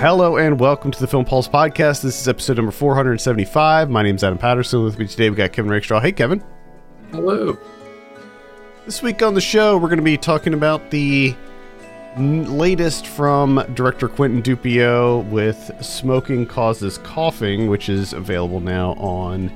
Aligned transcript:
Hello 0.00 0.38
and 0.38 0.58
welcome 0.58 0.90
to 0.90 0.98
the 0.98 1.06
Film 1.06 1.26
Pulse 1.26 1.46
podcast. 1.46 2.00
This 2.00 2.18
is 2.18 2.26
episode 2.26 2.56
number 2.56 2.72
475. 2.72 3.90
My 3.90 4.02
name 4.02 4.16
is 4.16 4.24
Adam 4.24 4.38
Patterson. 4.38 4.82
With 4.82 4.98
me 4.98 5.06
today, 5.06 5.28
we've 5.28 5.36
got 5.36 5.52
Kevin 5.52 5.70
Rakestraw. 5.70 6.00
Hey, 6.00 6.10
Kevin. 6.10 6.42
Hello. 7.10 7.58
This 8.86 9.02
week 9.02 9.20
on 9.20 9.34
the 9.34 9.42
show, 9.42 9.76
we're 9.76 9.88
going 9.88 9.98
to 9.98 10.02
be 10.02 10.16
talking 10.16 10.54
about 10.54 10.90
the 10.90 11.36
latest 12.16 13.08
from 13.08 13.62
director 13.74 14.08
Quentin 14.08 14.42
Dupieux 14.42 15.28
with 15.28 15.70
Smoking 15.82 16.46
Causes 16.46 16.96
Coughing, 17.04 17.68
which 17.68 17.90
is 17.90 18.14
available 18.14 18.60
now 18.60 18.92
on 18.92 19.52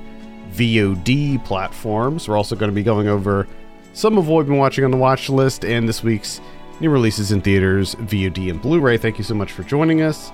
VOD 0.51 1.43
platforms. 1.43 2.27
We're 2.27 2.37
also 2.37 2.55
going 2.55 2.69
to 2.69 2.75
be 2.75 2.83
going 2.83 3.07
over 3.07 3.47
some 3.93 4.15
of 4.15 4.27
what 4.27 4.37
we've 4.37 4.47
been 4.49 4.57
watching 4.57 4.85
on 4.85 4.91
the 4.91 4.97
watch 4.97 5.27
list 5.27 5.65
and 5.65 5.89
this 5.89 6.03
week's 6.03 6.39
new 6.79 6.89
releases 6.89 7.31
in 7.31 7.41
theaters, 7.41 7.95
VOD, 7.95 8.49
and 8.49 8.61
Blu 8.61 8.79
ray. 8.79 8.97
Thank 8.97 9.17
you 9.17 9.23
so 9.23 9.33
much 9.33 9.51
for 9.51 9.63
joining 9.63 10.01
us. 10.01 10.31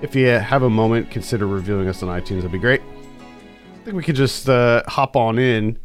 If 0.00 0.14
you 0.14 0.26
have 0.26 0.62
a 0.62 0.70
moment, 0.70 1.10
consider 1.10 1.46
reviewing 1.46 1.88
us 1.88 2.02
on 2.02 2.08
iTunes. 2.08 2.36
That'd 2.36 2.52
be 2.52 2.58
great. 2.58 2.80
I 2.80 3.84
think 3.84 3.96
we 3.96 4.02
could 4.02 4.16
just 4.16 4.48
uh, 4.48 4.82
hop 4.86 5.16
on 5.16 5.38
in. 5.38 5.78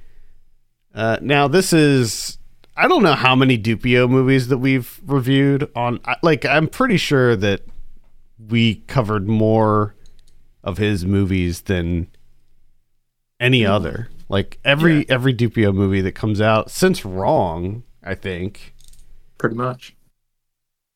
Uh, 0.93 1.17
now, 1.21 1.47
this 1.47 1.73
is. 1.73 2.37
I 2.75 2.87
don't 2.87 3.01
know 3.01 3.13
how 3.13 3.35
many 3.35 3.57
Dupieux 3.57 4.07
movies 4.07 4.49
that 4.49 4.59
we've 4.59 4.99
reviewed 5.05 5.69
on. 5.75 5.99
Like, 6.21 6.45
I'm 6.45 6.67
pretty 6.67 6.97
sure 6.97 7.35
that 7.35 7.61
we 8.37 8.75
covered 8.87 9.27
more 9.27 9.95
of 10.63 10.77
his 10.77 11.03
movies 11.05 11.61
than 11.61 12.07
any 13.39 13.65
other. 13.65 14.09
Like 14.29 14.59
every 14.65 14.99
Yeah. 14.99 15.05
every 15.09 15.33
Dupieux 15.33 15.73
movie 15.73 16.01
that 16.01 16.11
comes 16.13 16.39
out 16.41 16.69
since 16.69 17.03
Wrong, 17.05 17.83
I 18.03 18.13
think 18.13 18.75
Pretty 19.37 19.55
much. 19.55 19.95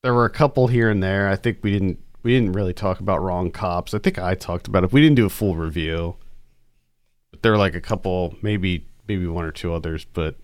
there 0.03 0.13
were 0.13 0.25
a 0.25 0.29
couple 0.29 0.67
here 0.67 0.89
and 0.89 1.01
there. 1.03 1.29
I 1.29 1.35
think 1.35 1.59
we 1.61 1.71
didn't 1.71 1.99
we 2.23 2.33
didn't 2.33 2.53
really 2.53 2.73
talk 2.73 2.99
about 2.99 3.21
Wrong 3.21 3.51
Cops. 3.51 3.93
I 3.93 3.99
think 3.99 4.19
I 4.19 4.35
talked 4.35 4.67
about 4.67 4.83
it. 4.83 4.91
We 4.91 5.01
didn't 5.01 5.15
do 5.15 5.25
a 5.25 5.29
full 5.29 5.55
review, 5.55 6.15
but 7.31 7.41
there 7.41 7.51
were 7.51 7.57
like 7.57 7.75
a 7.75 7.81
couple, 7.81 8.35
maybe 8.41 8.85
maybe 9.07 9.27
one 9.27 9.45
or 9.45 9.51
two 9.51 9.73
others. 9.73 10.05
But 10.05 10.35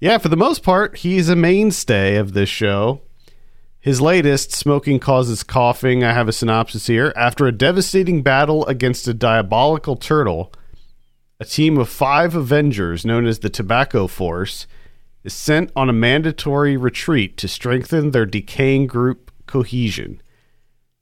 yeah, 0.00 0.18
for 0.18 0.28
the 0.28 0.36
most 0.36 0.62
part, 0.62 0.98
he's 0.98 1.28
a 1.28 1.36
mainstay 1.36 2.16
of 2.16 2.32
this 2.32 2.48
show. 2.48 3.02
His 3.82 4.00
latest, 4.00 4.52
Smoking 4.52 4.98
Causes 4.98 5.42
Coughing, 5.42 6.04
I 6.04 6.12
have 6.12 6.28
a 6.28 6.32
synopsis 6.32 6.86
here. 6.86 7.14
After 7.16 7.46
a 7.46 7.52
devastating 7.52 8.22
battle 8.22 8.66
against 8.66 9.08
a 9.08 9.14
diabolical 9.14 9.96
turtle, 9.96 10.52
a 11.38 11.46
team 11.46 11.78
of 11.78 11.88
five 11.88 12.34
Avengers, 12.34 13.06
known 13.06 13.26
as 13.26 13.38
the 13.38 13.48
Tobacco 13.48 14.06
Force, 14.06 14.66
is 15.24 15.34
sent 15.34 15.70
on 15.76 15.88
a 15.88 15.92
mandatory 15.92 16.76
retreat 16.76 17.36
to 17.36 17.48
strengthen 17.48 18.10
their 18.10 18.26
decaying 18.26 18.86
group 18.86 19.30
cohesion. 19.46 20.22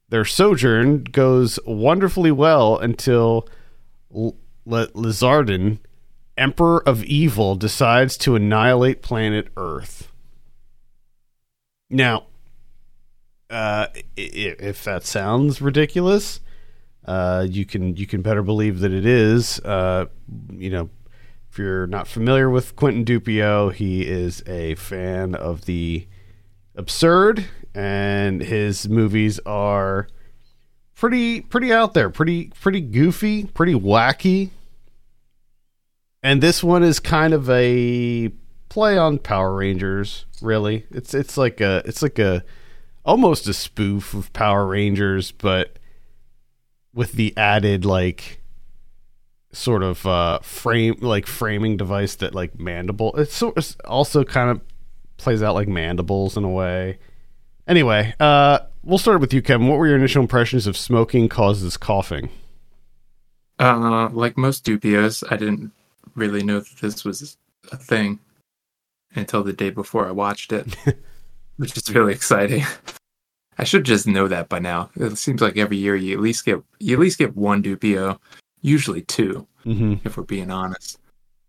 Their 0.09 0.25
sojourn 0.25 1.03
goes 1.03 1.59
wonderfully 1.65 2.31
well 2.31 2.77
until 2.77 3.47
L- 4.13 4.35
Lizardin, 4.67 5.79
Emperor 6.37 6.87
of 6.87 7.03
Evil, 7.03 7.55
decides 7.55 8.17
to 8.17 8.35
annihilate 8.35 9.01
planet 9.01 9.49
Earth. 9.55 10.11
Now, 11.89 12.25
uh, 13.49 13.87
if 14.15 14.83
that 14.83 15.05
sounds 15.05 15.61
ridiculous, 15.61 16.39
uh, 17.05 17.47
you 17.49 17.65
can 17.65 17.95
you 17.95 18.05
can 18.05 18.21
better 18.21 18.43
believe 18.43 18.79
that 18.79 18.93
it 18.93 19.05
is. 19.05 19.59
Uh, 19.59 20.05
you 20.51 20.69
know, 20.69 20.89
you're 21.59 21.85
not 21.85 22.07
familiar 22.07 22.49
with 22.49 22.75
Quentin 22.75 23.05
Dupieux, 23.05 23.71
he 23.73 24.07
is 24.07 24.41
a 24.47 24.73
fan 24.75 25.35
of 25.35 25.65
the 25.65 26.07
absurd, 26.75 27.45
and 27.75 28.41
his 28.41 28.89
movies 28.89 29.39
are 29.45 30.07
pretty 30.95 31.41
pretty 31.41 31.71
out 31.71 31.93
there, 31.93 32.09
pretty 32.09 32.51
pretty 32.59 32.81
goofy, 32.81 33.43
pretty 33.45 33.75
wacky. 33.75 34.49
And 36.23 36.41
this 36.41 36.63
one 36.63 36.83
is 36.83 36.99
kind 36.99 37.33
of 37.33 37.49
a 37.49 38.31
play 38.69 38.97
on 38.97 39.19
Power 39.19 39.55
Rangers, 39.55 40.25
really. 40.41 40.85
It's 40.89 41.13
it's 41.13 41.37
like 41.37 41.61
a 41.61 41.83
it's 41.85 42.01
like 42.01 42.17
a 42.17 42.43
almost 43.05 43.47
a 43.47 43.53
spoof 43.53 44.13
of 44.13 44.33
Power 44.33 44.65
Rangers, 44.65 45.31
but 45.31 45.77
with 46.93 47.13
the 47.13 47.35
added 47.37 47.85
like 47.85 48.38
sort 49.51 49.81
of 49.83 50.05
uh 50.05 50.39
frame 50.39 50.95
like 51.01 51.25
framing 51.25 51.75
device 51.77 52.15
that 52.15 52.35
like 52.35 52.59
mandible 52.59 53.13
it's, 53.17 53.33
so, 53.33 53.51
it's 53.57 53.75
also 53.85 54.23
kind 54.23 54.49
of 54.51 54.61
plays 55.17 55.41
out 55.41 55.55
like 55.55 55.67
mandibles 55.67 56.37
in 56.37 56.43
a 56.43 56.49
way 56.49 56.97
anyway 57.67 58.13
uh 58.19 58.59
we'll 58.83 58.97
start 58.99 59.19
with 59.19 59.33
you 59.33 59.41
kevin 59.41 59.67
what 59.67 59.77
were 59.77 59.87
your 59.87 59.97
initial 59.97 60.21
impressions 60.21 60.67
of 60.67 60.77
smoking 60.77 61.27
causes 61.27 61.77
coughing 61.77 62.29
Uh, 63.59 64.07
like 64.13 64.37
most 64.37 64.63
Dupios, 64.65 65.21
I 65.29 65.35
didn't 65.35 65.71
really 66.15 66.43
know 66.43 66.59
that 66.61 66.77
this 66.79 67.03
was 67.03 67.35
a 67.71 67.75
thing 67.77 68.19
until 69.15 69.43
the 69.43 69.51
day 69.51 69.69
before 69.69 70.07
I 70.07 70.11
watched 70.11 70.53
it, 70.53 70.75
which 71.57 71.75
is 71.75 71.93
really 71.93 72.13
exciting. 72.13 72.63
I 73.57 73.65
should 73.65 73.83
just 73.83 74.07
know 74.07 74.29
that 74.29 74.47
by 74.47 74.59
now. 74.59 74.89
It 74.95 75.17
seems 75.17 75.41
like 75.41 75.57
every 75.57 75.75
year 75.75 75.95
you 75.95 76.13
at 76.15 76.21
least 76.21 76.45
get 76.45 76.63
you 76.79 76.93
at 76.95 77.01
least 77.01 77.17
get 77.17 77.35
one 77.35 77.61
Dupieux, 77.61 78.17
usually 78.61 79.01
two, 79.01 79.47
mm-hmm. 79.65 79.95
if 80.05 80.17
we're 80.17 80.23
being 80.23 80.51
honest. 80.51 80.97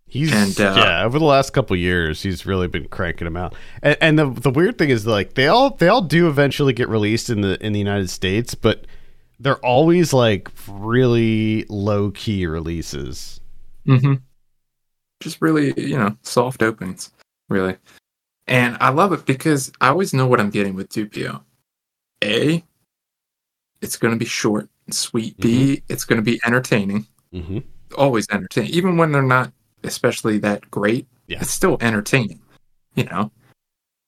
he's 0.06 0.32
And, 0.32 0.60
uh, 0.60 0.74
yeah 0.76 1.04
over 1.04 1.18
the 1.18 1.24
last 1.24 1.50
couple 1.52 1.76
years 1.76 2.22
he's 2.22 2.44
really 2.44 2.66
been 2.66 2.88
cranking 2.88 3.26
them 3.26 3.36
out 3.36 3.54
and, 3.82 3.96
and 4.00 4.18
the 4.18 4.28
the 4.28 4.50
weird 4.50 4.76
thing 4.76 4.90
is 4.90 5.06
like 5.06 5.34
they 5.34 5.46
all 5.46 5.70
they 5.76 5.86
all 5.86 6.02
do 6.02 6.28
eventually 6.28 6.72
get 6.72 6.88
released 6.88 7.30
in 7.30 7.42
the 7.42 7.64
in 7.64 7.72
the 7.72 7.78
united 7.78 8.10
states 8.10 8.56
but 8.56 8.86
they're 9.38 9.64
always 9.64 10.12
like 10.12 10.50
really 10.68 11.64
low 11.68 12.10
key 12.10 12.44
releases 12.44 13.40
Mm-hmm. 13.86 14.14
Just 15.20 15.40
really, 15.40 15.74
you 15.76 15.98
know, 15.98 16.16
soft 16.22 16.62
openings, 16.62 17.12
really. 17.48 17.76
And 18.46 18.76
I 18.80 18.90
love 18.90 19.12
it 19.12 19.26
because 19.26 19.70
I 19.80 19.88
always 19.88 20.14
know 20.14 20.26
what 20.26 20.40
I'm 20.40 20.50
getting 20.50 20.74
with 20.74 20.88
Dupieux. 20.90 21.42
A, 22.22 22.64
it's 23.80 23.96
going 23.96 24.12
to 24.12 24.18
be 24.18 24.24
short 24.24 24.68
sweet. 24.92 25.36
B, 25.38 25.82
it's 25.88 26.04
going 26.04 26.18
to 26.18 26.22
be 26.24 26.40
entertaining. 26.44 27.06
mm-hmm. 27.32 27.58
Always 27.98 28.28
entertaining. 28.30 28.70
Even 28.72 28.96
when 28.96 29.10
they're 29.12 29.22
not 29.22 29.52
especially 29.82 30.38
that 30.38 30.70
great, 30.70 31.06
Yeah. 31.26 31.38
it's 31.40 31.50
still 31.50 31.76
entertaining, 31.80 32.40
you 32.94 33.04
know? 33.04 33.32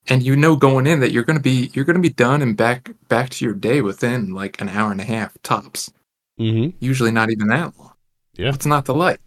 And 0.09 0.22
you 0.22 0.37
know 0.37 0.56
going 0.56 0.87
in 0.87 1.00
that 1.00 1.12
you're 1.12 1.22
going 1.25 1.38
to 1.38 1.42
be 1.42 1.71
you're 1.75 1.84
going 1.84 1.97
to 1.97 2.03
be 2.03 2.09
done 2.12 2.42
and 2.42 2.56
back 2.56 2.91
back 3.09 3.31
to 3.31 3.44
your 3.44 3.54
day 3.54 3.81
within 3.81 4.34
like 4.34 4.60
an 4.60 4.69
hour 4.69 4.91
and 4.92 5.00
a 5.00 5.04
half 5.04 5.37
tops 5.42 5.92
Mm-hmm. 6.41 6.76
usually 6.81 7.10
not 7.12 7.31
even 7.31 7.48
that 7.48 7.78
long. 7.78 7.92
Yeah. 8.34 8.50
What's 8.50 8.66
not 8.66 8.84
the 8.87 8.94
light. 8.94 9.21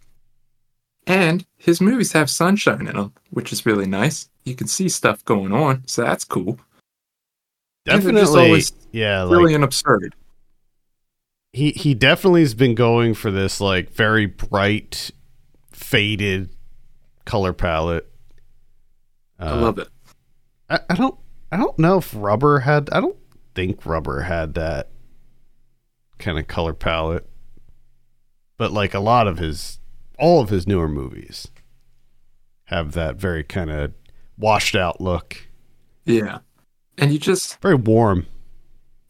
And 1.06 1.46
his 1.56 1.80
movies 1.80 2.12
have 2.12 2.28
sunshine 2.28 2.86
in 2.86 2.96
them, 2.96 3.12
which 3.30 3.52
is 3.52 3.64
really 3.64 3.86
nice. 3.86 4.28
You 4.44 4.54
can 4.54 4.66
see 4.66 4.88
stuff 4.88 5.24
going 5.24 5.52
on, 5.52 5.82
so 5.86 6.02
that's 6.02 6.24
cool. 6.24 6.58
And 7.86 8.02
they're 8.02 8.12
just 8.12 8.32
definitely 8.32 8.46
always 8.46 8.72
yeah 8.92 9.22
like 9.22 9.38
Really 9.38 9.54
and 9.54 9.64
absurd. 9.64 10.14
He 11.56 11.70
he 11.72 11.94
definitely 11.94 12.42
has 12.42 12.54
been 12.54 12.74
going 12.74 13.14
for 13.14 13.30
this 13.30 13.60
like 13.60 13.90
very 13.90 14.26
bright 14.26 15.10
faded 15.72 16.50
color 17.24 17.52
palette 17.52 18.10
I 19.38 19.54
love 19.54 19.78
it. 19.78 19.88
Uh, 20.68 20.78
I, 20.88 20.92
I 20.92 20.96
don't 20.96 21.18
I 21.52 21.56
don't 21.56 21.78
know 21.78 21.98
if 21.98 22.12
Rubber 22.14 22.60
had 22.60 22.88
I 22.90 23.00
don't 23.00 23.16
think 23.54 23.84
Rubber 23.86 24.22
had 24.22 24.54
that 24.54 24.90
kind 26.18 26.38
of 26.38 26.46
color 26.46 26.72
palette. 26.72 27.28
But 28.58 28.72
like 28.72 28.94
a 28.94 29.00
lot 29.00 29.28
of 29.28 29.38
his 29.38 29.78
all 30.18 30.40
of 30.40 30.48
his 30.48 30.66
newer 30.66 30.88
movies 30.88 31.48
have 32.64 32.92
that 32.92 33.16
very 33.16 33.44
kind 33.44 33.70
of 33.70 33.92
washed 34.38 34.74
out 34.74 35.00
look. 35.00 35.48
Yeah. 36.04 36.38
And 36.98 37.12
you 37.12 37.18
just 37.18 37.60
Very 37.60 37.74
warm. 37.74 38.26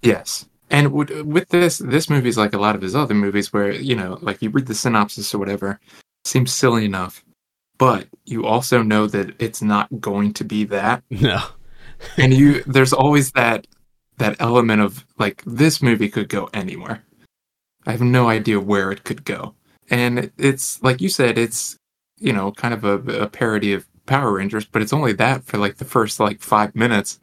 yes. 0.03 0.47
And 0.71 0.93
with, 0.93 1.11
with 1.23 1.49
this, 1.51 1.79
this 1.79 2.11
movie 2.11 2.29
is 2.29 2.37
like 2.39 2.53
a 2.55 2.59
lot 2.59 2.75
of 2.75 2.83
his 2.83 2.95
other 2.97 3.15
movies, 3.15 3.53
where 3.53 3.71
you 3.73 3.95
know, 3.95 4.19
like 4.21 4.43
you 4.43 4.51
read 4.51 4.67
the 4.67 4.75
synopsis 4.75 5.33
or 5.35 5.39
whatever, 5.39 5.79
seems 6.25 6.53
silly 6.53 6.85
enough, 6.85 7.25
but 7.79 8.09
you 8.25 8.45
also 8.47 8.83
know 8.83 9.07
that 9.07 9.35
it's 9.41 9.63
not 9.63 9.89
going 10.01 10.33
to 10.35 10.45
be 10.45 10.65
that. 10.65 11.03
No. 11.11 11.43
and 12.19 12.35
you 12.35 12.63
there's 12.65 12.93
always 12.93 13.33
that 13.33 13.67
that 14.19 14.37
element 14.41 14.83
of 14.83 15.05
like 15.19 15.43
this 15.47 15.81
movie 15.81 16.11
could 16.11 16.29
go 16.29 16.49
anywhere 16.53 17.03
i 17.87 17.91
have 17.93 18.03
no 18.03 18.29
idea 18.29 18.61
where 18.61 18.91
it 18.93 19.03
could 19.03 19.25
go 19.25 19.55
and 19.89 20.31
it's 20.37 20.83
like 20.83 21.01
you 21.01 21.09
said 21.09 21.39
it's 21.39 21.79
you 22.19 22.35
know 22.35 22.53
kind 22.53 22.75
of 22.75 22.85
a, 22.85 22.99
a 23.23 23.27
parody 23.29 23.73
of 23.73 23.87
power 24.05 24.33
rangers 24.33 24.67
but 24.67 24.83
it's 24.83 24.93
only 24.93 25.15
that 25.15 25.43
for 25.45 25.57
like 25.57 25.77
the 25.77 25.87
first 25.87 26.21
like 26.21 26.41
five 26.43 26.75
minutes 26.77 27.19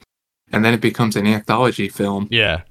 and 0.52 0.66
then 0.66 0.74
it 0.74 0.82
becomes 0.82 1.16
an 1.16 1.28
anthology 1.28 1.88
film 1.88 2.28
Yeah. 2.32 2.62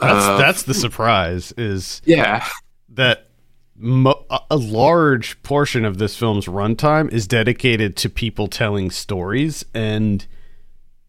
That's 0.00 0.24
Uh, 0.26 0.38
that's 0.38 0.62
the 0.64 0.74
surprise 0.74 1.52
is 1.56 2.00
yeah 2.04 2.46
that 2.88 3.28
mo- 3.76 4.24
a- 4.50 4.56
large 4.56 5.42
portion 5.42 5.84
of 5.84 5.98
this 5.98 6.16
film's 6.16 6.46
runtime 6.46 7.12
is 7.12 7.26
dedicated 7.26 7.96
to 7.98 8.10
people 8.10 8.46
telling 8.48 8.90
stories 8.90 9.64
and 9.74 10.26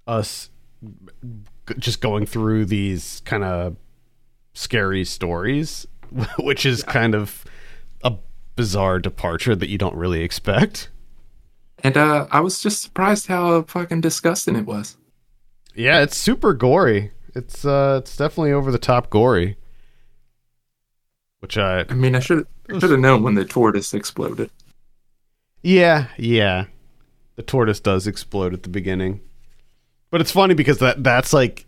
us 0.08 0.50
g- 1.68 1.74
just 1.80 2.02
going 2.02 2.26
through 2.26 2.66
these 2.66 3.22
kind 3.26 3.44
of 3.44 3.76
scary 4.54 5.06
stories, 5.06 5.88
which 6.40 6.66
is 6.66 6.84
kind 6.84 7.16
of 7.16 7.46
a 8.04 8.14
bizarre 8.56 9.00
departure 9.00 9.56
that 9.56 9.70
you 9.70 9.78
don't 9.78 9.96
really 9.96 10.22
expect. 10.24 10.90
And 11.84 11.98
uh, 11.98 12.28
I 12.30 12.42
was 12.42 12.62
just 12.62 12.82
surprised 12.84 13.28
how 13.28 13.64
fucking 13.64 14.02
disgusting 14.02 14.56
it 14.56 14.66
was. 14.66 14.98
Yeah, 15.74 16.02
it's 16.02 16.18
super 16.18 16.54
gory. 16.54 17.12
It's 17.34 17.66
uh, 17.66 18.00
it's 18.02 18.16
definitely 18.16 18.52
over 18.52 18.72
the 18.72 18.78
top 18.78 19.10
gory. 19.10 19.58
Which 21.40 21.58
I, 21.58 21.86
I 21.90 21.94
mean, 21.94 22.16
I 22.16 22.20
should 22.20 22.46
should 22.70 22.84
have 22.84 23.00
known 23.00 23.24
when 23.24 23.36
the 23.36 23.46
tortoise 23.46 23.94
exploded. 23.94 24.52
yeah, 25.64 26.08
yeah, 26.18 26.66
the 27.36 27.44
tortoise 27.44 27.80
does 27.80 28.06
explode 28.06 28.54
at 28.54 28.64
the 28.64 28.70
beginning, 28.70 29.22
but 30.12 30.22
it's 30.22 30.32
funny 30.32 30.54
because 30.54 30.78
that 30.80 31.04
that's 31.04 31.34
like, 31.34 31.66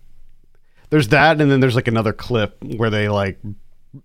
there's 0.92 1.08
that, 1.10 1.42
and 1.42 1.50
then 1.50 1.60
there's 1.60 1.76
like 1.76 1.88
another 1.88 2.14
clip 2.14 2.64
where 2.64 2.92
they 2.92 3.10
like 3.10 3.40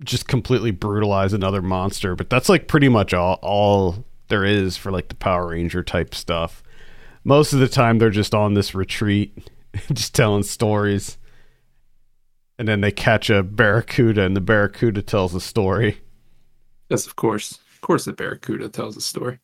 just 0.04 0.26
completely 0.28 0.70
brutalize 0.70 1.32
another 1.32 1.60
monster, 1.60 2.14
but 2.16 2.30
that's 2.30 2.48
like 2.48 2.66
pretty 2.68 2.88
much 2.88 3.12
all 3.12 3.38
all 3.42 4.04
there 4.28 4.44
is 4.44 4.76
for 4.76 4.90
like 4.90 5.08
the 5.08 5.14
Power 5.16 5.48
Ranger 5.48 5.82
type 5.82 6.14
stuff. 6.14 6.62
Most 7.24 7.52
of 7.52 7.58
the 7.58 7.68
time, 7.68 7.98
they're 7.98 8.10
just 8.10 8.34
on 8.34 8.54
this 8.54 8.74
retreat, 8.74 9.50
just 9.92 10.14
telling 10.14 10.44
stories. 10.44 11.18
And 12.58 12.66
then 12.66 12.80
they 12.80 12.90
catch 12.90 13.30
a 13.30 13.42
barracuda, 13.42 14.22
and 14.22 14.36
the 14.36 14.40
barracuda 14.40 15.02
tells 15.02 15.34
a 15.34 15.40
story. 15.40 16.00
Yes, 16.88 17.06
of 17.06 17.16
course. 17.16 17.60
Of 17.74 17.80
course, 17.82 18.06
the 18.06 18.12
barracuda 18.12 18.68
tells 18.68 18.96
a 18.96 19.00
story. 19.00 19.38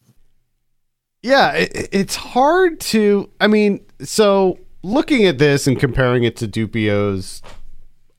Yeah, 1.23 1.53
it, 1.53 1.89
it's 1.93 2.17
hard 2.17 2.81
to. 2.81 3.31
I 3.41 3.47
mean, 3.47 3.81
so 4.01 4.59
looking 4.83 5.25
at 5.25 5.39
this 5.39 5.67
and 5.67 5.79
comparing 5.79 6.25
it 6.25 6.37
to 6.37 6.49
Dupieux's 6.49 7.41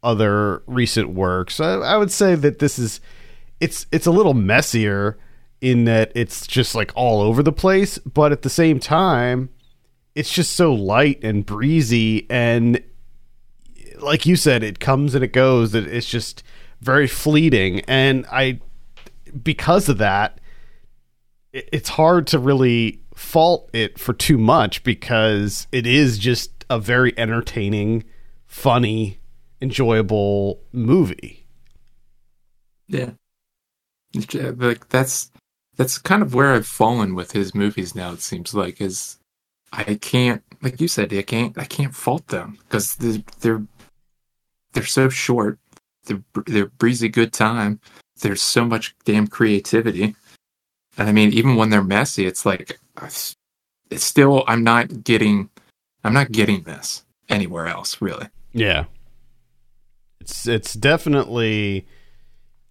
other 0.01 0.63
recent 0.65 1.09
works, 1.09 1.59
I, 1.59 1.73
I 1.73 1.97
would 1.97 2.11
say 2.11 2.35
that 2.35 2.59
this 2.59 2.79
is 2.79 3.01
it's 3.59 3.87
it's 3.91 4.05
a 4.05 4.11
little 4.11 4.33
messier 4.33 5.17
in 5.61 5.85
that 5.85 6.11
it's 6.15 6.47
just 6.47 6.75
like 6.75 6.91
all 6.95 7.21
over 7.21 7.43
the 7.43 7.51
place, 7.51 7.97
but 7.99 8.31
at 8.31 8.41
the 8.41 8.49
same 8.49 8.79
time, 8.79 9.49
it's 10.13 10.31
just 10.31 10.53
so 10.53 10.73
light 10.73 11.23
and 11.23 11.45
breezy 11.45 12.25
and 12.29 12.81
like 14.01 14.25
you 14.25 14.35
said, 14.35 14.63
it 14.63 14.79
comes 14.79 15.15
and 15.15 15.23
it 15.23 15.33
goes. 15.33 15.71
That 15.71 15.87
it's 15.87 16.09
just 16.09 16.43
very 16.81 17.07
fleeting, 17.07 17.81
and 17.81 18.25
I 18.31 18.59
because 19.43 19.89
of 19.89 19.97
that, 19.97 20.39
it, 21.51 21.69
it's 21.71 21.89
hard 21.89 22.27
to 22.27 22.39
really 22.39 23.01
fault 23.13 23.69
it 23.73 23.97
for 23.97 24.13
too 24.13 24.37
much 24.37 24.83
because 24.83 25.67
it 25.71 25.87
is 25.87 26.17
just 26.17 26.65
a 26.69 26.79
very 26.79 27.17
entertaining, 27.17 28.03
funny, 28.45 29.19
enjoyable 29.61 30.61
movie. 30.71 31.45
Yeah, 32.87 33.11
like 34.13 34.89
that's 34.89 35.31
that's 35.75 35.97
kind 35.97 36.21
of 36.21 36.33
where 36.33 36.53
I've 36.53 36.67
fallen 36.67 37.15
with 37.15 37.31
his 37.31 37.55
movies 37.55 37.95
now. 37.95 38.11
It 38.11 38.21
seems 38.21 38.53
like 38.53 38.79
is 38.79 39.17
I 39.73 39.95
can't, 39.95 40.43
like 40.61 40.79
you 40.79 40.87
said, 40.87 41.13
I 41.13 41.21
can't 41.21 41.57
I 41.57 41.65
can't 41.65 41.95
fault 41.95 42.27
them 42.27 42.57
because 42.61 42.95
they're 42.95 43.23
they're 43.41 43.63
they're 44.75 44.85
so 44.85 45.09
short. 45.09 45.57
They're 46.05 46.23
they're 46.45 46.67
breezy 46.67 47.09
good 47.09 47.33
time. 47.33 47.79
There's 48.21 48.41
so 48.41 48.63
much 48.63 48.95
damn 49.05 49.27
creativity, 49.27 50.15
and 50.97 51.09
I 51.09 51.11
mean, 51.11 51.33
even 51.33 51.55
when 51.55 51.71
they're 51.71 51.83
messy, 51.83 52.27
it's 52.27 52.45
like 52.45 52.79
it's 53.01 53.35
still 53.97 54.43
I'm 54.47 54.63
not 54.63 55.03
getting 55.03 55.49
I'm 56.03 56.13
not 56.13 56.31
getting 56.31 56.63
this 56.63 57.03
anywhere 57.29 57.67
else 57.67 58.01
really. 58.01 58.27
Yeah. 58.53 58.85
It's 60.21 60.47
it's 60.47 60.73
definitely 60.73 61.87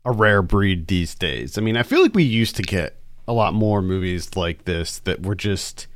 a 0.04 0.12
rare 0.12 0.42
breed 0.42 0.86
these 0.86 1.14
days. 1.14 1.58
I 1.58 1.60
mean, 1.60 1.76
I 1.76 1.82
feel 1.82 2.02
like 2.02 2.14
we 2.14 2.22
used 2.22 2.56
to 2.56 2.62
get 2.62 2.96
a 3.26 3.32
lot 3.32 3.54
more 3.54 3.80
movies 3.80 4.36
like 4.36 4.64
this 4.64 4.98
that 5.00 5.24
were 5.24 5.34
just 5.34 5.86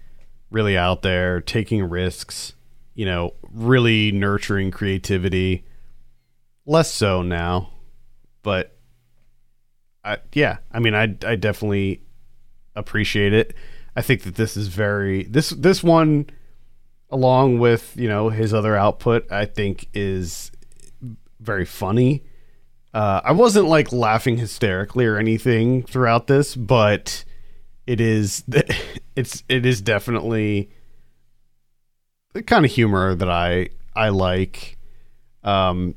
really 0.50 0.76
out 0.76 1.02
there 1.02 1.40
taking 1.40 1.84
risks, 1.84 2.54
you 2.94 3.04
know, 3.04 3.34
really 3.52 4.10
nurturing 4.12 4.70
creativity. 4.70 5.64
Less 6.68 6.92
so 6.92 7.22
now, 7.22 7.70
but 8.42 8.76
I 10.04 10.18
yeah, 10.34 10.58
I 10.70 10.80
mean, 10.80 10.94
I 10.94 11.04
I 11.26 11.34
definitely 11.34 12.02
appreciate 12.76 13.32
it. 13.32 13.54
I 13.96 14.02
think 14.02 14.24
that 14.24 14.34
this 14.34 14.54
is 14.54 14.68
very 14.68 15.22
this 15.22 15.48
this 15.48 15.82
one 15.82 16.28
along 17.08 17.58
with, 17.58 17.96
you 17.96 18.06
know, 18.06 18.28
his 18.28 18.52
other 18.52 18.76
output, 18.76 19.32
I 19.32 19.46
think 19.46 19.88
is 19.94 20.52
very 21.40 21.64
funny. 21.64 22.24
Uh, 22.92 23.22
I 23.24 23.32
wasn't 23.32 23.68
like 23.68 23.90
laughing 23.90 24.36
hysterically 24.36 25.06
or 25.06 25.16
anything 25.16 25.84
throughout 25.84 26.26
this, 26.26 26.54
but 26.54 27.24
it 27.86 27.98
is 27.98 28.44
it's 29.16 29.42
it 29.48 29.64
is 29.64 29.80
definitely 29.80 30.68
the 32.34 32.42
kind 32.42 32.66
of 32.66 32.70
humor 32.70 33.14
that 33.14 33.30
I 33.30 33.70
I 33.96 34.10
like. 34.10 34.76
Um, 35.42 35.94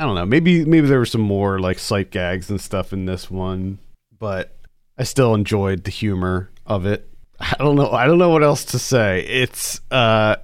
I 0.00 0.04
don't 0.04 0.14
know. 0.14 0.24
Maybe 0.24 0.64
maybe 0.64 0.86
there 0.86 0.98
were 0.98 1.04
some 1.04 1.20
more 1.20 1.58
like 1.58 1.78
sight 1.78 2.10
gags 2.10 2.48
and 2.48 2.58
stuff 2.58 2.94
in 2.94 3.04
this 3.04 3.30
one, 3.30 3.78
but 4.18 4.56
I 4.96 5.02
still 5.02 5.34
enjoyed 5.34 5.84
the 5.84 5.90
humor 5.90 6.50
of 6.66 6.86
it. 6.86 7.06
I 7.40 7.54
don't 7.58 7.76
know. 7.76 7.90
I 7.90 8.06
don't 8.06 8.16
know 8.16 8.30
what 8.30 8.42
else 8.42 8.64
to 8.66 8.78
say. 8.78 9.20
It's 9.26 9.82
uh 9.90 10.36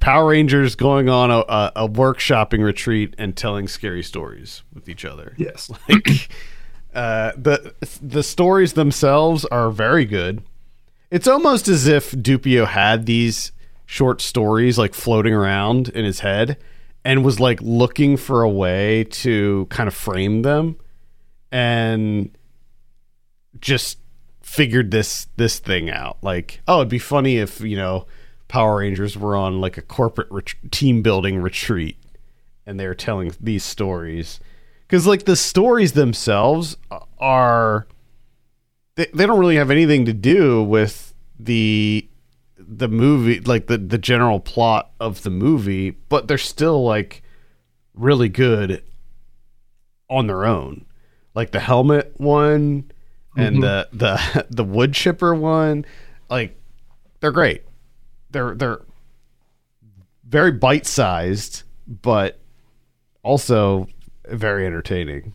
Power 0.00 0.30
Rangers 0.30 0.74
going 0.74 1.08
on 1.08 1.30
a, 1.30 1.38
a, 1.38 1.72
a 1.76 1.88
workshopping 1.88 2.64
retreat 2.64 3.14
and 3.16 3.36
telling 3.36 3.68
scary 3.68 4.02
stories 4.02 4.64
with 4.74 4.88
each 4.88 5.04
other. 5.04 5.34
Yes. 5.38 5.70
Like 5.88 6.28
uh, 6.92 7.30
the 7.36 7.72
the 8.02 8.24
stories 8.24 8.72
themselves 8.72 9.44
are 9.44 9.70
very 9.70 10.04
good. 10.04 10.42
It's 11.12 11.28
almost 11.28 11.68
as 11.68 11.86
if 11.86 12.10
Dupieux 12.10 12.66
had 12.66 13.06
these 13.06 13.52
short 13.86 14.20
stories 14.20 14.78
like 14.78 14.94
floating 14.94 15.32
around 15.32 15.90
in 15.90 16.04
his 16.04 16.20
head 16.20 16.56
and 17.04 17.24
was 17.24 17.40
like 17.40 17.60
looking 17.62 18.16
for 18.16 18.42
a 18.42 18.50
way 18.50 19.04
to 19.04 19.66
kind 19.70 19.88
of 19.88 19.94
frame 19.94 20.42
them 20.42 20.76
and 21.50 22.36
just 23.60 23.98
figured 24.42 24.90
this 24.90 25.26
this 25.36 25.58
thing 25.58 25.90
out. 25.90 26.18
Like, 26.22 26.60
oh, 26.68 26.78
it'd 26.78 26.88
be 26.88 26.98
funny 26.98 27.38
if, 27.38 27.60
you 27.60 27.76
know, 27.76 28.06
Power 28.48 28.78
Rangers 28.78 29.16
were 29.16 29.36
on 29.36 29.60
like 29.60 29.78
a 29.78 29.82
corporate 29.82 30.28
ret- 30.30 30.54
team 30.70 31.02
building 31.02 31.40
retreat 31.40 31.96
and 32.66 32.78
they're 32.78 32.94
telling 32.94 33.32
these 33.40 33.64
stories 33.64 34.40
because 34.86 35.06
like 35.06 35.24
the 35.24 35.36
stories 35.36 35.92
themselves 35.92 36.76
are 37.18 37.86
they, 38.96 39.06
they 39.14 39.24
don't 39.24 39.38
really 39.38 39.56
have 39.56 39.70
anything 39.70 40.04
to 40.04 40.12
do 40.12 40.62
with 40.62 41.14
the 41.38 42.08
the 42.72 42.88
movie 42.88 43.40
like 43.40 43.66
the 43.66 43.76
the 43.78 43.98
general 43.98 44.38
plot 44.38 44.92
of 45.00 45.22
the 45.24 45.30
movie 45.30 45.90
but 45.90 46.28
they're 46.28 46.38
still 46.38 46.84
like 46.84 47.22
really 47.94 48.28
good 48.28 48.82
on 50.08 50.28
their 50.28 50.44
own 50.44 50.84
like 51.34 51.50
the 51.50 51.58
helmet 51.58 52.12
one 52.18 52.88
and 53.36 53.56
Mhm. 53.56 53.60
the 53.60 53.88
the 53.92 54.46
the 54.50 54.64
wood 54.64 54.92
chipper 54.94 55.34
one 55.34 55.84
like 56.28 56.56
they're 57.18 57.32
great 57.32 57.64
they're 58.30 58.54
they're 58.54 58.82
very 60.24 60.52
bite 60.52 60.86
sized, 60.86 61.64
but 61.88 62.38
also 63.24 63.88
very 64.28 64.64
entertaining. 64.64 65.34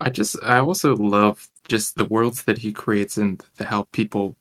I 0.00 0.10
just 0.10 0.36
I 0.44 0.58
also 0.60 0.94
love 0.94 1.48
just 1.66 1.96
the 1.96 2.04
worlds 2.04 2.44
that 2.44 2.58
he 2.58 2.72
creates 2.72 3.16
and 3.16 3.42
the, 3.56 3.64
how 3.64 3.88
people 3.90 4.36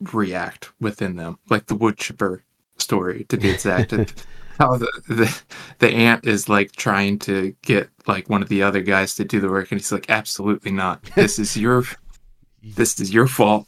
react 0.00 0.70
within 0.80 1.16
them, 1.16 1.38
like 1.48 1.66
the 1.66 1.74
wood 1.74 1.96
chipper 1.96 2.42
story 2.78 3.24
to 3.24 3.36
be 3.36 3.50
exact. 3.50 3.92
how 4.58 4.76
the, 4.76 4.90
the 5.08 5.42
the 5.80 5.90
ant 5.90 6.26
is 6.26 6.48
like 6.48 6.72
trying 6.72 7.18
to 7.18 7.54
get 7.62 7.90
like 8.06 8.30
one 8.30 8.42
of 8.42 8.48
the 8.48 8.62
other 8.62 8.80
guys 8.80 9.14
to 9.14 9.24
do 9.24 9.40
the 9.40 9.50
work, 9.50 9.70
and 9.70 9.80
he's 9.80 9.92
like, 9.92 10.10
"Absolutely 10.10 10.70
not. 10.70 11.02
This 11.14 11.38
is 11.38 11.56
your 11.56 11.84
this 12.62 12.98
is 13.00 13.12
your 13.12 13.26
fault. 13.26 13.66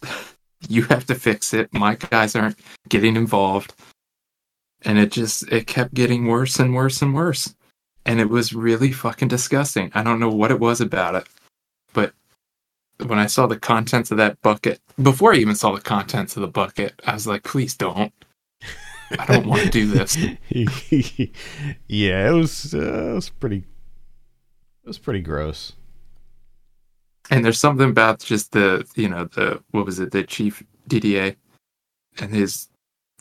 You 0.69 0.85
have 0.85 1.07
to 1.07 1.15
fix 1.15 1.55
it. 1.55 1.73
My 1.73 1.95
guys 1.95 2.35
aren't 2.35 2.59
getting 2.89 3.17
involved." 3.17 3.75
And 4.83 4.99
it 4.99 5.11
just 5.11 5.51
it 5.51 5.67
kept 5.67 5.93
getting 5.93 6.27
worse 6.27 6.59
and 6.61 6.75
worse 6.75 7.03
and 7.03 7.13
worse 7.13 7.53
and 8.09 8.21
it 8.21 8.31
was 8.31 8.55
really 8.55 8.91
fucking 8.91 9.29
disgusting. 9.29 9.93
I 9.95 10.03
don't 10.03 10.19
know 10.19 10.31
what 10.31 10.51
it 10.51 10.59
was 10.59 10.81
about 10.81 11.15
it, 11.15 11.27
but 11.93 12.15
when 13.07 13.19
I 13.19 13.27
saw 13.27 13.47
the 13.47 13.59
contents 13.59 14.11
of 14.11 14.17
that 14.17 14.41
bucket, 14.43 14.81
before 15.01 15.33
I 15.33 15.37
even 15.37 15.55
saw 15.55 15.75
the 15.75 15.81
contents 15.81 16.37
of 16.37 16.43
the 16.43 16.49
bucket, 16.49 17.01
I 17.07 17.15
was 17.15 17.27
like, 17.27 17.45
please 17.45 17.77
don't. 17.77 18.13
I 19.19 19.25
don't 19.27 19.47
want 19.47 19.63
to 19.63 19.71
do 19.71 19.87
this. 19.87 20.17
yeah, 21.89 22.29
it 22.29 22.33
was 22.33 22.75
uh, 22.75 23.11
it 23.11 23.15
was 23.15 23.31
pretty 23.31 23.59
it 23.59 24.87
was 24.87 24.99
pretty 24.99 25.21
gross. 25.21 25.73
And 27.31 27.45
there's 27.45 27.61
something 27.61 27.91
about 27.91 28.21
just 28.21 28.53
the, 28.53 28.87
you 28.95 29.09
know, 29.09 29.25
the, 29.27 29.63
what 29.71 29.85
was 29.85 30.01
it, 30.01 30.13
the 30.13 30.25
chief 30.25 30.63
Didier 30.87 31.37
and 32.21 32.35
his, 32.35 32.69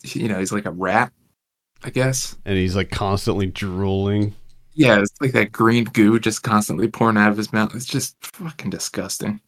you 0.04 0.30
know, 0.30 0.40
he's 0.40 0.54
like 0.54 0.66
a 0.66 0.72
rat, 0.72 1.12
I 1.84 1.90
guess. 1.90 2.38
And 2.46 2.58
he's 2.58 2.76
like 2.76 2.90
constantly 2.90 3.48
drooling. 3.48 4.34
Yeah, 4.74 5.02
it's 5.02 5.12
like 5.20 5.34
that 5.34 5.52
green 5.52 5.86
goo 5.86 6.20
just 6.20 6.44
constantly 6.44 6.88
pouring 6.88 7.18
out 7.18 7.32
of 7.32 7.38
his 7.38 7.52
mouth. 7.52 7.76
It's 7.76 7.86
just 7.86 8.16
fucking 8.22 8.70
disgusting. 8.70 9.42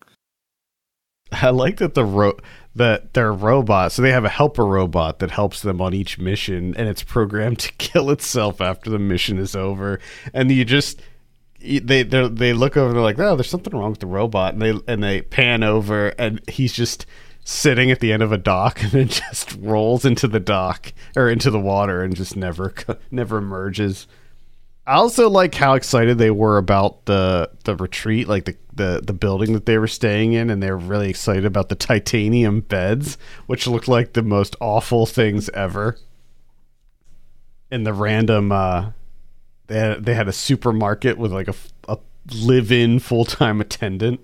I 1.42 1.50
like 1.50 1.78
that 1.78 1.94
the 1.94 2.06
ro- 2.06 2.38
that 2.76 3.14
their 3.14 3.34
robot. 3.34 3.92
So 3.92 4.02
they 4.02 4.12
have 4.12 4.26
a 4.26 4.30
helper 4.30 4.66
robot 4.66 5.20
that 5.20 5.32
helps 5.32 5.62
them 5.62 5.82
on 5.82 5.94
each 5.94 6.18
mission, 6.18 6.76
and 6.76 6.88
it's 6.88 7.04
programmed 7.04 7.60
to 7.60 7.72
kill 7.78 8.10
itself 8.10 8.62
after 8.62 8.90
the 8.90 9.00
mission 9.00 9.38
is 9.38 9.56
over. 9.56 10.00
And 10.34 10.52
you 10.52 10.66
just 10.66 11.02
they 11.60 12.04
they 12.04 12.54
look 12.54 12.78
over, 12.78 12.88
and 12.88 12.96
they're 12.96 13.04
like, 13.04 13.20
"Oh, 13.20 13.36
there's 13.36 13.50
something 13.50 13.76
wrong 13.76 13.92
with 13.92 14.00
the 14.00 14.08
robot," 14.08 14.54
and 14.54 14.62
they 14.62 14.80
and 14.88 15.04
they 15.04 15.22
pan 15.22 15.64
over, 15.64 16.10
and 16.20 16.42
he's 16.50 16.74
just 16.74 17.06
sitting 17.44 17.90
at 17.92 18.00
the 18.00 18.14
end 18.14 18.24
of 18.24 18.32
a 18.32 18.38
dock, 18.38 18.82
and 18.84 18.92
then 18.92 19.08
just 19.08 19.56
rolls 19.60 20.06
into 20.06 20.28
the 20.28 20.40
dock 20.40 20.94
or 21.16 21.30
into 21.30 21.52
the 21.52 21.60
water, 21.60 22.02
and 22.02 22.16
just 22.16 22.36
never 22.36 22.74
never 23.12 23.38
emerges. 23.38 24.08
I 24.90 24.94
also 24.94 25.30
like 25.30 25.54
how 25.54 25.76
excited 25.76 26.18
they 26.18 26.32
were 26.32 26.58
about 26.58 27.06
the 27.06 27.52
the 27.64 27.76
retreat, 27.76 28.28
like 28.28 28.46
the, 28.46 28.58
the 28.74 29.02
the 29.06 29.14
building 29.14 29.54
that 29.54 29.68
they 29.68 29.78
were 29.78 29.88
staying 29.88 30.34
in, 30.34 30.50
and 30.50 30.64
they 30.64 30.72
were 30.72 30.78
really 30.78 31.12
excited 31.12 31.46
about 31.46 31.70
the 31.70 31.76
titanium 31.76 32.62
beds, 32.62 33.20
which 33.46 33.68
looked 33.68 33.88
like 33.88 34.14
the 34.14 34.24
most 34.24 34.56
awful 34.60 35.06
things 35.06 35.48
ever. 35.50 35.96
And 37.70 37.86
the 37.86 37.94
random, 37.94 38.52
uh, 38.52 38.94
they 39.68 39.78
had, 39.78 40.06
they 40.06 40.16
had 40.16 40.28
a 40.28 40.34
supermarket 40.34 41.20
with 41.20 41.32
like 41.32 41.50
a, 41.50 41.56
a 41.88 42.00
live-in 42.44 42.98
full-time 42.98 43.62
attendant. 43.62 44.20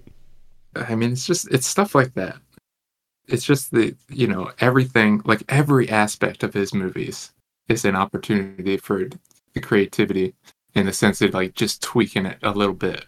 I 0.76 0.96
mean, 0.96 1.12
it's 1.12 1.28
just 1.28 1.48
it's 1.54 1.68
stuff 1.68 1.94
like 1.94 2.16
that. 2.16 2.38
It's 3.28 3.46
just 3.46 3.70
the 3.70 3.96
you 4.10 4.26
know 4.26 4.52
everything, 4.58 5.22
like 5.26 5.44
every 5.48 5.88
aspect 5.90 6.42
of 6.42 6.56
his 6.56 6.74
movies 6.74 7.34
is 7.70 7.86
an 7.86 7.96
opportunity 7.96 8.78
for 8.78 9.08
the 9.54 9.62
creativity 9.62 10.34
in 10.76 10.86
the 10.86 10.94
sense 10.94 11.22
of 11.22 11.34
like 11.34 11.56
just 11.56 11.82
tweaking 11.82 12.26
it 12.26 12.38
a 12.44 12.52
little 12.52 12.74
bit 12.74 13.06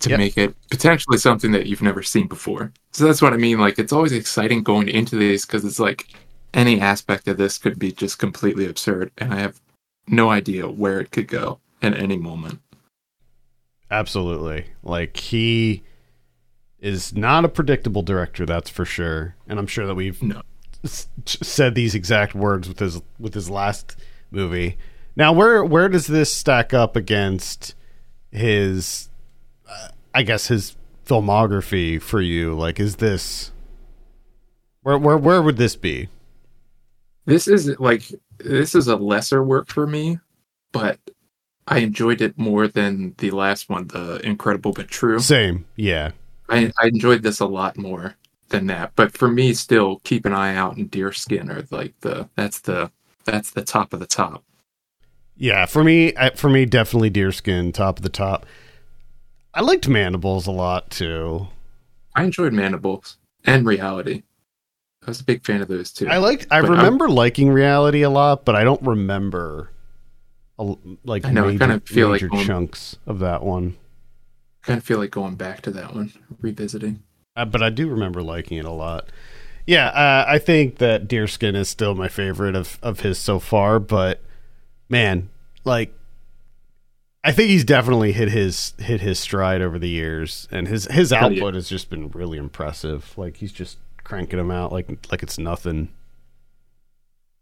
to 0.00 0.10
yep. 0.10 0.18
make 0.18 0.38
it 0.38 0.54
potentially 0.70 1.18
something 1.18 1.52
that 1.52 1.66
you've 1.66 1.82
never 1.82 2.02
seen 2.02 2.26
before. 2.26 2.72
So 2.92 3.04
that's 3.04 3.22
what 3.22 3.32
I 3.32 3.36
mean. 3.36 3.58
Like 3.58 3.78
it's 3.78 3.92
always 3.92 4.12
exciting 4.12 4.62
going 4.62 4.88
into 4.88 5.16
these 5.16 5.44
because 5.44 5.64
it's 5.64 5.80
like 5.80 6.08
any 6.52 6.80
aspect 6.80 7.26
of 7.28 7.36
this 7.36 7.58
could 7.58 7.78
be 7.78 7.90
just 7.92 8.18
completely 8.18 8.66
absurd, 8.66 9.10
and 9.18 9.34
I 9.34 9.40
have 9.40 9.60
no 10.06 10.30
idea 10.30 10.68
where 10.68 11.00
it 11.00 11.10
could 11.10 11.26
go 11.26 11.58
at 11.82 11.98
any 11.98 12.16
moment. 12.16 12.60
Absolutely. 13.90 14.66
Like 14.82 15.16
he 15.16 15.82
is 16.80 17.14
not 17.14 17.44
a 17.44 17.48
predictable 17.48 18.02
director, 18.02 18.44
that's 18.44 18.70
for 18.70 18.84
sure. 18.84 19.36
And 19.46 19.58
I'm 19.58 19.66
sure 19.66 19.86
that 19.86 19.94
we've 19.94 20.22
no. 20.22 20.42
s- 20.84 21.08
said 21.24 21.74
these 21.74 21.94
exact 21.94 22.34
words 22.34 22.68
with 22.68 22.78
his 22.78 23.00
with 23.18 23.34
his 23.34 23.50
last 23.50 23.96
movie. 24.30 24.76
Now, 25.16 25.32
where 25.32 25.64
where 25.64 25.88
does 25.88 26.06
this 26.06 26.32
stack 26.32 26.74
up 26.74 26.96
against 26.96 27.74
his? 28.30 29.08
Uh, 29.68 29.88
I 30.14 30.22
guess 30.22 30.48
his 30.48 30.76
filmography 31.06 32.00
for 32.00 32.20
you. 32.20 32.54
Like, 32.54 32.80
is 32.80 32.96
this 32.96 33.52
where 34.82 34.98
where 34.98 35.16
where 35.16 35.42
would 35.42 35.56
this 35.56 35.76
be? 35.76 36.08
This 37.26 37.48
is 37.48 37.78
like 37.78 38.02
this 38.38 38.74
is 38.74 38.88
a 38.88 38.96
lesser 38.96 39.42
work 39.42 39.68
for 39.68 39.86
me, 39.86 40.18
but 40.72 40.98
I 41.66 41.78
enjoyed 41.78 42.20
it 42.20 42.36
more 42.36 42.68
than 42.68 43.14
the 43.18 43.30
last 43.30 43.70
one, 43.70 43.88
the 43.88 44.20
Incredible 44.24 44.72
but 44.72 44.88
True. 44.88 45.18
Same, 45.18 45.64
yeah. 45.76 46.10
I, 46.48 46.70
I 46.78 46.88
enjoyed 46.88 47.22
this 47.22 47.40
a 47.40 47.46
lot 47.46 47.78
more 47.78 48.16
than 48.48 48.66
that. 48.66 48.92
But 48.96 49.16
for 49.16 49.28
me, 49.28 49.54
still 49.54 50.00
keep 50.04 50.26
an 50.26 50.34
eye 50.34 50.54
out 50.54 50.76
and 50.76 50.90
Deerskin 50.90 51.48
are 51.48 51.66
like 51.70 51.98
the 52.00 52.28
that's 52.36 52.60
the 52.60 52.90
that's 53.24 53.50
the 53.50 53.62
top 53.62 53.94
of 53.94 54.00
the 54.00 54.06
top. 54.06 54.44
Yeah, 55.36 55.66
for 55.66 55.82
me, 55.82 56.12
for 56.36 56.48
me, 56.48 56.64
definitely 56.64 57.10
deerskin, 57.10 57.72
top 57.72 57.98
of 57.98 58.02
the 58.02 58.08
top. 58.08 58.46
I 59.52 59.60
liked 59.60 59.88
mandibles 59.88 60.46
a 60.46 60.52
lot 60.52 60.90
too. 60.90 61.48
I 62.14 62.24
enjoyed 62.24 62.52
mandibles 62.52 63.18
and 63.44 63.66
reality. 63.66 64.22
I 65.02 65.10
was 65.10 65.20
a 65.20 65.24
big 65.24 65.44
fan 65.44 65.60
of 65.60 65.68
those 65.68 65.92
too. 65.92 66.08
I 66.08 66.18
liked. 66.18 66.46
I 66.50 66.58
remember 66.58 67.06
I'm, 67.06 67.14
liking 67.14 67.50
reality 67.50 68.02
a 68.02 68.10
lot, 68.10 68.44
but 68.44 68.56
I 68.56 68.64
don't 68.64 68.82
remember 68.82 69.70
a, 70.58 70.74
like 71.04 71.24
I 71.24 71.30
know, 71.30 71.46
major, 71.46 71.64
I 71.64 71.66
kind 71.66 71.72
of 71.72 71.86
feel 71.86 72.08
like 72.08 72.28
going, 72.28 72.46
chunks 72.46 72.96
of 73.06 73.18
that 73.18 73.42
one. 73.42 73.76
Kind 74.62 74.78
of 74.78 74.84
feel 74.84 74.98
like 74.98 75.10
going 75.10 75.34
back 75.34 75.62
to 75.62 75.70
that 75.72 75.94
one, 75.94 76.12
revisiting. 76.40 77.02
Uh, 77.36 77.44
but 77.44 77.62
I 77.62 77.70
do 77.70 77.88
remember 77.88 78.22
liking 78.22 78.58
it 78.58 78.64
a 78.64 78.70
lot. 78.70 79.08
Yeah, 79.66 79.88
uh, 79.88 80.24
I 80.26 80.38
think 80.38 80.78
that 80.78 81.08
Deerskin 81.08 81.54
is 81.54 81.68
still 81.68 81.94
my 81.94 82.08
favorite 82.08 82.54
of 82.54 82.78
of 82.82 83.00
his 83.00 83.18
so 83.18 83.38
far, 83.38 83.78
but 83.78 84.22
man, 84.94 85.28
like 85.64 85.92
I 87.24 87.32
think 87.32 87.50
he's 87.50 87.64
definitely 87.64 88.12
hit 88.12 88.30
his 88.30 88.74
hit 88.78 89.00
his 89.00 89.18
stride 89.18 89.60
over 89.60 89.76
the 89.78 89.88
years, 89.88 90.46
and 90.52 90.68
his 90.68 90.86
his 90.86 91.12
output 91.12 91.54
yeah. 91.54 91.58
has 91.58 91.68
just 91.68 91.90
been 91.90 92.10
really 92.10 92.38
impressive. 92.38 93.12
Like 93.18 93.38
he's 93.38 93.52
just 93.52 93.78
cranking 94.04 94.38
them 94.38 94.52
out 94.52 94.70
like 94.70 94.88
like 95.10 95.22
it's 95.22 95.36
nothing. 95.36 95.88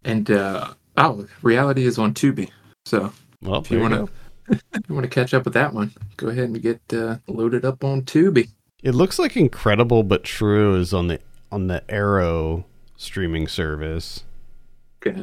And 0.02 0.30
uh 0.30 0.72
oh, 0.96 1.26
reality 1.42 1.84
is 1.84 1.98
on 1.98 2.14
Tubi, 2.14 2.50
so 2.86 3.12
well, 3.42 3.60
if 3.60 3.70
you 3.70 3.80
want 3.80 3.94
to 3.94 4.58
you 4.88 4.94
want 4.94 5.04
to 5.04 5.10
catch 5.20 5.34
up 5.34 5.44
with 5.44 5.54
that 5.54 5.74
one, 5.74 5.92
go 6.16 6.28
ahead 6.28 6.48
and 6.48 6.62
get 6.62 6.80
uh, 6.94 7.18
loaded 7.26 7.66
up 7.66 7.84
on 7.84 8.02
Tubi. 8.02 8.48
It 8.82 8.94
looks 8.94 9.18
like 9.18 9.36
Incredible 9.36 10.02
but 10.04 10.24
True 10.24 10.76
is 10.76 10.94
on 10.94 11.08
the 11.08 11.20
on 11.50 11.66
the 11.66 11.84
Arrow 11.90 12.64
streaming 12.96 13.46
service. 13.46 14.24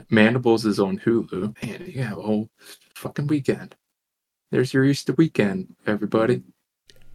Mandibles 0.10 0.66
is 0.66 0.80
on 0.80 1.00
Hulu. 1.00 1.62
Man, 1.64 1.86
you 1.86 2.04
have 2.04 2.18
a 2.18 2.22
whole 2.22 2.50
fucking 2.96 3.28
weekend. 3.28 3.76
There's 4.52 4.74
your 4.74 4.84
Easter 4.84 5.14
weekend, 5.14 5.76
everybody. 5.86 6.44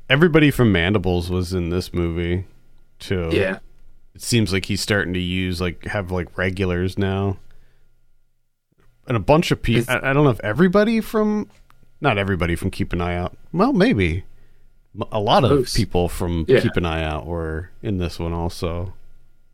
Everybody 0.09 0.50
from 0.50 0.73
Mandibles 0.73 1.30
was 1.30 1.52
in 1.52 1.71
this 1.71 1.92
movie, 1.92 2.47
too. 2.99 3.30
Yeah. 3.33 3.59
It 4.14 4.23
seems 4.23 4.52
like 4.52 4.66
he's 4.66 4.80
starting 4.80 5.14
to 5.14 5.21
use 5.21 5.61
like 5.61 5.85
have 5.87 6.12
like 6.12 6.38
regulars 6.38 6.97
now, 6.97 7.38
and 9.09 9.16
a 9.16 9.21
bunch 9.21 9.50
of 9.50 9.61
people. 9.61 9.92
I, 9.92 10.11
I 10.11 10.12
don't 10.12 10.23
know 10.23 10.30
if 10.30 10.40
everybody 10.40 11.00
from, 11.00 11.49
not 12.00 12.16
everybody 12.16 12.54
from 12.54 12.71
Keep 12.71 12.92
an 12.92 13.00
Eye 13.00 13.16
Out. 13.16 13.37
Well, 13.52 13.73
maybe 13.73 14.25
a 15.11 15.18
lot 15.18 15.44
of 15.44 15.66
people 15.73 16.09
from 16.09 16.44
yeah. 16.47 16.61
Keep 16.61 16.76
an 16.76 16.87
Eye 16.87 17.02
Out 17.02 17.26
were 17.26 17.71
in 17.83 17.99
this 17.99 18.21
one 18.21 18.33
also. 18.33 18.94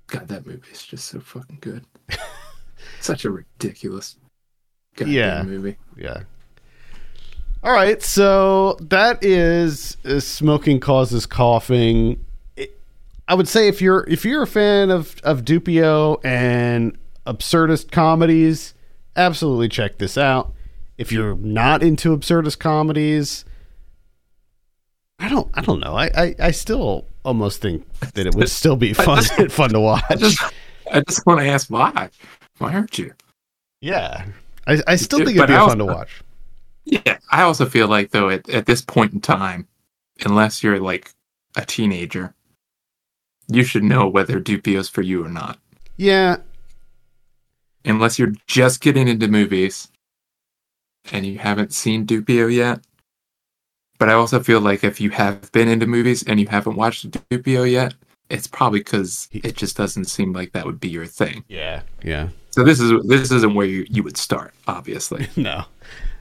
God, 0.09 0.29
that 0.29 0.47
movie 0.47 0.71
is 0.73 0.85
just 0.85 1.07
so 1.07 1.21
fucking 1.21 1.59
good. 1.61 1.85
Such 3.01 3.25
a 3.25 3.31
ridiculous 3.31 4.17
yeah. 4.99 5.43
movie. 5.43 5.77
Yeah. 5.97 6.23
All 7.63 7.73
right, 7.73 8.03
so 8.03 8.79
that 8.81 9.23
is, 9.23 9.99
is 10.03 10.27
smoking 10.27 10.81
causes 10.81 11.27
coughing. 11.27 12.25
It, 12.57 12.79
I 13.29 13.35
would 13.35 13.49
say 13.49 13.69
if 13.69 13.83
you're 13.83 14.05
if 14.09 14.25
you're 14.25 14.43
a 14.43 14.47
fan 14.47 14.91
of 14.91 15.21
of 15.23 15.45
Dupieux 15.45 16.19
and 16.25 16.97
absurdist 17.27 17.91
comedies, 17.91 18.73
absolutely 19.15 19.69
check 19.69 19.99
this 19.99 20.17
out. 20.17 20.55
If 20.97 21.13
you're 21.13 21.35
not 21.37 21.83
into 21.83 22.17
absurdist 22.17 22.59
comedies, 22.59 23.45
I 25.19 25.29
don't 25.29 25.51
I 25.53 25.61
don't 25.61 25.81
know. 25.81 25.95
I 25.95 26.11
I, 26.17 26.35
I 26.39 26.51
still 26.53 27.07
almost 27.27 27.61
think 27.61 27.87
that 28.15 28.27
it 28.27 28.35
would 28.35 28.49
still 28.49 28.77
be 28.77 28.95
fun 28.95 29.23
fun 29.51 29.71
to 29.71 29.81
watch. 29.81 30.05
I 30.09 30.15
just, 30.15 30.43
I 30.91 31.01
just 31.03 31.27
want 31.27 31.41
to 31.41 31.47
ask 31.47 31.69
why. 31.69 32.09
Why 32.61 32.75
aren't 32.75 32.99
you? 32.99 33.15
Yeah, 33.81 34.27
I, 34.67 34.83
I 34.87 34.97
still 34.97 35.21
think 35.21 35.37
it'd 35.37 35.49
be 35.49 35.55
also, 35.55 35.71
fun 35.71 35.79
to 35.79 35.87
watch. 35.87 36.23
Yeah, 36.85 37.19
I 37.31 37.43
also 37.43 37.65
feel 37.65 37.89
like 37.89 38.11
though 38.11 38.29
at, 38.29 38.49
at 38.51 38.67
this 38.67 38.83
point 38.83 39.15
in 39.15 39.21
time, 39.21 39.67
unless 40.25 40.63
you're 40.63 40.79
like 40.79 41.11
a 41.57 41.65
teenager, 41.65 42.35
you 43.49 43.65
should 43.65 43.83
know 43.83 44.07
whether 44.07 44.41
Dupieux's 44.41 44.91
for 44.91 45.01
you 45.01 45.25
or 45.25 45.29
not. 45.29 45.59
Yeah. 45.97 46.37
Unless 47.85 48.19
you're 48.19 48.35
just 48.47 48.83
getting 48.83 49.09
into 49.09 49.27
movies 49.27 49.89
and 51.11 51.25
you 51.25 51.39
haven't 51.39 51.73
seen 51.73 52.05
Dupieux 52.05 52.55
yet. 52.55 52.81
But 53.99 54.11
I 54.11 54.13
also 54.13 54.41
feel 54.41 54.61
like 54.61 54.85
if 54.85 55.01
you 55.01 55.11
have 55.11 55.51
been 55.53 55.69
into 55.69 55.87
movies 55.87 56.23
and 56.23 56.39
you 56.39 56.49
haven't 56.49 56.77
watched 56.77 57.11
Dupieux 57.11 57.71
yet, 57.71 57.95
it's 58.29 58.47
probably 58.47 58.81
because 58.81 59.29
it 59.33 59.57
just 59.57 59.79
doesn't 59.79 60.07
seem 60.07 60.35
like 60.35 60.53
that 60.53 60.67
would 60.67 60.81
be 60.81 60.91
your 60.91 61.07
thing. 61.07 61.45
Yeah, 61.49 61.83
yeah. 62.03 62.29
So 62.51 62.65
this 62.65 62.81
is 62.81 62.93
this 63.07 63.31
isn't 63.31 63.55
where 63.55 63.67
you, 63.67 63.87
you 63.89 64.03
would 64.03 64.17
start, 64.17 64.55
obviously. 64.67 65.29
no, 65.37 65.65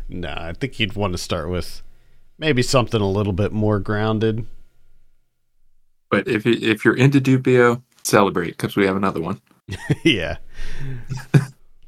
no. 0.07 0.29
I 0.29 0.53
think 0.53 0.79
you'd 0.79 0.95
want 0.95 1.13
to 1.13 1.17
start 1.17 1.50
with 1.50 1.81
maybe 2.38 2.62
something 2.62 3.01
a 3.01 3.09
little 3.09 3.33
bit 3.33 3.51
more 3.51 3.79
grounded. 3.79 4.45
But 6.09 6.27
if 6.27 6.45
if 6.45 6.86
you're 6.86 6.95
into 6.95 7.19
Dupieux, 7.19 7.81
celebrate 8.03 8.51
because 8.51 8.75
we 8.75 8.86
have 8.86 8.95
another 8.95 9.21
one. 9.21 9.41
yeah, 10.03 10.38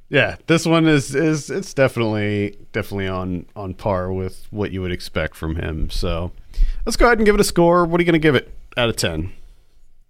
yeah. 0.09 0.35
This 0.47 0.65
one 0.65 0.87
is 0.87 1.15
is 1.15 1.49
it's 1.49 1.73
definitely 1.73 2.57
definitely 2.71 3.07
on 3.07 3.45
on 3.55 3.73
par 3.73 4.11
with 4.11 4.47
what 4.51 4.71
you 4.71 4.81
would 4.81 4.91
expect 4.91 5.35
from 5.35 5.55
him. 5.55 5.89
So 5.89 6.31
let's 6.85 6.97
go 6.97 7.05
ahead 7.05 7.19
and 7.19 7.25
give 7.25 7.35
it 7.35 7.41
a 7.41 7.45
score. 7.45 7.85
What 7.85 7.99
are 7.99 8.03
you 8.03 8.11
going 8.11 8.19
to 8.21 8.27
give 8.27 8.35
it 8.35 8.51
out 8.77 8.89
of 8.89 8.95
ten? 8.95 9.33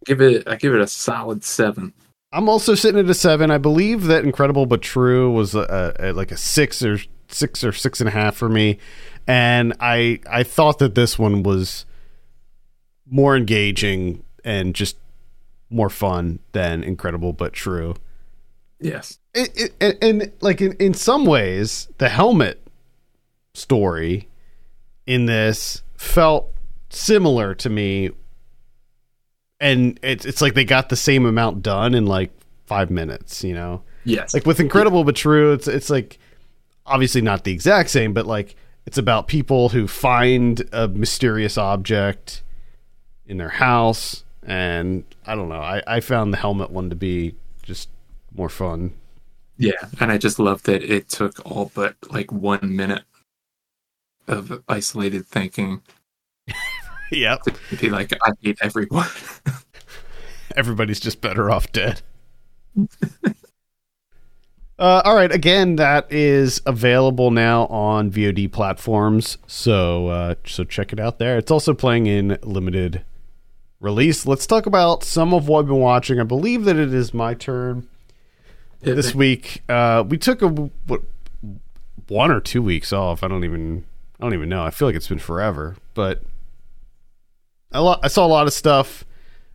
Give 0.06 0.22
it 0.22 0.48
I 0.48 0.56
give 0.56 0.74
it 0.74 0.82
a 0.82 0.88
solid 0.88 1.44
seven. 1.44 1.94
I'm 2.32 2.48
also 2.48 2.76
sitting 2.76 3.00
at 3.00 3.10
a 3.10 3.14
seven. 3.14 3.52
I 3.52 3.58
believe 3.58 4.04
that 4.06 4.24
Incredible 4.24 4.66
but 4.66 4.82
True 4.82 5.32
was 5.32 5.54
a, 5.54 5.94
a, 6.00 6.14
like 6.14 6.32
a 6.32 6.38
six 6.38 6.82
or 6.82 6.98
six 7.28 7.64
or 7.64 7.72
six 7.72 8.00
and 8.00 8.08
a 8.08 8.12
half 8.12 8.36
for 8.36 8.50
me, 8.50 8.78
and 9.28 9.74
I 9.80 10.20
I 10.30 10.44
thought 10.44 10.80
that 10.80 10.96
this 10.96 11.20
one 11.20 11.44
was 11.44 11.86
more 13.10 13.36
engaging 13.36 14.24
and 14.46 14.74
just 14.74 14.98
more 15.70 15.90
fun 15.90 16.40
than 16.54 16.84
Incredible 16.84 17.34
but 17.34 17.54
True. 17.54 17.96
Yes. 18.80 19.20
It, 19.34 19.52
it, 19.56 19.74
and, 19.80 19.98
and 20.02 20.32
like 20.42 20.60
in, 20.62 20.74
in 20.74 20.94
some 20.94 21.26
ways, 21.26 21.88
the 21.98 22.10
helmet 22.10 22.66
story 23.54 24.28
in 25.06 25.26
this 25.26 25.84
felt 25.96 26.54
similar 26.90 27.54
to 27.56 27.70
me 27.70 28.10
and 29.62 30.00
it's 30.02 30.26
it's 30.26 30.42
like 30.42 30.56
they 30.56 30.66
got 30.66 30.90
the 30.90 30.96
same 30.98 31.26
amount 31.26 31.62
done 31.62 31.96
in 31.96 32.06
like 32.06 32.32
five 32.66 32.90
minutes, 32.90 33.44
you 33.44 33.54
know. 33.54 33.84
Yes. 34.04 34.34
Like 34.34 34.46
with 34.46 34.60
Incredible 34.60 35.04
but 35.04 35.16
True, 35.16 35.54
it's 35.54 35.68
it's 35.68 35.90
like 35.90 36.20
obviously 36.86 37.22
not 37.22 37.44
the 37.44 37.54
exact 37.54 37.92
same, 37.92 38.12
but 38.12 38.26
like 38.26 38.56
it's 38.86 38.98
about 38.98 39.28
people 39.28 39.70
who 39.70 39.88
find 39.88 40.68
a 40.74 40.88
mysterious 40.88 41.58
object 41.58 42.42
in 43.28 43.38
their 43.38 43.50
house, 43.50 44.24
and 44.44 45.04
I 45.26 45.36
don't 45.36 45.48
know. 45.48 45.62
I 45.62 45.84
I 45.86 46.00
found 46.00 46.34
the 46.34 46.38
helmet 46.38 46.72
one 46.72 46.90
to 46.90 46.96
be 46.96 47.36
just 47.62 47.88
more 48.36 48.50
fun. 48.50 48.94
Yeah, 49.58 49.74
and 50.00 50.12
I 50.12 50.18
just 50.18 50.40
love 50.40 50.64
that 50.64 50.84
it 50.84 51.08
took 51.08 51.40
all 51.46 51.72
but 51.76 51.96
like 52.10 52.32
one 52.32 52.76
minute 52.76 53.04
of 54.28 54.64
isolated 54.68 55.28
thinking 55.28 55.84
Yep. 57.12 57.44
to 57.44 57.76
be 57.78 57.90
like, 57.90 58.14
I 58.24 58.32
hate 58.42 58.58
everyone. 58.62 59.08
Everybody's 60.56 61.00
just 61.00 61.22
better 61.22 61.52
off 61.52 61.72
dead. 61.72 62.02
uh, 64.80 65.02
all 65.06 65.16
right. 65.16 65.32
Again, 65.32 65.76
that 65.76 66.12
is 66.12 66.62
available 66.66 67.32
now 67.32 67.68
on 67.68 68.12
VOD 68.12 68.52
platforms. 68.52 69.38
So 69.48 70.08
uh, 70.08 70.36
so 70.46 70.64
check 70.64 70.94
it 70.94 71.00
out 71.00 71.20
there. 71.20 71.38
It's 71.38 71.52
also 71.52 71.74
playing 71.74 72.08
in 72.08 72.38
limited 72.44 73.04
release. 73.80 74.26
Let's 74.26 74.48
talk 74.48 74.66
about 74.66 75.04
some 75.04 75.34
of 75.34 75.48
what 75.48 75.60
I've 75.60 75.68
been 75.68 75.80
watching. 75.80 76.20
I 76.20 76.24
believe 76.24 76.66
that 76.66 76.78
it 76.78 76.94
is 76.94 77.14
my 77.14 77.34
turn 77.34 77.88
this 78.82 79.14
week. 79.14 79.64
Uh, 79.70 80.04
we 80.08 80.18
took 80.18 80.42
a 80.42 80.48
what 80.48 81.02
one 82.08 82.32
or 82.32 82.40
two 82.40 82.62
weeks 82.62 82.92
off. 82.92 83.24
I 83.24 83.28
don't 83.28 83.44
even 83.44 83.86
I 84.20 84.24
don't 84.24 84.34
even 84.34 84.50
know. 84.50 84.64
I 84.64 84.70
feel 84.70 84.88
like 84.88 84.96
it's 84.96 85.08
been 85.08 85.20
forever, 85.20 85.76
but 85.94 86.24
lo- 87.80 88.00
I 88.04 88.08
saw 88.08 88.26
a 88.26 88.28
lot 88.28 88.48
of 88.48 88.54
stuff. 88.54 89.06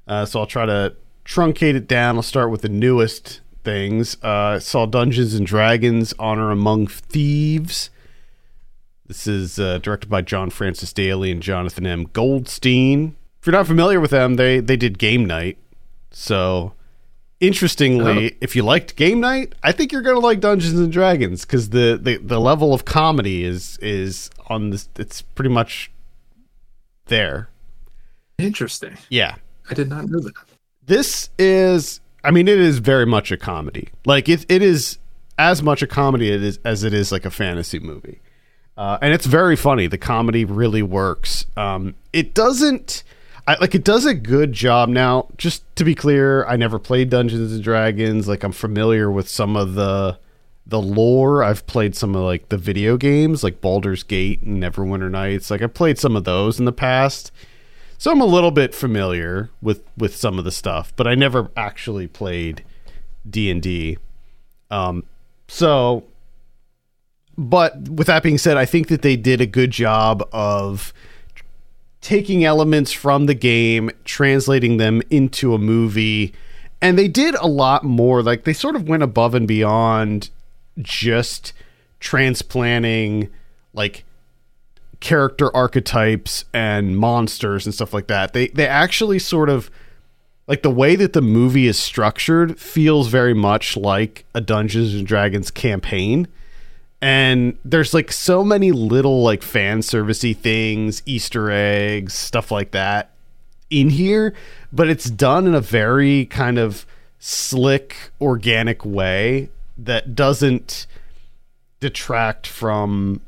Uh, 0.09 0.25
so 0.25 0.41
I'll 0.41 0.47
try 0.47 0.67
to 0.67 0.95
truncate 1.25 1.75
it 1.75 1.89
down. 1.89 2.17
I'll 2.17 2.23
start 2.23 2.51
with 2.51 2.63
the 2.63 2.69
newest 2.69 3.41
things. 3.65 4.17
Uh, 4.23 4.29
I 4.29 4.59
saw 4.59 4.87
Dungeons 4.87 5.35
and 5.35 5.47
Dragons: 5.47 6.15
Honor 6.19 6.51
Among 6.51 6.87
Thieves. 6.87 7.91
This 9.07 9.27
is 9.27 9.59
uh, 9.59 9.79
directed 9.79 10.09
by 10.09 10.23
John 10.23 10.51
Francis 10.51 10.93
Daly 10.93 11.31
and 11.31 11.43
Jonathan 11.43 11.87
M. 11.87 12.05
Goldstein. 12.13 13.17
If 13.41 13.47
you're 13.47 13.53
not 13.53 13.67
familiar 13.67 14.01
with 14.01 14.11
them, 14.11 14.35
they 14.35 14.61
they 14.61 14.77
did 14.77 14.99
Game 14.99 15.25
Night. 15.25 15.59
So, 16.11 16.73
interestingly, 17.41 18.33
Oh. 18.33 18.37
if 18.41 18.57
you 18.57 18.63
liked 18.63 18.97
Game 18.97 19.21
Night, 19.21 19.55
I 19.63 19.71
think 19.73 19.93
you're 19.93 20.03
gonna 20.03 20.19
like 20.21 20.41
Dungeons 20.41 20.79
and 20.79 20.93
Dragons 20.93 21.45
because 21.45 21.71
the, 21.71 21.99
the 22.01 22.17
the 22.17 22.41
level 22.41 22.73
of 22.75 22.85
comedy 22.85 23.45
is 23.45 23.79
is 23.83 24.31
on 24.49 24.71
this. 24.71 24.89
It's 24.97 25.23
pretty 25.23 25.51
much 25.51 25.91
there. 27.07 27.49
Interesting. 28.39 28.97
Yeah, 29.09 29.37
I 29.71 29.75
did 29.75 29.89
not 29.89 30.09
know 30.09 30.21
that. 30.21 30.35
this 30.85 31.31
is 31.39 32.01
i 32.23 32.31
mean 32.31 32.49
it 32.49 32.59
is 32.59 32.79
very 32.79 33.07
much 33.07 33.31
a 33.33 33.37
comedy. 33.37 33.89
Like 34.05 34.29
it, 34.29 34.45
it 34.49 34.63
is 34.63 34.99
as 35.39 35.63
much 35.63 35.83
a 35.83 35.87
comedy 35.87 36.31
it 36.31 36.43
is, 36.43 36.59
as 36.65 36.83
it 36.85 36.93
is 36.93 37.13
like 37.13 37.25
a 37.25 37.31
fantasy 37.31 37.79
movie. 37.79 38.21
Uh, 38.77 38.99
and 39.01 39.15
it's 39.15 39.25
very 39.27 39.57
funny. 39.57 39.87
The 39.87 39.97
comedy 39.99 40.45
really 40.45 40.83
works. 40.83 41.47
Um, 41.57 41.95
it 42.13 42.35
doesn't 42.35 43.05
I, 43.49 43.57
like 43.61 43.75
it 43.75 43.85
does 43.85 44.05
a 44.05 44.13
good 44.15 44.53
job. 44.53 44.89
Now 44.89 45.29
just 45.39 45.65
to 45.77 45.85
be 45.85 45.95
clear 45.95 46.45
i 46.47 46.57
never 46.57 46.79
played 46.79 47.09
dungeons 47.11 47.53
and 47.53 47.63
dragons. 47.65 48.29
Like 48.29 48.43
i'm 48.43 48.53
familiar 48.53 49.11
with 49.11 49.29
some 49.29 49.57
of 49.57 49.75
the 49.75 50.19
the 50.67 50.83
lore. 50.83 51.43
I've 51.45 51.67
played 51.67 51.95
some 51.95 52.15
of 52.17 52.23
like 52.23 52.49
the 52.51 52.59
video 52.59 52.97
games 52.97 53.43
like 53.45 53.61
Baldur's 53.61 54.03
Gate 54.03 54.43
and 54.43 54.63
Neverwinter 54.63 55.11
Nights. 55.11 55.51
Like 55.51 55.63
i 55.63 55.69
played 55.69 55.99
some 55.99 56.17
of 56.17 56.25
those 56.25 56.59
in 56.59 56.65
the 56.67 56.73
past 56.73 57.31
so 57.99 58.11
I'm 58.11 58.21
a 58.21 58.27
little 58.27 58.51
bit 58.51 58.75
familiar 58.75 59.51
with 59.63 59.83
with 59.97 60.17
some 60.17 60.39
of 60.39 60.45
the 60.45 60.51
stuff, 60.51 60.93
but 60.97 61.07
I 61.07 61.15
never 61.15 61.51
actually 61.57 62.07
played 62.07 62.65
D 63.29 63.51
and 63.51 63.63
D. 63.63 63.99
Um, 64.71 65.05
so, 65.49 66.05
but 67.37 67.89
with 67.89 68.07
that 68.09 68.23
being 68.23 68.39
said, 68.39 68.57
I 68.57 68.65
think 68.65 68.89
that 68.89 69.03
they 69.03 69.17
did 69.17 69.41
a 69.41 69.47
good 69.47 69.71
job 69.71 70.27
of 70.33 70.93
taking 72.01 72.45
elements 72.45 72.93
from 72.93 73.27
the 73.27 73.35
game, 73.35 73.91
translating 74.05 74.77
them 74.77 75.03
into 75.11 75.55
a 75.55 75.59
movie, 75.59 76.35
and 76.81 76.99
they 76.99 77.09
did 77.09 77.35
a 77.37 77.47
lot 77.47 77.85
more. 77.85 78.23
Like 78.23 78.45
they 78.45 78.53
sort 78.53 78.77
of 78.77 78.89
went 78.89 79.03
above 79.03 79.35
and 79.35 79.49
beyond 79.49 80.31
just 80.79 81.53
transplanting 81.99 83.31
like 83.73 84.05
character 85.01 85.55
archetypes 85.55 86.45
and 86.53 86.97
monsters 86.97 87.67
and 87.67 87.75
stuff 87.75 87.93
like 87.93 88.07
that. 88.07 88.33
They 88.33 88.49
they 88.49 88.67
actually 88.67 89.19
sort 89.19 89.49
of 89.49 89.71
like 90.47 90.63
the 90.63 90.71
way 90.71 90.97
that 90.97 91.13
the 91.13 91.23
movie 91.23 91.67
is 91.67 91.79
structured 91.79 92.59
feels 92.59 93.09
very 93.09 93.35
much 93.35 93.77
like 93.77 94.25
a 94.35 94.41
Dungeons 94.41 94.95
and 94.95 95.07
Dragons 95.07 95.51
campaign. 95.51 96.29
And 97.03 97.59
there's 97.65 97.93
like 97.93 98.11
so 98.11 98.43
many 98.43 98.73
little 98.73 99.23
like 99.23 99.43
fan 99.43 99.81
servicey 99.81 100.37
things, 100.37 101.03
Easter 101.05 101.51
eggs, 101.51 102.15
stuff 102.15 102.51
like 102.51 102.71
that 102.71 103.11
in 103.71 103.91
here, 103.91 104.35
but 104.73 104.89
it's 104.89 105.11
done 105.11 105.47
in 105.47 105.55
a 105.55 105.61
very 105.61 106.27
kind 106.27 106.59
of 106.59 106.87
slick, 107.19 107.97
organic 108.21 108.85
way 108.85 109.51
that 109.77 110.15
doesn't 110.15 110.87
detract 111.81 112.47
from 112.47 113.21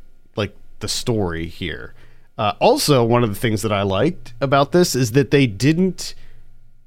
the 0.80 0.88
story 0.88 1.46
here. 1.46 1.94
Uh, 2.36 2.54
also, 2.60 3.04
one 3.04 3.24
of 3.24 3.28
the 3.28 3.38
things 3.38 3.62
that 3.62 3.72
I 3.72 3.82
liked 3.82 4.32
about 4.40 4.72
this 4.72 4.94
is 4.94 5.12
that 5.12 5.32
they 5.32 5.46
didn't 5.46 6.14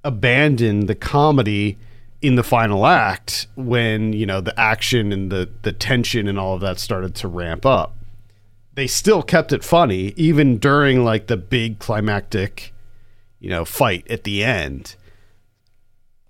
abandon 0.03 0.85
the 0.85 0.95
comedy 0.95 1.77
in 2.21 2.35
the 2.35 2.43
final 2.43 2.85
act 2.85 3.47
when 3.55 4.13
you 4.13 4.25
know 4.25 4.41
the 4.41 4.57
action 4.59 5.11
and 5.11 5.31
the 5.31 5.49
the 5.63 5.71
tension 5.71 6.27
and 6.27 6.39
all 6.39 6.55
of 6.55 6.61
that 6.61 6.79
started 6.79 7.15
to 7.15 7.27
ramp 7.27 7.65
up. 7.65 7.95
They 8.73 8.87
still 8.87 9.21
kept 9.21 9.51
it 9.51 9.63
funny 9.63 10.13
even 10.15 10.57
during 10.57 11.03
like 11.03 11.27
the 11.27 11.37
big 11.37 11.79
climactic, 11.79 12.73
you 13.39 13.49
know, 13.49 13.65
fight 13.65 14.09
at 14.09 14.23
the 14.23 14.43
end. 14.43 14.95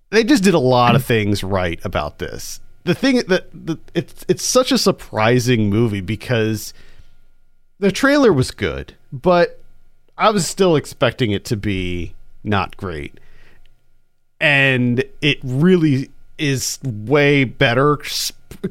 They 0.10 0.24
just 0.24 0.43
did 0.43 0.56
a 0.56 0.60
lot 0.60 0.95
of 0.95 1.06
things 1.06 1.43
right 1.43 1.80
about 1.86 2.17
this. 2.17 2.60
The 2.84 2.95
thing 2.95 3.17
that 3.28 3.50
the, 3.54 3.78
it's 3.93 4.26
it's 4.28 4.43
such 4.43 4.71
a 4.71 4.78
surprising 4.78 5.69
movie 5.69 6.02
because 6.02 6.74
the 7.82 7.91
trailer 7.91 8.32
was 8.32 8.52
good, 8.52 8.96
but 9.12 9.60
I 10.15 10.30
was 10.30 10.48
still 10.48 10.76
expecting 10.76 11.32
it 11.32 11.44
to 11.46 11.58
be 11.58 12.13
not 12.44 12.78
great. 12.78 13.20
And 14.39 15.04
it 15.20 15.39
really 15.44 16.12
is 16.38 16.78
way 16.84 17.44
better, 17.44 18.00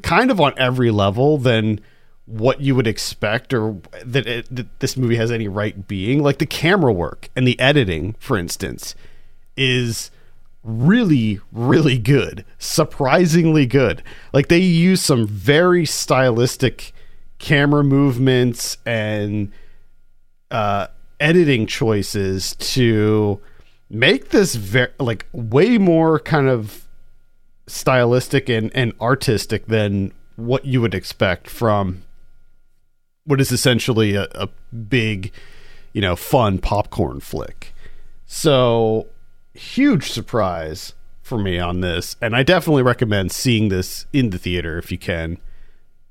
kind 0.03 0.31
of 0.31 0.40
on 0.40 0.55
every 0.57 0.92
level, 0.92 1.38
than 1.38 1.81
what 2.27 2.61
you 2.61 2.77
would 2.77 2.87
expect 2.87 3.53
or 3.53 3.79
that, 4.05 4.29
it, 4.29 4.55
that 4.55 4.79
this 4.79 4.96
movie 4.96 5.16
has 5.16 5.33
any 5.33 5.49
right 5.49 5.88
being. 5.88 6.23
Like 6.23 6.38
the 6.38 6.46
camera 6.46 6.92
work 6.92 7.29
and 7.35 7.46
the 7.46 7.59
editing, 7.59 8.14
for 8.20 8.38
instance, 8.38 8.94
is 9.57 10.12
really 10.62 11.40
really 11.53 11.96
good 11.96 12.44
surprisingly 12.59 13.64
good 13.64 14.03
like 14.35 14.49
they 14.49 14.59
use 14.59 15.01
some 15.01 15.27
very 15.27 15.87
stylistic 15.87 16.92
camera 17.40 17.83
movements 17.83 18.76
and 18.87 19.50
uh 20.53 20.87
editing 21.18 21.66
choices 21.66 22.55
to 22.57 23.40
make 23.90 24.29
this 24.29 24.55
very 24.55 24.92
like 25.00 25.26
way 25.33 25.76
more 25.79 26.20
kind 26.20 26.48
of 26.48 26.87
stylistic 27.66 28.48
and 28.48 28.70
and 28.74 28.92
artistic 29.00 29.66
than 29.66 30.12
what 30.37 30.64
you 30.64 30.81
would 30.81 30.94
expect 30.94 31.48
from 31.48 32.03
what 33.24 33.40
is 33.40 33.53
essentially 33.53 34.14
a, 34.14 34.29
a 34.35 34.48
big 34.88 35.33
you 35.92 36.00
know 36.00 36.16
fun 36.16 36.59
popcorn 36.59 37.20
flick. 37.20 37.74
So 38.26 39.09
huge 39.55 40.11
surprise 40.11 40.94
for 41.22 41.38
me 41.38 41.59
on 41.59 41.81
this 41.81 42.16
and 42.20 42.35
i 42.35 42.42
definitely 42.42 42.83
recommend 42.83 43.31
seeing 43.31 43.68
this 43.68 44.07
in 44.12 44.31
the 44.31 44.38
theater 44.38 44.79
if 44.79 44.90
you 44.90 44.98
can 44.98 45.38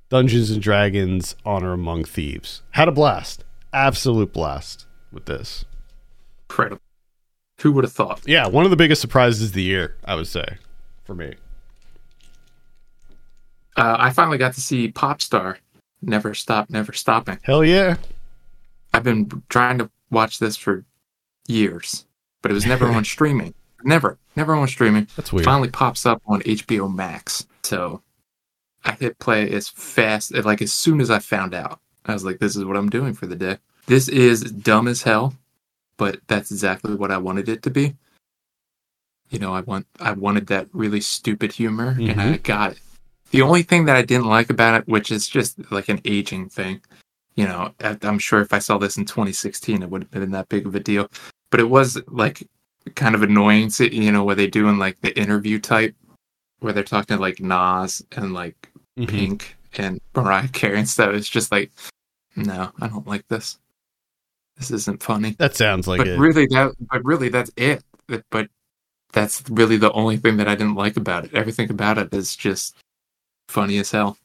dungeons 0.09 0.49
and 0.51 0.61
dragons 0.61 1.35
honor 1.45 1.73
among 1.73 2.03
thieves 2.03 2.61
had 2.71 2.87
a 2.87 2.91
blast 2.91 3.43
absolute 3.73 4.33
blast 4.33 4.85
with 5.11 5.25
this 5.25 5.65
Incredible. 6.49 6.81
Who 7.61 7.71
would 7.73 7.83
have 7.83 7.93
thought? 7.93 8.21
yeah 8.25 8.47
one 8.47 8.65
of 8.65 8.71
the 8.71 8.77
biggest 8.77 9.01
surprises 9.01 9.49
of 9.49 9.53
the 9.53 9.63
year 9.63 9.95
i 10.05 10.15
would 10.15 10.27
say 10.27 10.45
for 11.03 11.13
me 11.15 11.33
Uh, 13.77 13.95
I 13.97 14.09
finally 14.09 14.37
got 14.37 14.53
to 14.55 14.61
see 14.61 14.91
Popstar 14.91 15.57
Never 16.01 16.33
Stop, 16.33 16.69
Never 16.69 16.91
Stopping. 16.91 17.39
Hell 17.43 17.63
yeah. 17.63 17.95
I've 18.93 19.03
been 19.03 19.43
trying 19.49 19.77
to 19.77 19.89
watch 20.11 20.39
this 20.39 20.57
for 20.57 20.83
years, 21.47 22.05
but 22.41 22.51
it 22.51 22.53
was 22.53 22.65
never 22.65 22.87
on 22.87 23.05
streaming. 23.15 23.53
Never, 23.83 24.17
never 24.35 24.53
on 24.55 24.67
streaming. 24.67 25.07
That's 25.15 25.31
weird. 25.31 25.45
Finally 25.45 25.69
pops 25.69 26.05
up 26.05 26.21
on 26.25 26.41
HBO 26.41 26.93
Max. 26.93 27.47
So 27.63 28.01
I 28.83 28.93
hit 28.93 29.19
play 29.19 29.49
as 29.51 29.67
fast, 29.69 30.33
like 30.33 30.61
as 30.61 30.73
soon 30.73 31.01
as 31.01 31.09
I 31.09 31.19
found 31.19 31.53
out. 31.53 31.79
I 32.05 32.13
was 32.13 32.23
like, 32.23 32.39
this 32.39 32.55
is 32.55 32.65
what 32.65 32.77
I'm 32.77 32.89
doing 32.89 33.13
for 33.13 33.25
the 33.27 33.35
day. 33.35 33.57
This 33.85 34.07
is 34.07 34.41
dumb 34.41 34.87
as 34.87 35.03
hell, 35.03 35.35
but 35.97 36.19
that's 36.27 36.51
exactly 36.51 36.95
what 36.95 37.11
I 37.11 37.17
wanted 37.17 37.49
it 37.49 37.63
to 37.63 37.69
be. 37.69 37.95
You 39.29 39.39
know, 39.39 39.53
I 39.53 39.61
want 39.61 39.85
I 39.99 40.13
wanted 40.13 40.47
that 40.47 40.67
really 40.73 41.01
stupid 41.01 41.51
humor 41.51 41.89
and 41.89 42.11
I 42.11 42.25
mm-hmm. 42.25 42.41
got 42.41 42.71
it. 42.73 42.79
The 43.31 43.43
only 43.43 43.61
thing 43.61 43.85
that 43.85 43.95
I 43.95 44.01
didn't 44.01 44.25
like 44.25 44.49
about 44.49 44.81
it, 44.81 44.87
which 44.87 45.11
is 45.11 45.27
just 45.27 45.71
like 45.71 45.87
an 45.89 46.01
aging 46.03 46.49
thing, 46.49 46.81
you 47.35 47.45
know, 47.45 47.73
I'm 47.79 48.19
sure 48.19 48.41
if 48.41 48.53
I 48.53 48.59
saw 48.59 48.77
this 48.77 48.97
in 48.97 49.05
2016, 49.05 49.83
it 49.83 49.89
wouldn't 49.89 50.11
have 50.13 50.21
been 50.21 50.31
that 50.31 50.49
big 50.49 50.65
of 50.65 50.75
a 50.75 50.79
deal. 50.79 51.09
But 51.51 51.59
it 51.59 51.69
was 51.69 52.01
like 52.07 52.47
kind 52.95 53.15
of 53.15 53.23
annoying, 53.23 53.69
to, 53.71 53.95
you 53.95 54.11
know, 54.11 54.23
where 54.23 54.35
they 54.35 54.47
do 54.47 54.67
in 54.67 54.79
like 54.79 54.99
the 55.01 55.17
interview 55.17 55.59
type, 55.59 55.95
where 56.59 56.73
they're 56.73 56.83
talking 56.83 57.17
to 57.17 57.21
like 57.21 57.39
Nas 57.39 58.03
and 58.15 58.33
like 58.33 58.68
Mhm. 58.99 59.07
Pink 59.09 59.55
and 59.77 59.99
Mariah 60.15 60.47
Carey 60.49 60.77
and 60.79 60.89
stuff. 60.89 61.13
It's 61.13 61.29
just 61.29 61.51
like, 61.51 61.71
no, 62.35 62.71
I 62.81 62.87
don't 62.87 63.07
like 63.07 63.27
this. 63.27 63.57
This 64.57 64.71
isn't 64.71 65.01
funny. 65.03 65.35
That 65.39 65.55
sounds 65.55 65.87
like 65.87 65.99
but 65.99 66.07
it. 66.07 66.19
really, 66.19 66.45
that 66.47 66.73
but 66.91 67.03
really 67.05 67.29
that's 67.29 67.51
it. 67.55 67.83
But- 68.07 68.25
But 68.31 68.49
that's 69.11 69.43
really 69.49 69.77
the 69.77 69.91
only 69.93 70.17
thing 70.17 70.37
that 70.37 70.47
I 70.47 70.55
didn't 70.55 70.75
like 70.75 70.97
about 70.97 71.25
it. 71.25 71.33
Everything 71.33 71.69
about 71.71 71.97
it 71.97 72.13
is 72.13 72.35
just 72.35 72.75
funny 73.47 73.77
as 73.79 73.91
hell 73.91 74.17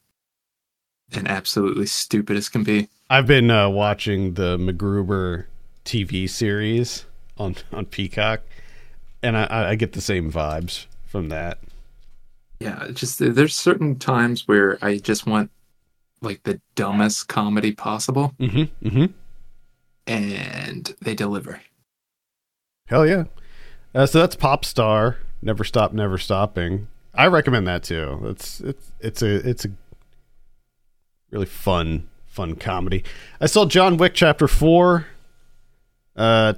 and 1.13 1.27
absolutely 1.29 1.87
stupid 1.87 2.37
as 2.37 2.49
can 2.49 2.65
be. 2.65 2.89
I've 3.09 3.27
been 3.27 3.51
uh, 3.51 3.69
watching 3.69 4.35
the 4.35 4.57
MacGruber 4.59 5.45
TV 5.85 6.29
series 6.29 7.05
on 7.39 7.57
on 7.73 7.87
Peacock, 7.87 8.41
and 9.23 9.37
I, 9.37 9.71
I 9.71 9.75
get 9.75 9.93
the 9.93 10.01
same 10.01 10.33
vibes 10.33 10.87
from 11.07 11.29
that. 11.29 11.59
Yeah, 12.61 12.88
just 12.93 13.19
there's 13.19 13.55
certain 13.55 13.99
times 13.99 14.47
where 14.49 14.79
I 14.83 14.99
just 14.99 15.27
want 15.27 15.51
like 16.21 16.43
the 16.45 16.61
dumbest 16.75 17.29
comedy 17.29 17.73
possible, 17.73 18.33
Mm-hmm. 18.40 18.88
Mm-hmm. 18.88 19.05
and 20.07 20.95
they 21.03 21.14
deliver. 21.14 21.61
Hell 22.87 23.07
yeah. 23.07 23.25
Uh, 23.95 24.07
so 24.07 24.21
that's 24.21 24.37
Pop 24.37 24.64
Star. 24.64 25.19
Never 25.43 25.64
stop, 25.64 25.93
never 25.93 26.17
stopping. 26.19 26.88
I 27.14 27.27
recommend 27.27 27.67
that 27.67 27.83
too. 27.83 28.21
It's 28.25 28.61
it's 28.61 28.93
it's 29.01 29.23
a 29.23 29.49
it's 29.49 29.64
a 29.64 29.69
really 31.31 31.47
fun 31.47 32.09
fun 32.27 32.57
comedy. 32.57 33.05
I 33.40 33.47
saw 33.47 33.67
John 33.67 33.97
Wick 33.97 34.14
Chapter 34.14 34.49
Four. 34.49 35.07
Uh, 36.17 36.55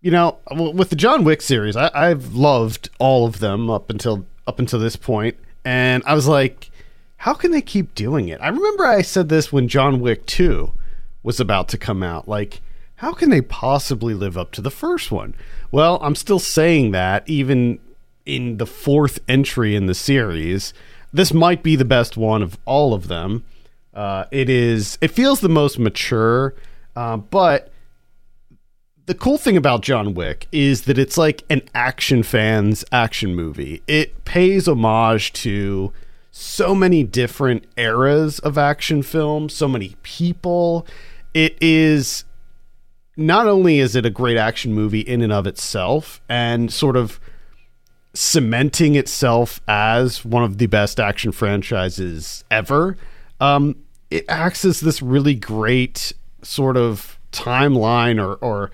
you 0.00 0.10
know, 0.10 0.38
with 0.50 0.90
the 0.90 0.96
John 0.96 1.24
Wick 1.24 1.40
series, 1.40 1.76
I, 1.76 1.90
I've 1.94 2.34
loved 2.34 2.90
all 2.98 3.26
of 3.26 3.38
them 3.40 3.70
up 3.70 3.88
until 3.90 4.26
up 4.46 4.58
until 4.58 4.78
this 4.78 4.96
point, 4.96 5.36
and 5.64 6.02
I 6.06 6.14
was 6.14 6.28
like, 6.28 6.70
how 7.18 7.34
can 7.34 7.50
they 7.50 7.62
keep 7.62 7.94
doing 7.94 8.28
it? 8.28 8.40
I 8.40 8.48
remember 8.48 8.84
I 8.84 9.02
said 9.02 9.28
this 9.28 9.52
when 9.52 9.68
John 9.68 10.00
Wick 10.00 10.26
Two 10.26 10.72
was 11.22 11.40
about 11.40 11.68
to 11.70 11.78
come 11.78 12.02
out. 12.02 12.28
Like, 12.28 12.60
how 12.96 13.12
can 13.12 13.30
they 13.30 13.40
possibly 13.40 14.14
live 14.14 14.36
up 14.36 14.52
to 14.52 14.60
the 14.60 14.70
first 14.70 15.10
one? 15.10 15.34
Well, 15.70 15.98
I'm 16.02 16.14
still 16.14 16.38
saying 16.38 16.90
that 16.92 17.28
even 17.28 17.78
in 18.26 18.56
the 18.56 18.66
fourth 18.66 19.18
entry 19.28 19.76
in 19.76 19.86
the 19.86 19.94
series. 19.94 20.72
This 21.12 21.32
might 21.32 21.62
be 21.62 21.76
the 21.76 21.84
best 21.84 22.16
one 22.16 22.42
of 22.42 22.58
all 22.64 22.94
of 22.94 23.08
them. 23.08 23.44
Uh, 23.92 24.24
it 24.30 24.48
is. 24.48 24.98
It 25.00 25.08
feels 25.08 25.40
the 25.40 25.48
most 25.48 25.78
mature, 25.78 26.54
uh, 26.96 27.16
but 27.16 27.70
the 29.06 29.14
cool 29.14 29.36
thing 29.36 29.56
about 29.56 29.82
John 29.82 30.14
Wick 30.14 30.46
is 30.50 30.82
that 30.82 30.98
it's 30.98 31.18
like 31.18 31.44
an 31.50 31.62
action 31.74 32.22
fan's 32.22 32.84
action 32.90 33.34
movie. 33.34 33.82
It 33.86 34.24
pays 34.24 34.66
homage 34.66 35.32
to 35.34 35.92
so 36.30 36.74
many 36.74 37.04
different 37.04 37.64
eras 37.76 38.38
of 38.40 38.56
action 38.56 39.02
film, 39.02 39.48
so 39.48 39.68
many 39.68 39.96
people. 40.02 40.86
It 41.34 41.56
is 41.60 42.24
not 43.16 43.46
only 43.46 43.78
is 43.78 43.94
it 43.94 44.06
a 44.06 44.10
great 44.10 44.36
action 44.36 44.72
movie 44.72 45.00
in 45.00 45.20
and 45.20 45.32
of 45.32 45.46
itself 45.46 46.20
and 46.28 46.72
sort 46.72 46.96
of 46.96 47.20
cementing 48.14 48.94
itself 48.94 49.60
as 49.68 50.24
one 50.24 50.42
of 50.42 50.58
the 50.58 50.66
best 50.66 50.98
action 50.98 51.30
franchises 51.30 52.44
ever, 52.50 52.96
um, 53.40 53.76
it 54.10 54.24
acts 54.28 54.64
as 54.64 54.80
this 54.80 55.02
really 55.02 55.34
great 55.34 56.12
sort 56.42 56.76
of 56.76 57.18
timeline 57.32 58.24
or, 58.24 58.34
or 58.36 58.70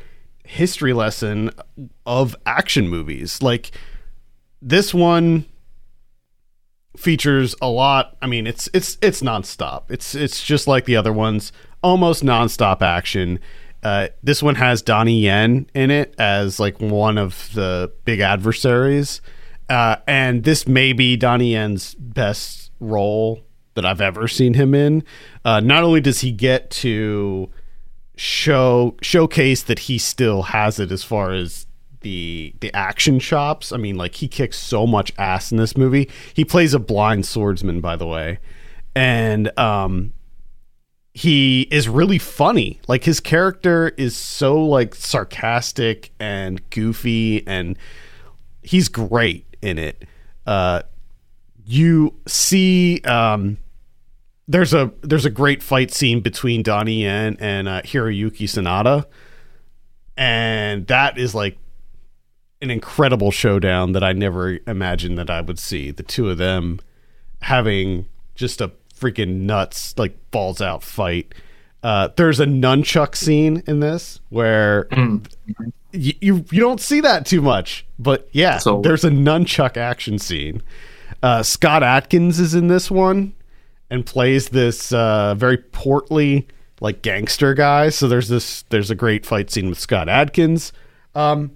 history 0.50 0.92
lesson 0.92 1.50
of 2.04 2.34
action 2.44 2.88
movies. 2.88 3.40
Like 3.40 3.70
this 4.60 4.92
one 4.92 5.46
features 6.96 7.54
a 7.62 7.68
lot. 7.68 8.16
I 8.20 8.26
mean, 8.26 8.46
it's 8.46 8.68
it's 8.74 8.98
it's 9.00 9.22
nonstop. 9.22 9.90
It's 9.90 10.14
it's 10.14 10.44
just 10.44 10.66
like 10.66 10.84
the 10.84 10.96
other 10.96 11.12
ones, 11.12 11.52
almost 11.82 12.22
nonstop 12.24 12.82
action. 12.82 13.38
Uh, 13.82 14.08
this 14.22 14.42
one 14.42 14.56
has 14.56 14.82
Donnie 14.82 15.20
Yen 15.20 15.70
in 15.74 15.90
it 15.90 16.14
as 16.18 16.60
like 16.60 16.78
one 16.80 17.16
of 17.16 17.50
the 17.54 17.90
big 18.04 18.20
adversaries, 18.20 19.22
uh, 19.68 19.96
and 20.06 20.44
this 20.44 20.66
may 20.66 20.92
be 20.92 21.16
Donnie 21.16 21.52
Yen's 21.52 21.94
best 21.94 22.72
role 22.80 23.40
that 23.74 23.86
I've 23.86 24.00
ever 24.00 24.28
seen 24.28 24.54
him 24.54 24.74
in. 24.74 25.04
Uh, 25.44 25.60
not 25.60 25.84
only 25.84 26.00
does 26.00 26.20
he 26.20 26.32
get 26.32 26.70
to 26.70 27.50
show 28.20 28.94
showcase 29.00 29.62
that 29.62 29.78
he 29.78 29.96
still 29.96 30.42
has 30.42 30.78
it 30.78 30.92
as 30.92 31.02
far 31.02 31.32
as 31.32 31.66
the 32.02 32.54
the 32.60 32.72
action 32.74 33.18
chops. 33.18 33.72
I 33.72 33.78
mean, 33.78 33.96
like 33.96 34.16
he 34.16 34.28
kicks 34.28 34.58
so 34.58 34.86
much 34.86 35.10
ass 35.16 35.50
in 35.50 35.56
this 35.56 35.74
movie. 35.74 36.10
He 36.34 36.44
plays 36.44 36.74
a 36.74 36.78
blind 36.78 37.24
swordsman, 37.24 37.80
by 37.80 37.96
the 37.96 38.06
way, 38.06 38.38
and 38.94 39.58
um, 39.58 40.12
he 41.14 41.62
is 41.70 41.88
really 41.88 42.18
funny. 42.18 42.78
Like 42.86 43.04
his 43.04 43.20
character 43.20 43.88
is 43.96 44.18
so 44.18 44.62
like 44.62 44.94
sarcastic 44.94 46.12
and 46.20 46.68
goofy, 46.68 47.46
and 47.46 47.78
he's 48.62 48.90
great 48.90 49.46
in 49.62 49.78
it. 49.78 50.04
Uh, 50.46 50.82
you 51.64 52.14
see, 52.26 53.00
um, 53.02 53.56
there's 54.50 54.74
a 54.74 54.90
there's 55.02 55.24
a 55.24 55.30
great 55.30 55.62
fight 55.62 55.92
scene 55.92 56.20
between 56.20 56.62
Donnie 56.62 57.02
Yen 57.02 57.36
and 57.38 57.68
uh, 57.68 57.82
Hiroyuki 57.82 58.42
Sanada, 58.48 59.06
and 60.16 60.86
that 60.88 61.18
is 61.18 61.34
like 61.34 61.56
an 62.60 62.70
incredible 62.70 63.30
showdown 63.30 63.92
that 63.92 64.02
I 64.04 64.12
never 64.12 64.58
imagined 64.66 65.16
that 65.18 65.30
I 65.30 65.40
would 65.40 65.58
see. 65.58 65.90
The 65.90 66.02
two 66.02 66.28
of 66.28 66.38
them 66.38 66.80
having 67.42 68.06
just 68.34 68.60
a 68.60 68.72
freaking 68.94 69.42
nuts 69.42 69.94
like 69.96 70.16
balls 70.30 70.60
out 70.60 70.82
fight. 70.82 71.34
Uh, 71.82 72.08
there's 72.16 72.40
a 72.40 72.44
nunchuck 72.44 73.14
scene 73.16 73.62
in 73.66 73.80
this 73.80 74.20
where 74.28 74.84
Mm. 74.90 75.24
you, 75.92 76.12
you 76.20 76.44
you 76.50 76.60
don't 76.60 76.80
see 76.80 77.00
that 77.00 77.24
too 77.24 77.40
much, 77.40 77.86
but 77.98 78.28
yeah, 78.32 78.58
So- 78.58 78.82
there's 78.82 79.04
a 79.04 79.10
nunchuck 79.10 79.76
action 79.76 80.18
scene. 80.18 80.60
Uh, 81.22 81.42
Scott 81.42 81.82
Adkins 81.82 82.38
is 82.40 82.54
in 82.54 82.66
this 82.68 82.90
one 82.90 83.32
and 83.90 84.06
plays 84.06 84.50
this 84.50 84.92
uh, 84.92 85.34
very 85.34 85.58
portly 85.58 86.46
like 86.80 87.02
gangster 87.02 87.54
guy. 87.54 87.90
So 87.90 88.08
there's 88.08 88.28
this 88.28 88.62
there's 88.70 88.90
a 88.90 88.94
great 88.94 89.26
fight 89.26 89.50
scene 89.50 89.68
with 89.68 89.78
Scott 89.78 90.08
Adkins. 90.08 90.72
Um, 91.14 91.52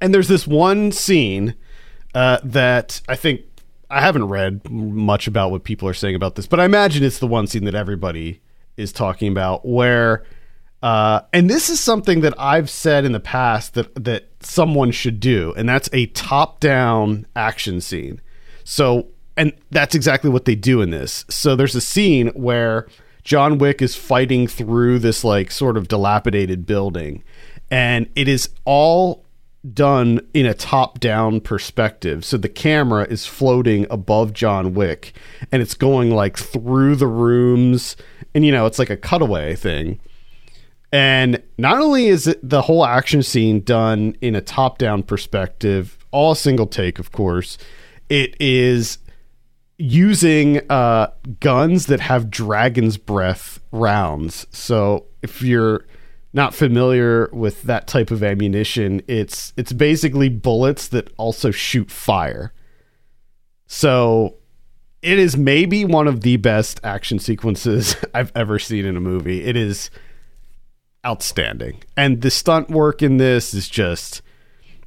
and 0.00 0.14
there's 0.14 0.28
this 0.28 0.46
one 0.46 0.92
scene 0.92 1.54
uh, 2.14 2.38
that 2.42 3.02
I 3.08 3.16
think 3.16 3.42
I 3.90 4.00
haven't 4.00 4.24
read 4.24 4.68
much 4.70 5.26
about 5.26 5.50
what 5.50 5.64
people 5.64 5.88
are 5.88 5.94
saying 5.94 6.14
about 6.14 6.36
this, 6.36 6.46
but 6.46 6.58
I 6.58 6.64
imagine 6.64 7.04
it's 7.04 7.18
the 7.18 7.26
one 7.26 7.46
scene 7.46 7.64
that 7.64 7.74
everybody 7.74 8.40
is 8.76 8.92
talking 8.92 9.30
about 9.30 9.66
where 9.66 10.24
uh, 10.82 11.20
and 11.32 11.50
this 11.50 11.68
is 11.68 11.78
something 11.78 12.20
that 12.20 12.32
I've 12.38 12.70
said 12.70 13.04
in 13.04 13.12
the 13.12 13.20
past 13.20 13.74
that 13.74 13.94
that 14.02 14.28
someone 14.40 14.90
should 14.92 15.20
do, 15.20 15.52
and 15.56 15.68
that's 15.68 15.90
a 15.92 16.06
top-down 16.06 17.26
action 17.36 17.80
scene. 17.82 18.20
So, 18.64 19.08
and 19.40 19.54
that's 19.70 19.94
exactly 19.94 20.28
what 20.28 20.44
they 20.44 20.54
do 20.54 20.82
in 20.82 20.90
this. 20.90 21.24
So, 21.30 21.56
there's 21.56 21.74
a 21.74 21.80
scene 21.80 22.28
where 22.28 22.86
John 23.24 23.56
Wick 23.56 23.80
is 23.80 23.96
fighting 23.96 24.46
through 24.46 24.98
this 24.98 25.24
like 25.24 25.50
sort 25.50 25.78
of 25.78 25.88
dilapidated 25.88 26.66
building, 26.66 27.24
and 27.70 28.06
it 28.14 28.28
is 28.28 28.50
all 28.66 29.24
done 29.72 30.20
in 30.34 30.44
a 30.44 30.54
top-down 30.54 31.40
perspective. 31.40 32.24
So 32.24 32.36
the 32.36 32.48
camera 32.48 33.06
is 33.08 33.26
floating 33.26 33.86
above 33.90 34.34
John 34.34 34.74
Wick, 34.74 35.14
and 35.50 35.62
it's 35.62 35.74
going 35.74 36.10
like 36.10 36.36
through 36.36 36.96
the 36.96 37.06
rooms, 37.06 37.96
and 38.34 38.44
you 38.44 38.52
know 38.52 38.66
it's 38.66 38.78
like 38.78 38.90
a 38.90 38.96
cutaway 38.96 39.54
thing. 39.56 40.00
And 40.92 41.42
not 41.56 41.78
only 41.78 42.08
is 42.08 42.26
it 42.26 42.40
the 42.46 42.62
whole 42.62 42.84
action 42.84 43.22
scene 43.22 43.60
done 43.60 44.16
in 44.20 44.34
a 44.34 44.42
top 44.42 44.76
down 44.76 45.02
perspective, 45.02 45.96
all 46.10 46.34
single 46.34 46.66
take, 46.66 46.98
of 46.98 47.10
course, 47.10 47.56
it 48.10 48.34
is 48.40 48.98
using 49.80 50.60
uh, 50.70 51.10
guns 51.40 51.86
that 51.86 52.00
have 52.00 52.30
dragon's 52.30 52.98
breath 52.98 53.60
rounds. 53.72 54.46
So 54.50 55.06
if 55.22 55.40
you're 55.40 55.86
not 56.34 56.54
familiar 56.54 57.30
with 57.32 57.62
that 57.62 57.86
type 57.86 58.10
of 58.10 58.22
ammunition, 58.22 59.00
it's 59.08 59.54
it's 59.56 59.72
basically 59.72 60.28
bullets 60.28 60.88
that 60.88 61.12
also 61.16 61.50
shoot 61.50 61.90
fire. 61.90 62.52
So 63.66 64.36
it 65.00 65.18
is 65.18 65.36
maybe 65.36 65.86
one 65.86 66.06
of 66.06 66.20
the 66.20 66.36
best 66.36 66.78
action 66.84 67.18
sequences 67.18 67.96
I've 68.14 68.32
ever 68.34 68.58
seen 68.58 68.84
in 68.84 68.96
a 68.96 69.00
movie. 69.00 69.44
It 69.44 69.56
is 69.56 69.90
outstanding. 71.06 71.82
And 71.96 72.20
the 72.20 72.30
stunt 72.30 72.68
work 72.68 73.00
in 73.00 73.16
this 73.16 73.54
is 73.54 73.68
just 73.68 74.20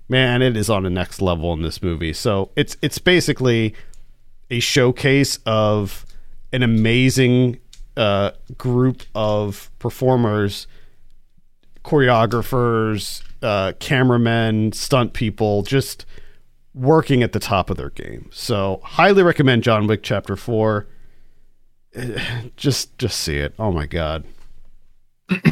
man, 0.07 0.43
it 0.43 0.55
is 0.55 0.69
on 0.69 0.83
the 0.83 0.89
next 0.91 1.21
level 1.21 1.51
in 1.53 1.63
this 1.63 1.81
movie. 1.81 2.13
So 2.13 2.51
it's 2.55 2.77
it's 2.83 2.99
basically 2.99 3.73
a 4.49 4.59
showcase 4.59 5.39
of 5.45 6.05
an 6.51 6.63
amazing 6.63 7.59
uh, 7.97 8.31
group 8.57 9.03
of 9.15 9.69
performers, 9.79 10.67
choreographers, 11.83 13.23
uh, 13.41 13.73
cameramen, 13.79 14.71
stunt 14.71 15.13
people, 15.13 15.63
just 15.63 16.05
working 16.73 17.21
at 17.23 17.33
the 17.33 17.39
top 17.39 17.69
of 17.69 17.77
their 17.77 17.89
game. 17.91 18.29
So 18.31 18.79
highly 18.83 19.23
recommend 19.23 19.63
John 19.63 19.87
Wick 19.87 20.01
Chapter 20.03 20.35
Four. 20.35 20.87
Just 22.57 22.97
just 22.97 23.19
see 23.19 23.37
it. 23.37 23.53
Oh 23.59 23.71
my 23.71 23.85
god. 23.85 24.23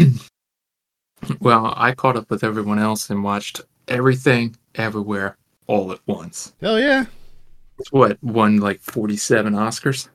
Well, 1.39 1.73
I 1.77 1.93
caught 1.93 2.17
up 2.17 2.29
with 2.29 2.43
everyone 2.43 2.79
else 2.79 3.09
and 3.09 3.23
watched 3.23 3.61
everything, 3.87 4.55
everywhere, 4.75 5.37
all 5.67 5.91
at 5.91 5.99
once. 6.07 6.53
Hell 6.61 6.79
yeah. 6.79 7.05
It's 7.81 7.91
what 7.91 8.21
won 8.23 8.57
like 8.57 8.79
forty-seven 8.81 9.53
Oscars. 9.53 10.07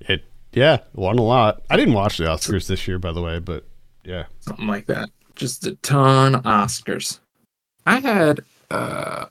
It 0.00 0.24
yeah 0.52 0.78
won 0.94 1.18
a 1.18 1.22
lot. 1.22 1.62
I 1.68 1.76
didn't 1.76 1.92
watch 1.92 2.16
the 2.16 2.24
Oscars 2.24 2.66
this 2.66 2.88
year, 2.88 2.98
by 2.98 3.12
the 3.12 3.20
way, 3.20 3.38
but 3.38 3.66
yeah. 4.02 4.24
something 4.40 4.66
like 4.66 4.86
that. 4.86 5.10
Just 5.34 5.66
a 5.66 5.74
ton 5.76 6.36
of 6.36 6.42
Oscars. 6.44 7.20
I 7.84 8.00
had 8.00 8.40
uh, 8.70 9.26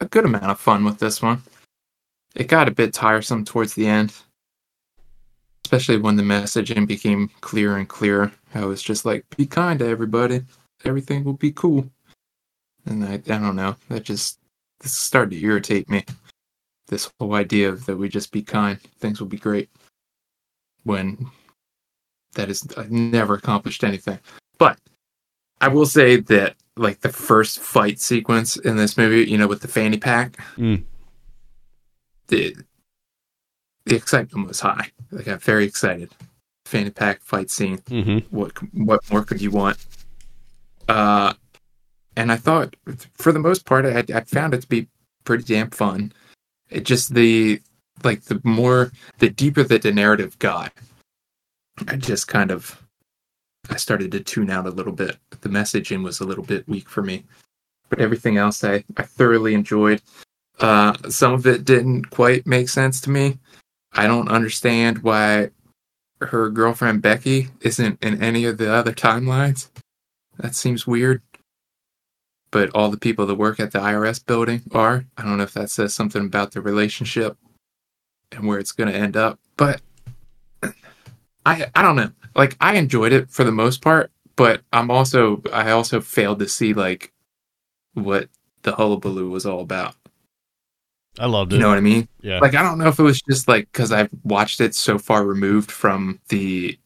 a 0.00 0.06
good 0.06 0.24
amount 0.24 0.44
of 0.44 0.60
fun 0.60 0.84
with 0.84 1.00
this 1.00 1.20
one. 1.20 1.42
It 2.36 2.46
got 2.46 2.68
a 2.68 2.72
bit 2.72 2.94
tiresome 2.94 3.44
towards 3.44 3.74
the 3.74 3.88
end, 3.88 4.12
especially 5.64 5.96
when 5.96 6.14
the 6.14 6.22
messaging 6.22 6.86
became 6.86 7.30
clearer 7.40 7.78
and 7.78 7.88
clearer. 7.88 8.30
I 8.54 8.64
was 8.64 8.80
just 8.80 9.04
like, 9.04 9.26
"Be 9.36 9.44
kind 9.44 9.80
to 9.80 9.88
everybody. 9.88 10.42
Everything 10.84 11.24
will 11.24 11.34
be 11.34 11.50
cool." 11.50 11.90
And 12.86 13.04
I, 13.04 13.14
I 13.14 13.18
don't 13.18 13.56
know. 13.56 13.74
That 13.88 14.04
just 14.04 14.38
this 14.78 14.92
started 14.96 15.30
to 15.32 15.44
irritate 15.44 15.90
me. 15.90 16.04
This 16.88 17.10
whole 17.18 17.34
idea 17.34 17.68
of 17.70 17.86
that 17.86 17.96
we 17.96 18.08
just 18.08 18.30
be 18.32 18.42
kind, 18.42 18.78
things 18.98 19.20
will 19.20 19.28
be 19.28 19.38
great. 19.38 19.70
When 20.82 21.30
that 22.34 22.50
is, 22.50 22.66
I've 22.76 22.90
never 22.90 23.34
accomplished 23.34 23.84
anything. 23.84 24.18
But 24.58 24.78
I 25.60 25.68
will 25.68 25.86
say 25.86 26.16
that 26.16 26.56
like 26.76 27.00
the 27.00 27.08
first 27.08 27.60
fight 27.60 28.00
sequence 28.00 28.56
in 28.56 28.76
this 28.76 28.98
movie, 28.98 29.24
you 29.30 29.38
know, 29.38 29.46
with 29.46 29.60
the 29.62 29.68
fanny 29.68 29.96
pack, 29.98 30.36
Mm. 30.56 30.84
the 32.28 32.54
the 33.86 33.96
excitement 33.96 34.48
was 34.48 34.60
high. 34.60 34.90
I 35.16 35.22
got 35.22 35.42
very 35.42 35.64
excited. 35.64 36.10
Fanny 36.64 36.90
pack 36.90 37.20
fight 37.22 37.50
scene. 37.50 37.78
Mm-hmm. 37.78 38.34
What 38.34 38.52
what 38.74 39.10
more 39.10 39.24
could 39.24 39.40
you 39.40 39.50
want? 39.50 39.78
Uh, 40.88 41.34
and 42.16 42.30
I 42.32 42.36
thought, 42.36 42.76
for 43.14 43.32
the 43.32 43.38
most 43.38 43.64
part, 43.64 43.84
I, 43.86 44.04
I 44.14 44.20
found 44.20 44.54
it 44.54 44.62
to 44.62 44.68
be 44.68 44.88
pretty 45.24 45.44
damn 45.44 45.70
fun. 45.70 46.12
It 46.70 46.84
just 46.84 47.14
the 47.14 47.60
like 48.02 48.24
the 48.24 48.40
more 48.44 48.92
the 49.18 49.30
deeper 49.30 49.62
that 49.62 49.82
the 49.82 49.92
narrative 49.92 50.38
got, 50.38 50.72
I 51.88 51.96
just 51.96 52.28
kind 52.28 52.50
of 52.50 52.82
I 53.70 53.76
started 53.76 54.12
to 54.12 54.20
tune 54.20 54.50
out 54.50 54.66
a 54.66 54.70
little 54.70 54.92
bit. 54.92 55.16
The 55.40 55.48
messaging 55.48 56.02
was 56.02 56.20
a 56.20 56.24
little 56.24 56.44
bit 56.44 56.68
weak 56.68 56.88
for 56.88 57.02
me, 57.02 57.24
but 57.88 58.00
everything 58.00 58.36
else 58.36 58.62
I 58.64 58.84
I 58.96 59.02
thoroughly 59.02 59.54
enjoyed. 59.54 60.02
Uh, 60.60 60.94
some 61.08 61.32
of 61.32 61.46
it 61.46 61.64
didn't 61.64 62.10
quite 62.10 62.46
make 62.46 62.68
sense 62.68 63.00
to 63.02 63.10
me. 63.10 63.38
I 63.92 64.06
don't 64.06 64.28
understand 64.28 64.98
why 65.02 65.50
her 66.20 66.48
girlfriend 66.50 67.02
Becky 67.02 67.48
isn't 67.60 68.02
in 68.02 68.22
any 68.22 68.44
of 68.44 68.58
the 68.58 68.72
other 68.72 68.92
timelines. 68.92 69.68
That 70.38 70.54
seems 70.54 70.86
weird. 70.86 71.22
But 72.54 72.70
all 72.72 72.88
the 72.88 72.96
people 72.96 73.26
that 73.26 73.34
work 73.34 73.58
at 73.58 73.72
the 73.72 73.80
IRS 73.80 74.24
building 74.24 74.62
are. 74.70 75.06
I 75.18 75.24
don't 75.24 75.38
know 75.38 75.42
if 75.42 75.54
that 75.54 75.70
says 75.70 75.92
something 75.92 76.24
about 76.24 76.52
the 76.52 76.60
relationship 76.60 77.36
and 78.30 78.46
where 78.46 78.60
it's 78.60 78.70
going 78.70 78.92
to 78.92 78.96
end 78.96 79.16
up. 79.16 79.40
But 79.56 79.82
I 81.44 81.66
I 81.74 81.82
don't 81.82 81.96
know. 81.96 82.12
Like 82.36 82.56
I 82.60 82.76
enjoyed 82.76 83.12
it 83.12 83.28
for 83.28 83.42
the 83.42 83.50
most 83.50 83.82
part, 83.82 84.12
but 84.36 84.62
I'm 84.72 84.88
also 84.88 85.42
I 85.52 85.72
also 85.72 86.00
failed 86.00 86.38
to 86.38 86.48
see 86.48 86.74
like 86.74 87.12
what 87.94 88.28
the 88.62 88.76
hullabaloo 88.76 89.30
was 89.30 89.46
all 89.46 89.60
about. 89.60 89.96
I 91.18 91.26
loved 91.26 91.52
it. 91.52 91.56
You 91.56 91.62
know 91.62 91.70
what 91.70 91.78
I 91.78 91.80
mean? 91.80 92.06
yeah. 92.22 92.38
like 92.38 92.54
i 92.54 92.62
don't 92.62 92.78
know 92.78 92.88
if 92.88 92.98
it 92.98 93.02
was 93.02 93.20
just 93.20 93.46
like 93.46 93.70
because 93.70 93.92
i've 93.92 94.10
watched 94.24 94.60
it 94.60 94.74
so 94.74 94.98
far 94.98 95.24
removed 95.24 95.70
from 95.70 96.20
the 96.28 96.78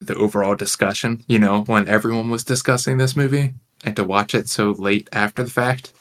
the 0.00 0.14
overall 0.14 0.54
discussion 0.54 1.22
you 1.26 1.38
know 1.38 1.62
when 1.64 1.88
everyone 1.88 2.30
was 2.30 2.44
discussing 2.44 2.96
this 2.96 3.16
movie 3.16 3.54
and 3.84 3.94
to 3.96 4.04
watch 4.04 4.34
it 4.34 4.48
so 4.48 4.70
late 4.70 5.08
after 5.12 5.42
the 5.42 5.50
fact 5.50 5.92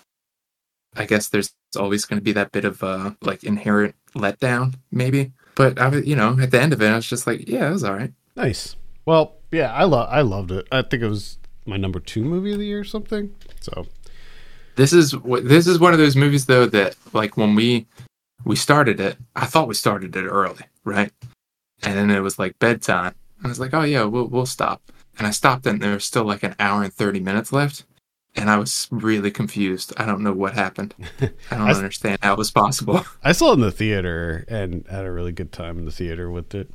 i 0.95 1.05
guess 1.05 1.27
there's 1.27 1.53
always 1.77 2.05
going 2.05 2.19
to 2.19 2.23
be 2.23 2.31
that 2.31 2.51
bit 2.51 2.65
of 2.65 2.83
uh 2.83 3.11
like 3.21 3.43
inherent 3.43 3.95
letdown 4.15 4.75
maybe 4.91 5.31
but 5.55 5.79
i 5.79 5.87
was 5.87 6.05
you 6.05 6.15
know 6.15 6.37
at 6.39 6.51
the 6.51 6.61
end 6.61 6.73
of 6.73 6.81
it 6.81 6.89
i 6.89 6.95
was 6.95 7.07
just 7.07 7.25
like 7.27 7.47
yeah 7.47 7.67
it 7.67 7.71
was 7.71 7.83
all 7.83 7.95
right 7.95 8.13
Nice. 8.35 8.75
Well, 9.05 9.35
yeah, 9.51 9.71
I 9.71 9.83
love 9.83 10.09
I 10.09 10.21
loved 10.21 10.51
it. 10.51 10.67
I 10.71 10.81
think 10.81 11.03
it 11.03 11.07
was 11.07 11.37
my 11.65 11.77
number 11.77 11.99
two 11.99 12.23
movie 12.23 12.53
of 12.53 12.59
the 12.59 12.65
year 12.65 12.79
or 12.79 12.83
something. 12.83 13.33
So 13.61 13.85
this 14.75 14.91
is 14.91 15.15
what 15.15 15.47
this 15.47 15.67
is 15.67 15.79
one 15.79 15.93
of 15.93 15.99
those 15.99 16.15
movies 16.15 16.45
though 16.45 16.65
that 16.67 16.95
like 17.13 17.37
when 17.37 17.55
we 17.55 17.85
we 18.43 18.55
started 18.55 18.99
it 18.99 19.15
i 19.35 19.45
thought 19.45 19.67
we 19.67 19.73
started 19.75 20.15
it 20.15 20.25
early 20.25 20.63
right 20.83 21.13
and 21.83 21.95
then 21.95 22.09
it 22.09 22.19
was 22.21 22.39
like 22.39 22.57
bedtime 22.59 23.13
and 23.37 23.45
i 23.45 23.49
was 23.49 23.59
like 23.59 23.73
oh 23.73 23.83
yeah 23.83 24.03
we'll, 24.03 24.25
we'll 24.25 24.47
stop 24.47 24.81
and 25.17 25.27
i 25.27 25.31
stopped 25.31 25.65
and 25.65 25.81
there 25.81 25.93
was 25.93 26.05
still 26.05 26.23
like 26.23 26.43
an 26.43 26.55
hour 26.59 26.83
and 26.83 26.93
30 26.93 27.19
minutes 27.19 27.51
left 27.51 27.85
and 28.35 28.49
i 28.49 28.57
was 28.57 28.87
really 28.91 29.31
confused 29.31 29.93
i 29.97 30.05
don't 30.05 30.21
know 30.21 30.33
what 30.33 30.53
happened 30.53 30.93
i 31.21 31.29
don't 31.51 31.61
I 31.61 31.73
understand 31.73 32.19
how 32.21 32.33
it 32.33 32.37
was 32.37 32.51
possible 32.51 33.05
I 33.23 33.31
saw 33.31 33.51
it 33.51 33.55
in 33.55 33.61
the 33.61 33.71
theater 33.71 34.45
and 34.47 34.85
had 34.89 35.05
a 35.05 35.11
really 35.11 35.31
good 35.31 35.51
time 35.51 35.77
in 35.77 35.85
the 35.85 35.91
theater 35.91 36.29
with 36.29 36.53
it. 36.53 36.69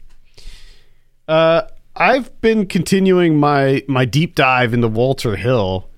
Uh, 1.28 1.62
I've 1.94 2.40
been 2.40 2.66
continuing 2.66 3.38
my 3.38 3.82
my 3.86 4.04
deep 4.04 4.34
dive 4.34 4.72
into 4.72 4.88
Walter 4.88 5.36
Hill. 5.36 5.88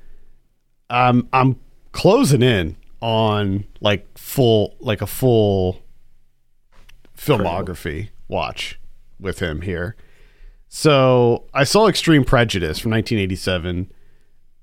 Um, 0.88 1.28
I'm 1.32 1.60
closing 1.92 2.42
in 2.42 2.76
on 3.00 3.64
like 3.80 4.18
full 4.18 4.76
like 4.80 5.02
a 5.02 5.06
full 5.06 5.82
filmography 7.16 8.08
watch 8.28 8.80
with 9.20 9.40
him 9.40 9.60
here. 9.60 9.94
So 10.72 11.46
I 11.52 11.64
saw 11.64 11.88
Extreme 11.88 12.24
Prejudice 12.24 12.78
from 12.78 12.92
1987. 12.92 13.90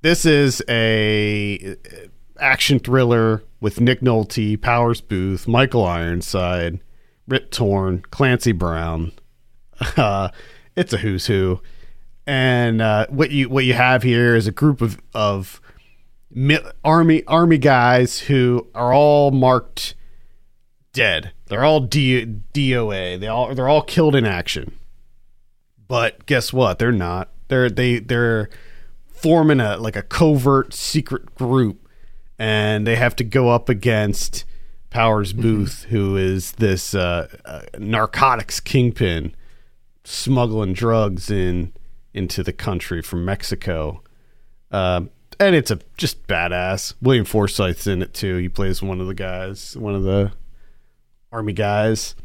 This 0.01 0.25
is 0.25 0.63
a 0.69 1.59
uh, 1.59 2.07
action 2.39 2.79
thriller 2.79 3.43
with 3.59 3.81
Nick 3.81 3.99
Nolte, 3.99 4.59
Powers 4.61 5.01
Boothe, 5.01 5.45
Michael 5.49 5.85
Ironside, 5.85 6.79
Rip 7.27 7.51
Torn, 7.51 8.03
Clancy 8.09 8.53
Brown. 8.53 9.11
Uh, 9.95 10.29
it's 10.75 10.91
a 10.91 10.97
who's 10.97 11.27
who, 11.27 11.61
and 12.25 12.81
uh, 12.81 13.05
what 13.09 13.29
you 13.29 13.47
what 13.47 13.63
you 13.63 13.73
have 13.73 14.01
here 14.01 14.35
is 14.35 14.47
a 14.47 14.51
group 14.51 14.81
of 14.81 14.97
of 15.13 15.61
army 16.83 17.23
army 17.27 17.59
guys 17.59 18.21
who 18.21 18.65
are 18.73 18.91
all 18.91 19.29
marked 19.29 19.93
dead. 20.93 21.31
They're 21.45 21.63
all 21.63 21.81
D- 21.81 22.25
DOA. 22.55 23.19
They 23.19 23.27
all 23.27 23.53
they're 23.53 23.69
all 23.69 23.83
killed 23.83 24.15
in 24.15 24.25
action. 24.25 24.76
But 25.87 26.25
guess 26.25 26.51
what? 26.51 26.79
They're 26.79 26.91
not. 26.91 27.29
They're 27.47 27.69
they 27.69 27.99
they're 27.99 28.49
forming 29.07 29.59
a 29.59 29.77
like 29.77 29.95
a 29.95 30.03
covert 30.03 30.73
secret 30.73 31.33
group 31.35 31.87
and 32.37 32.85
they 32.85 32.95
have 32.95 33.15
to 33.15 33.23
go 33.23 33.49
up 33.49 33.69
against 33.69 34.45
Powers 34.89 35.33
Boothe 35.33 35.85
who 35.85 36.17
is 36.17 36.53
this 36.53 36.93
uh, 36.93 37.27
uh, 37.45 37.61
narcotics 37.79 38.59
kingpin 38.59 39.33
smuggling 40.03 40.73
drugs 40.73 41.31
in 41.31 41.73
into 42.13 42.43
the 42.43 42.53
country 42.53 43.01
from 43.01 43.25
Mexico. 43.25 44.01
Um, 44.71 45.09
and 45.39 45.55
it's 45.55 45.71
a 45.71 45.79
just 45.97 46.25
badass. 46.27 46.93
William 47.01 47.25
Forsythe's 47.25 47.87
in 47.87 48.01
it 48.01 48.13
too. 48.13 48.37
He 48.37 48.49
plays 48.49 48.81
one 48.81 48.99
of 48.99 49.07
the 49.07 49.13
guys, 49.13 49.77
one 49.77 49.95
of 49.95 50.03
the 50.03 50.31
army 51.31 51.53
guys. 51.53 52.15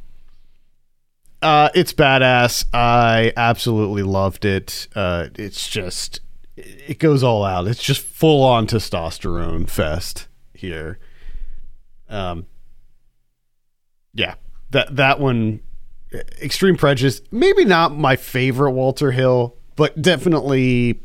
Uh, 1.42 1.68
it's 1.74 1.92
badass. 1.92 2.64
I 2.72 3.33
absolutely 3.37 4.05
loved 4.05 4.44
it. 4.44 4.87
Uh, 4.94 5.28
it's 5.35 5.68
just, 5.68 6.20
it 6.57 7.00
goes 7.00 7.24
all 7.24 7.44
out. 7.44 7.66
It's 7.66 7.83
just 7.83 8.00
full 8.00 8.44
on 8.44 8.68
testosterone 8.68 9.68
fest 9.68 10.28
here. 10.55 11.00
Um, 12.09 12.46
yeah, 14.14 14.35
that 14.70 14.94
that 14.96 15.18
one, 15.18 15.61
Extreme 16.40 16.76
Prejudice, 16.76 17.22
maybe 17.33 17.64
not 17.64 17.96
my 17.96 18.16
favorite 18.16 18.72
Walter 18.72 19.11
Hill, 19.11 19.57
but 19.74 20.00
definitely 20.00 21.00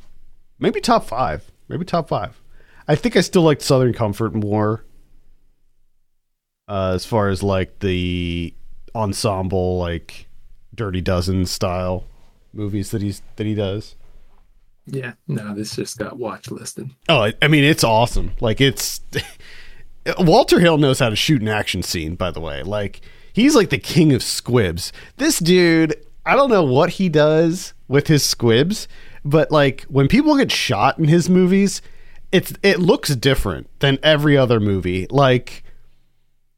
maybe 0.60 0.82
top 0.82 1.06
five, 1.06 1.50
maybe 1.69 1.86
top 1.86 2.10
five. 2.10 2.39
I 2.88 2.95
think 2.95 3.15
I 3.15 3.21
still 3.21 3.41
like 3.43 3.62
Southern 3.62 3.93
Comfort 3.93 4.36
more, 4.36 4.86
uh, 6.67 6.91
as 6.93 7.06
far 7.06 7.30
as 7.30 7.41
like 7.41 7.80
the 7.80 8.54
ensemble, 8.93 9.80
like 9.80 10.27
Dirty 10.78 11.02
Dozen 11.02 11.46
style 11.46 12.06
movies 12.54 12.92
that 12.92 13.02
he's 13.02 13.22
that 13.36 13.46
he 13.46 13.54
does. 13.54 13.96
Yeah, 14.86 15.13
no, 15.28 15.54
this 15.54 15.76
just 15.76 15.98
got 15.98 16.18
watch 16.18 16.50
listed. 16.50 16.90
Oh, 17.10 17.30
I, 17.42 17.48
mean, 17.50 17.66
it's 17.66 17.84
awesome. 17.84 18.32
Like 18.40 18.62
it's 18.62 19.02
Walter 20.20 20.62
Hill 20.62 20.78
knows 20.78 21.00
how 21.00 21.10
to 21.10 21.16
shoot 21.16 21.42
an 21.42 21.50
action 21.50 21.84
scene. 21.84 22.16
By 22.16 22.32
the 22.32 22.40
way, 22.40 22.63
like 22.63 23.02
he's 23.34 23.56
like 23.56 23.70
the 23.70 23.78
king 23.78 24.13
of 24.13 24.24
squibs. 24.24 24.94
This 25.18 25.40
dude, 25.40 25.96
I 26.26 26.36
don't 26.36 26.50
know 26.50 26.63
what 26.63 26.92
he 26.92 27.10
does 27.10 27.74
with 27.90 28.08
his 28.08 28.24
squibs, 28.24 28.88
but 29.26 29.52
like 29.52 29.82
when 29.90 30.08
people 30.08 30.38
get 30.38 30.52
shot 30.52 30.98
in 30.98 31.06
his 31.06 31.30
movies, 31.30 31.82
it's 32.32 32.54
it 32.63 32.80
looks 32.80 33.13
different 33.16 33.68
than 33.80 34.00
every 34.02 34.38
other 34.38 34.62
movie. 34.62 35.06
Like 35.10 35.63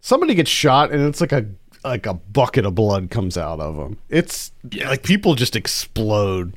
somebody 0.02 0.36
gets 0.36 0.52
shot 0.52 0.92
and 0.92 1.02
it's 1.08 1.22
like 1.22 1.32
a 1.32 1.48
like 1.84 2.06
a 2.06 2.14
bucket 2.14 2.66
of 2.66 2.76
blood 2.76 3.10
comes 3.10 3.38
out 3.38 3.60
of 3.60 3.76
him. 3.76 3.98
It's 4.10 4.52
Yeah. 4.72 4.90
like 4.90 5.04
people 5.04 5.36
just 5.36 5.56
explode 5.56 6.54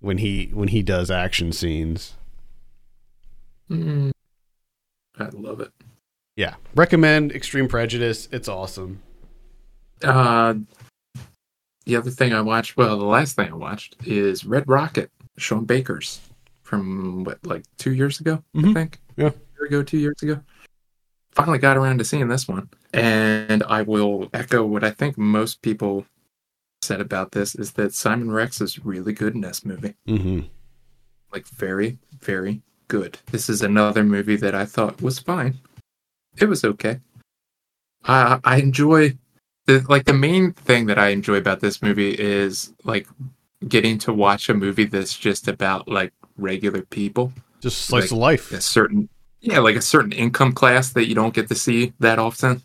when 0.00 0.18
he 0.18 0.50
when 0.52 0.68
he 0.68 0.82
does 0.82 1.10
action 1.10 1.52
scenes. 1.52 2.14
Mm, 3.70 4.12
I 5.18 5.28
love 5.32 5.60
it. 5.60 5.70
Yeah, 6.36 6.54
recommend 6.74 7.32
Extreme 7.32 7.68
Prejudice. 7.68 8.28
It's 8.32 8.48
awesome. 8.48 9.00
Uh, 10.02 10.54
the 11.86 11.96
other 11.96 12.10
thing 12.10 12.32
I 12.32 12.40
watched, 12.40 12.76
well, 12.76 12.98
the 12.98 13.04
last 13.04 13.36
thing 13.36 13.50
I 13.50 13.54
watched 13.54 13.96
is 14.06 14.44
Red 14.44 14.68
Rocket, 14.68 15.10
Sean 15.38 15.64
Baker's 15.64 16.20
from 16.62 17.24
what, 17.24 17.44
like 17.46 17.62
two 17.78 17.92
years 17.92 18.20
ago, 18.20 18.42
I 18.54 18.58
Mhm. 18.58 18.74
think. 18.74 18.98
Yeah. 19.16 19.28
A 19.28 19.32
year 19.58 19.66
ago, 19.66 19.82
two 19.82 19.98
years 19.98 20.20
ago. 20.22 20.40
Finally 21.32 21.58
got 21.58 21.76
around 21.76 21.98
to 21.98 22.04
seeing 22.04 22.28
this 22.28 22.48
one, 22.48 22.68
and 22.94 23.62
I 23.64 23.82
will 23.82 24.28
echo 24.32 24.64
what 24.64 24.84
I 24.84 24.90
think 24.90 25.18
most 25.18 25.62
people 25.62 26.06
said 26.82 27.00
about 27.00 27.32
this: 27.32 27.54
is 27.54 27.72
that 27.72 27.94
Simon 27.94 28.30
Rex 28.30 28.60
is 28.60 28.84
really 28.84 29.12
good 29.12 29.34
in 29.34 29.40
this 29.40 29.64
movie. 29.64 29.94
Mm-hmm. 30.08 30.40
like 31.32 31.46
very 31.48 31.98
very 32.20 32.62
good 32.88 33.18
this 33.32 33.48
is 33.48 33.60
another 33.62 34.04
movie 34.04 34.36
that 34.36 34.54
i 34.54 34.64
thought 34.64 35.00
was 35.02 35.18
fine 35.18 35.54
it 36.38 36.44
was 36.44 36.62
okay 36.64 37.00
i 38.04 38.38
i 38.44 38.56
enjoy 38.58 39.16
the 39.66 39.84
like 39.88 40.04
the 40.04 40.12
main 40.12 40.52
thing 40.52 40.86
that 40.86 40.98
i 40.98 41.08
enjoy 41.08 41.36
about 41.36 41.60
this 41.60 41.80
movie 41.82 42.12
is 42.12 42.72
like 42.84 43.06
getting 43.68 43.98
to 43.98 44.12
watch 44.12 44.48
a 44.48 44.54
movie 44.54 44.84
that's 44.84 45.18
just 45.18 45.48
about 45.48 45.88
like 45.88 46.12
regular 46.36 46.82
people 46.82 47.32
Just 47.60 47.82
slice 47.86 48.04
Like, 48.04 48.12
of 48.12 48.18
life. 48.18 48.52
a 48.52 48.60
certain 48.60 49.08
yeah 49.40 49.58
like 49.58 49.76
a 49.76 49.82
certain 49.82 50.12
income 50.12 50.52
class 50.52 50.92
that 50.92 51.08
you 51.08 51.14
don't 51.14 51.34
get 51.34 51.48
to 51.48 51.54
see 51.54 51.94
that 52.00 52.18
often 52.18 52.62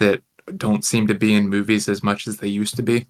that 0.00 0.22
don't 0.56 0.84
seem 0.84 1.06
to 1.06 1.14
be 1.14 1.32
in 1.32 1.48
movies 1.48 1.88
as 1.88 2.02
much 2.02 2.26
as 2.26 2.38
they 2.38 2.48
used 2.48 2.74
to 2.74 2.82
be 2.82 3.06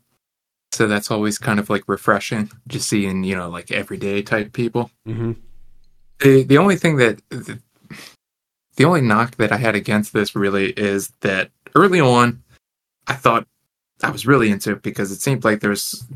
so 0.73 0.87
that's 0.87 1.11
always 1.11 1.39
kind 1.39 1.59
of 1.59 1.71
like 1.71 1.83
refreshing 1.89 2.51
just 2.69 2.89
seeing 2.89 3.25
you 3.25 3.35
know 3.35 3.49
like 3.49 3.73
everyday 3.73 4.23
type 4.23 4.53
people 4.53 4.91
Mm-hmm. 5.09 5.33
the 6.21 6.43
the 6.45 6.59
only 6.59 6.77
thing 6.77 6.97
that 6.99 7.21
the, 7.31 7.59
the 8.77 8.85
only 8.85 9.01
knock 9.03 9.37
that 9.37 9.53
I 9.53 9.57
had 9.59 9.75
against 9.75 10.13
this 10.13 10.35
really 10.35 10.71
is 10.71 11.13
that 11.21 11.51
early 11.75 12.01
on, 12.01 12.43
I 13.07 13.15
thought 13.15 13.47
I 14.03 14.11
was 14.11 14.27
really 14.27 14.51
into 14.51 14.73
it 14.73 14.83
because 14.83 15.11
it 15.13 15.21
seemed 15.21 15.45
like 15.45 15.61
there 15.61 15.71
was 15.71 16.07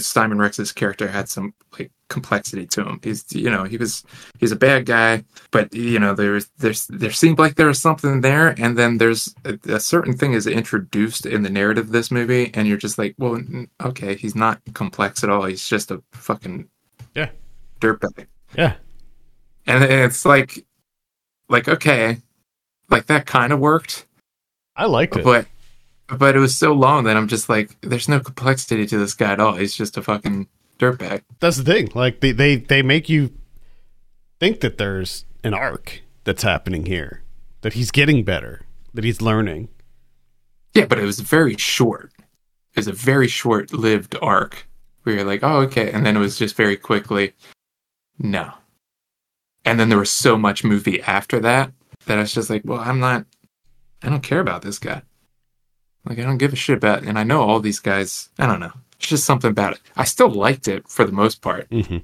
Simon 0.00 0.38
Rex's 0.38 0.72
character 0.72 1.08
had 1.08 1.28
some 1.28 1.54
like 1.78 1.90
complexity 2.08 2.66
to 2.66 2.82
him. 2.86 3.00
He's 3.02 3.24
you 3.32 3.50
know 3.50 3.64
he 3.64 3.76
was 3.76 4.02
he's 4.38 4.52
a 4.52 4.56
bad 4.56 4.86
guy, 4.86 5.24
but 5.50 5.72
you 5.74 5.98
know 5.98 6.14
there's 6.14 6.48
there's 6.58 6.86
there 6.88 7.10
seemed 7.10 7.38
like 7.38 7.54
there 7.56 7.66
was 7.68 7.80
something 7.80 8.20
there, 8.20 8.48
and 8.60 8.76
then 8.76 8.98
there's 8.98 9.34
a, 9.44 9.58
a 9.74 9.80
certain 9.80 10.16
thing 10.16 10.32
is 10.34 10.46
introduced 10.46 11.26
in 11.26 11.42
the 11.42 11.50
narrative 11.50 11.86
of 11.86 11.92
this 11.92 12.10
movie, 12.10 12.50
and 12.54 12.68
you're 12.68 12.76
just 12.76 12.98
like, 12.98 13.14
well, 13.18 13.40
okay, 13.82 14.14
he's 14.14 14.34
not 14.34 14.60
complex 14.74 15.24
at 15.24 15.30
all. 15.30 15.44
He's 15.44 15.66
just 15.66 15.90
a 15.90 16.02
fucking 16.12 16.68
Yeah. 17.14 17.30
dirtbag 17.80 18.26
Yeah. 18.56 18.74
and 19.66 19.84
it's 19.84 20.24
like 20.24 20.64
like 21.48 21.68
okay 21.68 22.18
like 22.90 23.06
that 23.06 23.24
kind 23.26 23.52
of 23.52 23.58
worked 23.58 24.06
I 24.76 24.86
liked 24.86 25.16
it. 25.16 25.24
but 25.24 25.46
but 26.16 26.34
it 26.36 26.38
was 26.38 26.56
so 26.56 26.72
long 26.72 27.04
that 27.04 27.16
i'm 27.16 27.28
just 27.28 27.48
like 27.48 27.76
there's 27.82 28.08
no 28.08 28.20
complexity 28.20 28.86
to 28.86 28.98
this 28.98 29.14
guy 29.14 29.32
at 29.32 29.40
all 29.40 29.54
he's 29.56 29.74
just 29.74 29.96
a 29.96 30.02
fucking 30.02 30.48
dirtbag 30.78 31.22
That's 31.40 31.56
the 31.56 31.64
thing. 31.64 31.90
Like 31.94 32.20
they, 32.20 32.30
they 32.32 32.56
they 32.56 32.82
make 32.82 33.08
you 33.08 33.32
think 34.38 34.60
that 34.60 34.78
there's 34.78 35.24
an 35.42 35.52
arc 35.52 36.02
that's 36.22 36.44
happening 36.44 36.86
here. 36.86 37.22
That 37.62 37.72
he's 37.72 37.90
getting 37.90 38.22
better. 38.22 38.62
That 38.94 39.02
he's 39.04 39.20
learning. 39.20 39.68
yeah 40.74 40.86
but 40.86 40.98
it 40.98 41.04
was 41.04 41.18
very 41.20 41.56
short 41.56 42.12
it 42.74 42.76
was 42.76 42.86
a 42.86 42.92
very 42.92 43.26
short 43.26 43.72
lived 43.72 44.14
arc 44.22 44.68
where 45.02 45.16
you're 45.16 45.24
like 45.24 45.42
oh 45.42 45.58
okay 45.62 45.90
and 45.90 46.06
then 46.06 46.16
it 46.16 46.20
was 46.20 46.38
just 46.38 46.54
very 46.56 46.76
quickly 46.76 47.32
no 48.18 48.52
and 49.64 49.78
then 49.80 49.88
there 49.88 49.98
was 49.98 50.10
so 50.10 50.38
much 50.38 50.62
movie 50.64 51.02
after 51.02 51.40
that 51.40 51.72
that 52.06 52.18
i 52.18 52.20
was 52.20 52.32
just 52.32 52.50
like 52.50 52.62
well 52.64 52.78
i'm 52.80 53.00
not 53.00 53.24
i 54.02 54.08
don't 54.08 54.22
care 54.22 54.40
about 54.40 54.62
this 54.62 54.78
guy 54.78 55.02
like 56.08 56.18
i 56.18 56.22
don't 56.22 56.38
give 56.38 56.52
a 56.52 56.56
shit 56.56 56.76
about 56.76 57.02
and 57.04 57.18
i 57.18 57.22
know 57.22 57.42
all 57.42 57.60
these 57.60 57.78
guys 57.80 58.30
i 58.38 58.46
don't 58.46 58.60
know 58.60 58.72
it's 58.96 59.08
just 59.08 59.24
something 59.24 59.50
about 59.50 59.74
it 59.74 59.80
i 59.96 60.04
still 60.04 60.28
liked 60.30 60.66
it 60.66 60.88
for 60.88 61.04
the 61.04 61.12
most 61.12 61.40
part 61.42 61.68
Mm-hmm. 61.70 61.98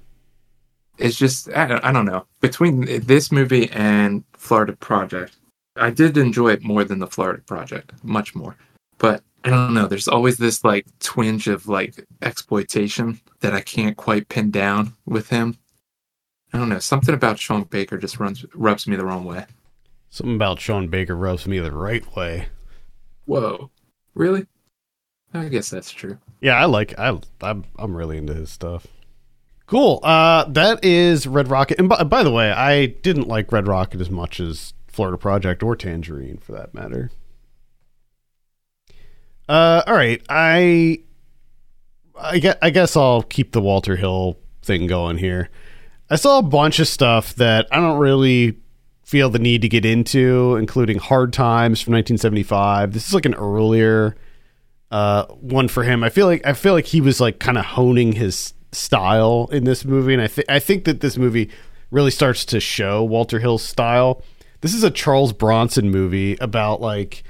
it's 0.99 1.17
just 1.17 1.49
I 1.55 1.67
don't, 1.67 1.85
I 1.85 1.91
don't 1.93 2.07
know 2.07 2.27
between 2.41 2.85
this 3.07 3.33
movie 3.33 3.69
and 3.71 4.23
Florida 4.35 4.75
Project. 4.75 5.37
I 5.77 5.91
did 5.91 6.17
enjoy 6.17 6.51
it 6.53 6.63
more 6.63 6.85
than 6.85 6.99
the 7.01 7.07
Florida 7.09 7.43
Project, 7.43 7.93
much 8.05 8.35
more. 8.35 8.57
But 8.99 9.25
I 9.43 9.51
don't 9.51 9.75
know. 9.75 9.87
There's 9.87 10.07
always 10.07 10.37
this 10.37 10.63
like 10.63 10.87
twinge 11.01 11.49
of 11.49 11.67
like 11.67 12.07
exploitation 12.23 13.21
that 13.41 13.55
I 13.55 13.61
can't 13.61 13.97
quite 13.97 14.29
pin 14.29 14.51
down 14.53 14.95
with 15.07 15.31
him. 15.31 15.57
I 16.53 16.59
don't 16.59 16.69
know. 16.69 16.79
Something 16.79 17.15
about 17.15 17.39
Sean 17.41 17.65
Baker 17.65 17.99
just 17.99 18.21
runs 18.21 18.45
rubs 18.55 18.87
me 18.87 18.95
the 18.97 19.05
wrong 19.05 19.25
way. 19.25 19.47
Something 20.11 20.37
about 20.37 20.61
Sean 20.61 20.87
Baker 20.89 21.17
rubs 21.17 21.49
me 21.49 21.59
the 21.59 21.73
right 21.73 22.05
way. 22.15 22.47
Whoa, 23.25 23.71
really? 24.15 24.47
I 25.33 25.49
guess 25.49 25.69
that's 25.69 25.91
true. 25.91 26.19
Yeah, 26.41 26.55
I 26.55 26.67
like 26.67 26.99
I 26.99 27.19
I'm 27.43 27.65
I'm 27.77 27.97
really 27.97 28.19
into 28.19 28.35
his 28.35 28.51
stuff. 28.51 28.87
Cool. 29.67 30.01
Uh 30.03 30.45
that 30.45 30.85
is 30.85 31.27
Red 31.27 31.49
Rocket. 31.49 31.79
And 31.79 31.89
by, 31.89 32.03
by 32.05 32.23
the 32.23 32.31
way, 32.31 32.53
I 32.53 32.87
didn't 32.87 33.29
like 33.29 33.51
Red 33.51 33.67
Rocket 33.67 34.01
as 34.01 34.11
much 34.11 34.39
as 34.39 34.75
Florida 34.87 35.19
Project 35.19 35.63
or 35.63 35.75
Tangerine 35.75 36.39
for 36.39 36.53
that 36.53 36.73
matter. 36.75 37.11
Uh 39.49 39.83
all 39.87 39.95
right. 39.95 40.23
I 40.29 41.01
I 42.17 42.39
guess, 42.39 42.57
I 42.63 42.71
guess 42.71 42.97
I'll 42.97 43.23
keep 43.23 43.53
the 43.53 43.61
Walter 43.61 43.97
Hill 43.97 44.39
thing 44.63 44.87
going 44.87 45.19
here. 45.19 45.51
I 46.09 46.17
saw 46.17 46.39
a 46.39 46.43
bunch 46.43 46.79
of 46.79 46.87
stuff 46.87 47.35
that 47.37 47.67
I 47.73 47.77
don't 47.77 47.99
really 47.99 48.59
feel 49.05 49.31
the 49.31 49.39
need 49.39 49.63
to 49.63 49.69
get 49.69 49.85
into, 49.85 50.57
including 50.57 50.99
Hard 50.99 51.33
Times 51.33 51.81
from 51.81 51.93
1975. 51.93 52.93
This 52.93 53.07
is 53.07 53.15
like 53.15 53.27
an 53.27 53.35
earlier 53.35 54.17
uh, 54.91 55.27
one 55.27 55.69
for 55.69 55.83
him. 55.83 56.03
I 56.03 56.09
feel 56.09 56.27
like 56.27 56.47
I 56.47 56.55
feel 56.55 56.73
like 56.73 56.87
he 56.87 57.01
was 57.01 57.21
like 57.21 57.39
kind 57.39 57.59
of 57.59 57.65
honing 57.65 58.13
his 58.13 58.55
style 58.73 59.49
in 59.53 59.65
this 59.65 59.85
movie, 59.85 60.15
and 60.15 60.23
I 60.23 60.27
think 60.27 60.51
I 60.51 60.59
think 60.59 60.85
that 60.85 61.01
this 61.01 61.17
movie 61.17 61.51
really 61.91 62.11
starts 62.11 62.45
to 62.47 62.61
show 62.61 63.05
Walter 63.05 63.39
Hill's 63.39 63.63
style. 63.63 64.23
This 64.61 64.75
is 64.75 64.83
a 64.83 64.91
Charles 64.91 65.33
Bronson 65.33 65.91
movie 65.91 66.37
about 66.41 66.81
like 66.81 67.23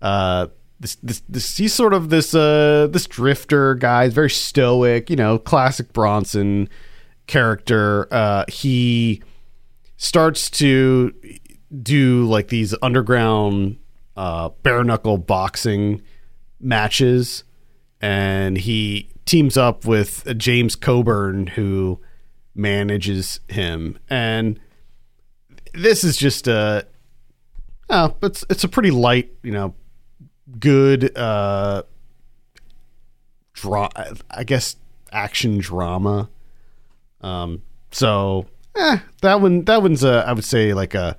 uh, 0.00 0.48
this 0.80 0.96
this 0.96 1.22
this 1.28 1.56
he's 1.56 1.72
sort 1.72 1.94
of 1.94 2.10
this 2.10 2.34
uh 2.34 2.88
this 2.90 3.06
drifter 3.06 3.74
guy, 3.76 4.08
very 4.08 4.30
stoic, 4.30 5.08
you 5.08 5.16
know, 5.16 5.38
classic 5.38 5.92
Bronson 5.92 6.68
character. 7.26 8.08
Uh, 8.10 8.44
he 8.48 9.22
starts 10.02 10.50
to 10.50 11.14
do 11.80 12.24
like 12.24 12.48
these 12.48 12.74
underground 12.82 13.78
uh, 14.16 14.48
bare 14.64 14.82
knuckle 14.82 15.16
boxing 15.16 16.02
matches, 16.58 17.44
and 18.00 18.58
he 18.58 19.08
teams 19.26 19.56
up 19.56 19.84
with 19.84 20.26
uh, 20.26 20.34
James 20.34 20.74
Coburn, 20.74 21.46
who 21.46 22.00
manages 22.52 23.38
him. 23.46 23.96
And 24.10 24.58
this 25.72 26.02
is 26.02 26.16
just 26.16 26.48
a, 26.48 26.84
oh, 27.88 28.16
it's 28.22 28.44
it's 28.50 28.64
a 28.64 28.68
pretty 28.68 28.90
light, 28.90 29.30
you 29.44 29.52
know, 29.52 29.72
good, 30.58 31.16
uh, 31.16 31.84
draw. 33.52 33.88
I 34.32 34.42
guess 34.42 34.74
action 35.12 35.58
drama. 35.58 36.28
Um, 37.20 37.62
so 37.92 38.46
eh, 38.76 38.98
that 39.20 39.40
one 39.40 39.64
that 39.64 39.82
one's 39.82 40.04
a 40.04 40.24
I 40.26 40.32
would 40.32 40.44
say 40.44 40.74
like 40.74 40.94
a 40.94 41.16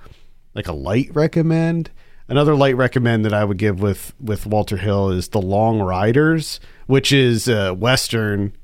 like 0.54 0.68
a 0.68 0.72
light 0.72 1.10
recommend. 1.14 1.90
another 2.28 2.54
light 2.54 2.76
recommend 2.76 3.24
that 3.24 3.34
I 3.34 3.44
would 3.44 3.58
give 3.58 3.80
with 3.80 4.14
with 4.20 4.46
Walter 4.46 4.76
Hill 4.76 5.10
is 5.10 5.28
The 5.28 5.42
Long 5.42 5.80
Riders, 5.80 6.60
which 6.86 7.12
is 7.12 7.48
a 7.48 7.72
western 7.74 8.56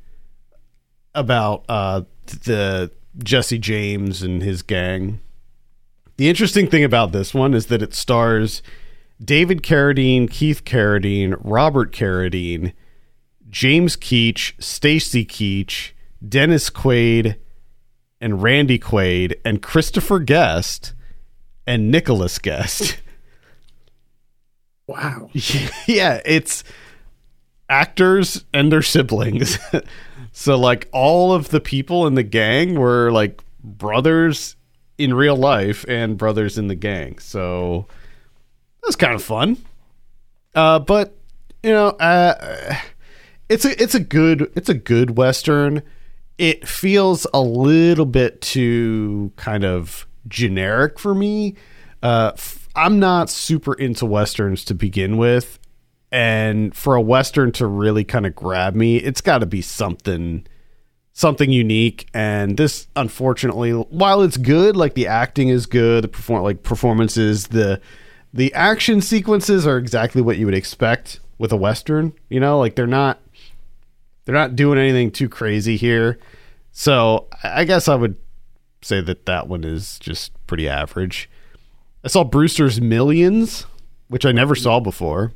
about 1.14 1.64
uh, 1.68 2.02
the 2.26 2.90
Jesse 3.22 3.58
James 3.58 4.22
and 4.22 4.42
his 4.42 4.62
gang. 4.62 5.20
The 6.16 6.28
interesting 6.28 6.68
thing 6.68 6.84
about 6.84 7.12
this 7.12 7.34
one 7.34 7.54
is 7.54 7.66
that 7.66 7.82
it 7.82 7.94
stars 7.94 8.62
David 9.22 9.62
Carradine, 9.62 10.30
Keith 10.30 10.64
Carradine, 10.64 11.36
Robert 11.42 11.92
Carradine, 11.92 12.72
James 13.48 13.96
Keach, 13.96 14.52
Stacy 14.62 15.24
Keach, 15.24 15.90
Dennis 16.26 16.70
Quaid, 16.70 17.36
and 18.20 18.42
Randy 18.42 18.78
Quaid, 18.78 19.34
and 19.44 19.62
Christopher 19.62 20.18
Guest, 20.18 20.94
and 21.66 21.90
Nicholas 21.90 22.38
Guest. 22.38 22.98
Wow. 24.90 25.30
yeah, 25.86 26.20
it's 26.24 26.64
actors 27.68 28.44
and 28.52 28.72
their 28.72 28.82
siblings. 28.82 29.56
so 30.32 30.58
like 30.58 30.88
all 30.92 31.32
of 31.32 31.50
the 31.50 31.60
people 31.60 32.08
in 32.08 32.16
the 32.16 32.24
gang 32.24 32.74
were 32.74 33.12
like 33.12 33.40
brothers 33.62 34.56
in 34.98 35.14
real 35.14 35.36
life 35.36 35.84
and 35.86 36.18
brothers 36.18 36.58
in 36.58 36.66
the 36.66 36.74
gang. 36.74 37.20
So 37.20 37.86
that's 38.82 38.96
kind 38.96 39.14
of 39.14 39.22
fun. 39.22 39.58
Uh, 40.56 40.80
but 40.80 41.14
you 41.62 41.70
know, 41.70 41.90
uh, 41.90 42.74
it's 43.48 43.64
a 43.64 43.80
it's 43.80 43.94
a 43.94 44.00
good 44.00 44.50
it's 44.56 44.68
a 44.68 44.74
good 44.74 45.16
western. 45.16 45.82
It 46.40 46.66
feels 46.66 47.26
a 47.34 47.42
little 47.42 48.06
bit 48.06 48.40
too 48.40 49.30
kind 49.36 49.62
of 49.62 50.06
generic 50.26 50.98
for 50.98 51.14
me. 51.14 51.56
Uh, 52.02 52.32
f- 52.32 52.66
I'm 52.74 52.98
not 52.98 53.28
super 53.28 53.74
into 53.74 54.06
westerns 54.06 54.64
to 54.64 54.74
begin 54.74 55.18
with, 55.18 55.58
and 56.10 56.74
for 56.74 56.94
a 56.94 57.00
western 57.02 57.52
to 57.52 57.66
really 57.66 58.04
kind 58.04 58.24
of 58.24 58.34
grab 58.34 58.74
me, 58.74 58.96
it's 58.96 59.20
got 59.20 59.40
to 59.40 59.46
be 59.46 59.60
something 59.60 60.46
something 61.12 61.50
unique. 61.50 62.08
And 62.14 62.56
this, 62.56 62.86
unfortunately, 62.96 63.72
while 63.72 64.22
it's 64.22 64.38
good, 64.38 64.78
like 64.78 64.94
the 64.94 65.08
acting 65.08 65.50
is 65.50 65.66
good, 65.66 66.04
the 66.04 66.08
perform 66.08 66.42
like 66.42 66.62
performances, 66.62 67.48
the 67.48 67.82
the 68.32 68.54
action 68.54 69.02
sequences 69.02 69.66
are 69.66 69.76
exactly 69.76 70.22
what 70.22 70.38
you 70.38 70.46
would 70.46 70.54
expect 70.54 71.20
with 71.36 71.52
a 71.52 71.56
western. 71.56 72.14
You 72.30 72.40
know, 72.40 72.58
like 72.58 72.76
they're 72.76 72.86
not 72.86 73.20
they're 74.30 74.38
not 74.38 74.54
doing 74.54 74.78
anything 74.78 75.10
too 75.10 75.28
crazy 75.28 75.76
here. 75.76 76.16
So 76.70 77.26
I 77.42 77.64
guess 77.64 77.88
I 77.88 77.96
would 77.96 78.16
say 78.80 79.00
that 79.00 79.26
that 79.26 79.48
one 79.48 79.64
is 79.64 79.98
just 79.98 80.30
pretty 80.46 80.68
average. 80.68 81.28
I 82.04 82.08
saw 82.08 82.22
Brewster's 82.22 82.80
Millions, 82.80 83.66
which 84.06 84.24
I 84.24 84.30
never 84.30 84.54
saw 84.54 84.78
before. 84.78 85.32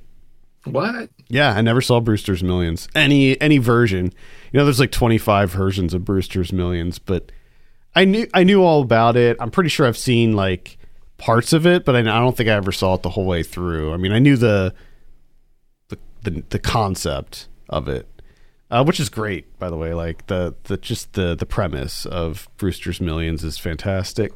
What? 0.62 1.10
Yeah, 1.26 1.54
I 1.54 1.60
never 1.60 1.80
saw 1.80 1.98
Brewster's 1.98 2.44
Millions. 2.44 2.86
Any 2.94 3.38
any 3.40 3.58
version. 3.58 4.12
You 4.52 4.58
know, 4.60 4.64
there's 4.64 4.78
like 4.78 4.92
25 4.92 5.50
versions 5.50 5.92
of 5.92 6.04
Brewster's 6.04 6.52
Millions, 6.52 7.00
but 7.00 7.32
I 7.96 8.04
knew 8.04 8.28
I 8.32 8.44
knew 8.44 8.62
all 8.62 8.80
about 8.80 9.16
it. 9.16 9.36
I'm 9.40 9.50
pretty 9.50 9.70
sure 9.70 9.88
I've 9.88 9.98
seen 9.98 10.34
like 10.34 10.78
parts 11.18 11.52
of 11.52 11.66
it, 11.66 11.84
but 11.84 11.96
I, 11.96 11.98
I 11.98 12.20
don't 12.20 12.36
think 12.36 12.48
I 12.48 12.52
ever 12.52 12.70
saw 12.70 12.94
it 12.94 13.02
the 13.02 13.10
whole 13.10 13.26
way 13.26 13.42
through. 13.42 13.92
I 13.92 13.96
mean, 13.96 14.12
I 14.12 14.20
knew 14.20 14.36
the 14.36 14.72
the 15.88 15.98
the, 16.22 16.44
the 16.50 16.58
concept 16.60 17.48
of 17.68 17.88
it, 17.88 18.08
uh, 18.74 18.82
which 18.82 18.98
is 18.98 19.08
great, 19.08 19.56
by 19.60 19.70
the 19.70 19.76
way. 19.76 19.94
Like 19.94 20.26
the 20.26 20.52
the 20.64 20.76
just 20.76 21.12
the 21.12 21.36
the 21.36 21.46
premise 21.46 22.06
of 22.06 22.48
Brewster's 22.56 23.00
Millions 23.00 23.44
is 23.44 23.56
fantastic. 23.56 24.32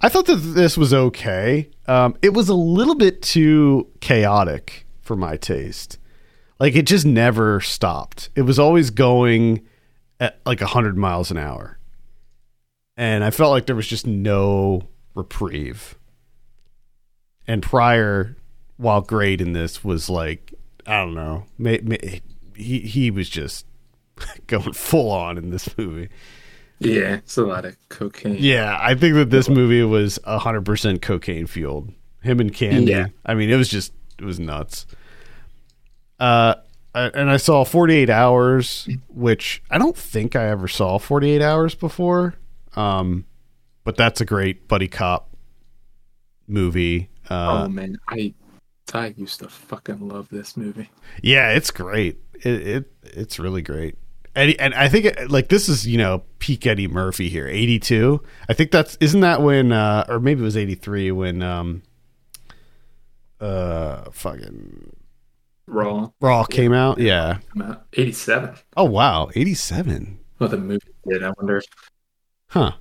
I 0.00 0.08
thought 0.08 0.24
that 0.26 0.36
this 0.36 0.78
was 0.78 0.94
okay. 0.94 1.68
Um, 1.86 2.16
it 2.22 2.30
was 2.30 2.48
a 2.48 2.54
little 2.54 2.94
bit 2.94 3.20
too 3.20 3.88
chaotic 4.00 4.86
for 5.02 5.14
my 5.14 5.36
taste. 5.36 5.98
Like 6.58 6.74
it 6.74 6.86
just 6.86 7.04
never 7.04 7.60
stopped. 7.60 8.30
It 8.34 8.42
was 8.42 8.58
always 8.58 8.88
going 8.88 9.60
at 10.18 10.40
like 10.46 10.62
100 10.62 10.96
miles 10.96 11.30
an 11.30 11.36
hour. 11.36 11.78
And 12.96 13.22
I 13.22 13.30
felt 13.30 13.50
like 13.50 13.66
there 13.66 13.76
was 13.76 13.86
just 13.86 14.06
no 14.06 14.88
reprieve. 15.14 15.98
And 17.46 17.62
Pryor, 17.62 18.36
while 18.78 19.02
great 19.02 19.42
in 19.42 19.52
this, 19.52 19.84
was 19.84 20.08
like, 20.08 20.54
I 20.86 20.98
don't 21.00 21.14
know, 21.14 21.44
may, 21.58 21.80
may, 21.82 22.22
he, 22.54 22.80
he 22.80 23.10
was 23.10 23.28
just 23.28 23.66
going 24.46 24.72
full 24.72 25.10
on 25.10 25.38
in 25.38 25.50
this 25.50 25.76
movie. 25.76 26.08
Yeah, 26.78 27.14
it's 27.16 27.36
a 27.36 27.44
lot 27.44 27.64
of 27.64 27.76
cocaine. 27.88 28.36
Yeah, 28.38 28.76
I 28.80 28.94
think 28.94 29.14
that 29.14 29.30
this 29.30 29.48
movie 29.48 29.84
was 29.84 30.18
100% 30.26 31.00
cocaine 31.00 31.46
fueled. 31.46 31.92
Him 32.22 32.40
and 32.40 32.52
Candy. 32.52 32.90
Yeah. 32.90 33.06
I 33.24 33.34
mean, 33.34 33.50
it 33.50 33.56
was 33.56 33.68
just, 33.68 33.92
it 34.18 34.24
was 34.24 34.40
nuts. 34.40 34.86
Uh, 36.18 36.54
and 36.94 37.30
I 37.30 37.36
saw 37.36 37.64
48 37.64 38.10
Hours, 38.10 38.88
which 39.08 39.62
I 39.70 39.78
don't 39.78 39.96
think 39.96 40.36
I 40.36 40.48
ever 40.48 40.68
saw 40.68 40.98
48 40.98 41.40
Hours 41.40 41.74
before. 41.74 42.34
Um, 42.74 43.26
but 43.84 43.96
that's 43.96 44.20
a 44.20 44.24
great 44.24 44.68
buddy 44.68 44.88
cop 44.88 45.34
movie. 46.46 47.08
Uh, 47.28 47.64
oh 47.64 47.68
man, 47.68 47.98
I 48.08 48.34
I 48.92 49.14
used 49.16 49.40
to 49.40 49.48
fucking 49.48 50.06
love 50.06 50.28
this 50.30 50.56
movie. 50.56 50.90
Yeah, 51.22 51.50
it's 51.50 51.70
great. 51.70 52.18
It, 52.34 52.66
it 52.66 52.92
it's 53.02 53.38
really 53.38 53.62
great. 53.62 53.96
And, 54.34 54.54
and 54.58 54.74
I 54.74 54.88
think 54.88 55.04
it, 55.04 55.30
like 55.30 55.48
this 55.48 55.68
is 55.68 55.86
you 55.86 55.98
know 55.98 56.22
peak 56.38 56.66
Eddie 56.66 56.88
Murphy 56.88 57.28
here, 57.28 57.46
eighty 57.46 57.78
two. 57.78 58.22
I 58.48 58.54
think 58.54 58.70
that's 58.70 58.96
isn't 59.00 59.20
that 59.20 59.42
when 59.42 59.72
uh, 59.72 60.04
or 60.08 60.20
maybe 60.20 60.40
it 60.40 60.44
was 60.44 60.56
eighty 60.56 60.74
three 60.74 61.10
when 61.10 61.42
um 61.42 61.82
uh 63.40 64.10
fucking 64.10 64.96
Raw, 65.66 66.10
Raw 66.20 66.44
came 66.44 66.72
out. 66.72 66.98
Yeah. 66.98 67.38
eighty 67.94 68.12
seven. 68.12 68.54
Oh 68.76 68.84
wow, 68.84 69.30
eighty 69.34 69.54
seven. 69.54 70.18
What 70.38 70.50
the 70.50 70.58
movie 70.58 70.80
did? 71.08 71.22
I 71.22 71.32
wonder. 71.36 71.62
Huh. 72.48 72.72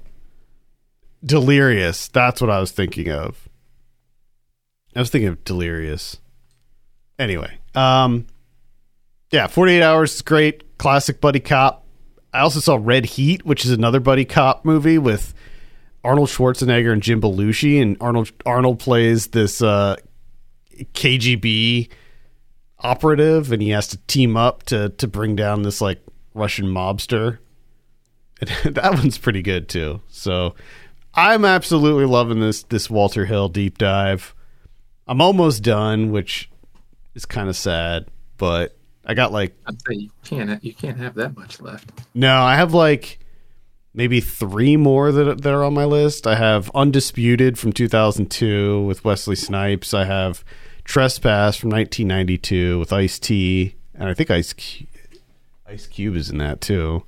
Delirious. 1.24 2.08
That's 2.08 2.41
what 2.41 2.49
I 2.49 2.60
was 2.60 2.72
thinking 2.72 3.10
of. 3.10 3.47
I 4.95 4.99
was 4.99 5.10
thinking 5.10 5.28
of 5.28 5.43
Delirious. 5.43 6.18
Anyway, 7.20 7.60
um, 7.76 8.26
yeah, 9.32 9.47
48 9.47 9.84
Hours 9.84 10.16
is 10.16 10.22
great. 10.24 10.64
Classic 10.82 11.22
buddy 11.22 11.40
cop. 11.40 11.86
I 12.34 12.40
also 12.40 12.60
saw 12.60 12.76
Red 12.82 13.06
Heat, 13.06 13.46
which 13.46 13.66
is 13.66 13.70
another 13.70 14.00
buddy 14.00 14.26
cop 14.26 14.66
movie 14.66 14.98
with 14.98 15.32
Arnold 16.04 16.30
Schwarzenegger 16.30 16.92
and 16.92 17.04
Jim 17.04 17.22
Belushi, 17.22 17.80
and 17.80 17.96
Arnold 18.02 18.32
Arnold 18.48 18.80
plays 18.80 19.28
this 19.28 19.62
uh, 19.62 19.98
KGB 20.96 21.88
operative, 22.80 23.52
and 23.52 23.62
he 23.62 23.70
has 23.70 23.90
to 23.90 23.98
team 24.08 24.36
up 24.36 24.64
to 24.64 24.90
to 24.90 25.08
bring 25.08 25.36
down 25.36 25.62
this 25.62 25.82
like 25.82 26.02
Russian 26.34 26.66
mobster. 26.66 27.38
that 28.40 28.94
one's 28.96 29.20
pretty 29.20 29.44
good 29.44 29.70
too. 29.70 30.02
So 30.08 30.56
I'm 31.14 31.46
absolutely 31.46 32.06
loving 32.06 32.40
this 32.40 32.64
this 32.64 32.90
Walter 32.90 33.28
Hill 33.28 33.50
deep 33.50 33.78
dive. 33.78 34.34
I'm 35.06 35.22
almost 35.22 35.62
done, 35.62 36.10
which 36.10 36.50
is 37.14 37.28
kind 37.28 37.50
of 37.50 37.56
sad, 37.56 38.08
but 38.38 38.76
I 39.06 39.14
got 39.14 39.32
like 39.32 39.56
I'd 39.66 39.82
say 39.82 39.95
you 39.95 40.12
can't 40.24 40.64
you 40.64 40.74
can't 40.74 40.97
have 40.97 41.16
that 41.16 41.36
much 41.36 41.60
left. 41.60 41.91
no, 42.14 42.41
I 42.41 42.56
have 42.56 42.74
like 42.74 43.20
maybe 43.93 44.22
three 44.22 44.78
more 44.78 45.12
that 45.12 45.41
that 45.41 45.54
are 45.54 45.64
on 45.64 45.74
my 45.74 45.86
list. 45.86 46.28
I 46.28 46.36
have 46.36 46.70
Undisputed 46.76 47.58
from 47.58 47.74
2002 47.74 48.84
with 48.84 49.04
Wesley 49.04 49.36
Snipes. 49.36 49.93
I 49.93 50.06
have 50.06 50.43
Trespass 50.84 51.58
from 51.58 51.70
1992 51.72 52.80
with 52.80 52.93
Ice 52.93 53.20
T, 53.20 53.76
and 53.95 54.10
I 54.10 54.14
think 54.14 54.30
Ice 54.30 54.54
Cu- 54.54 54.86
Ice 55.68 55.88
Cube 55.88 56.16
is 56.16 56.30
in 56.30 56.38
that 56.38 56.62
too. 56.62 57.04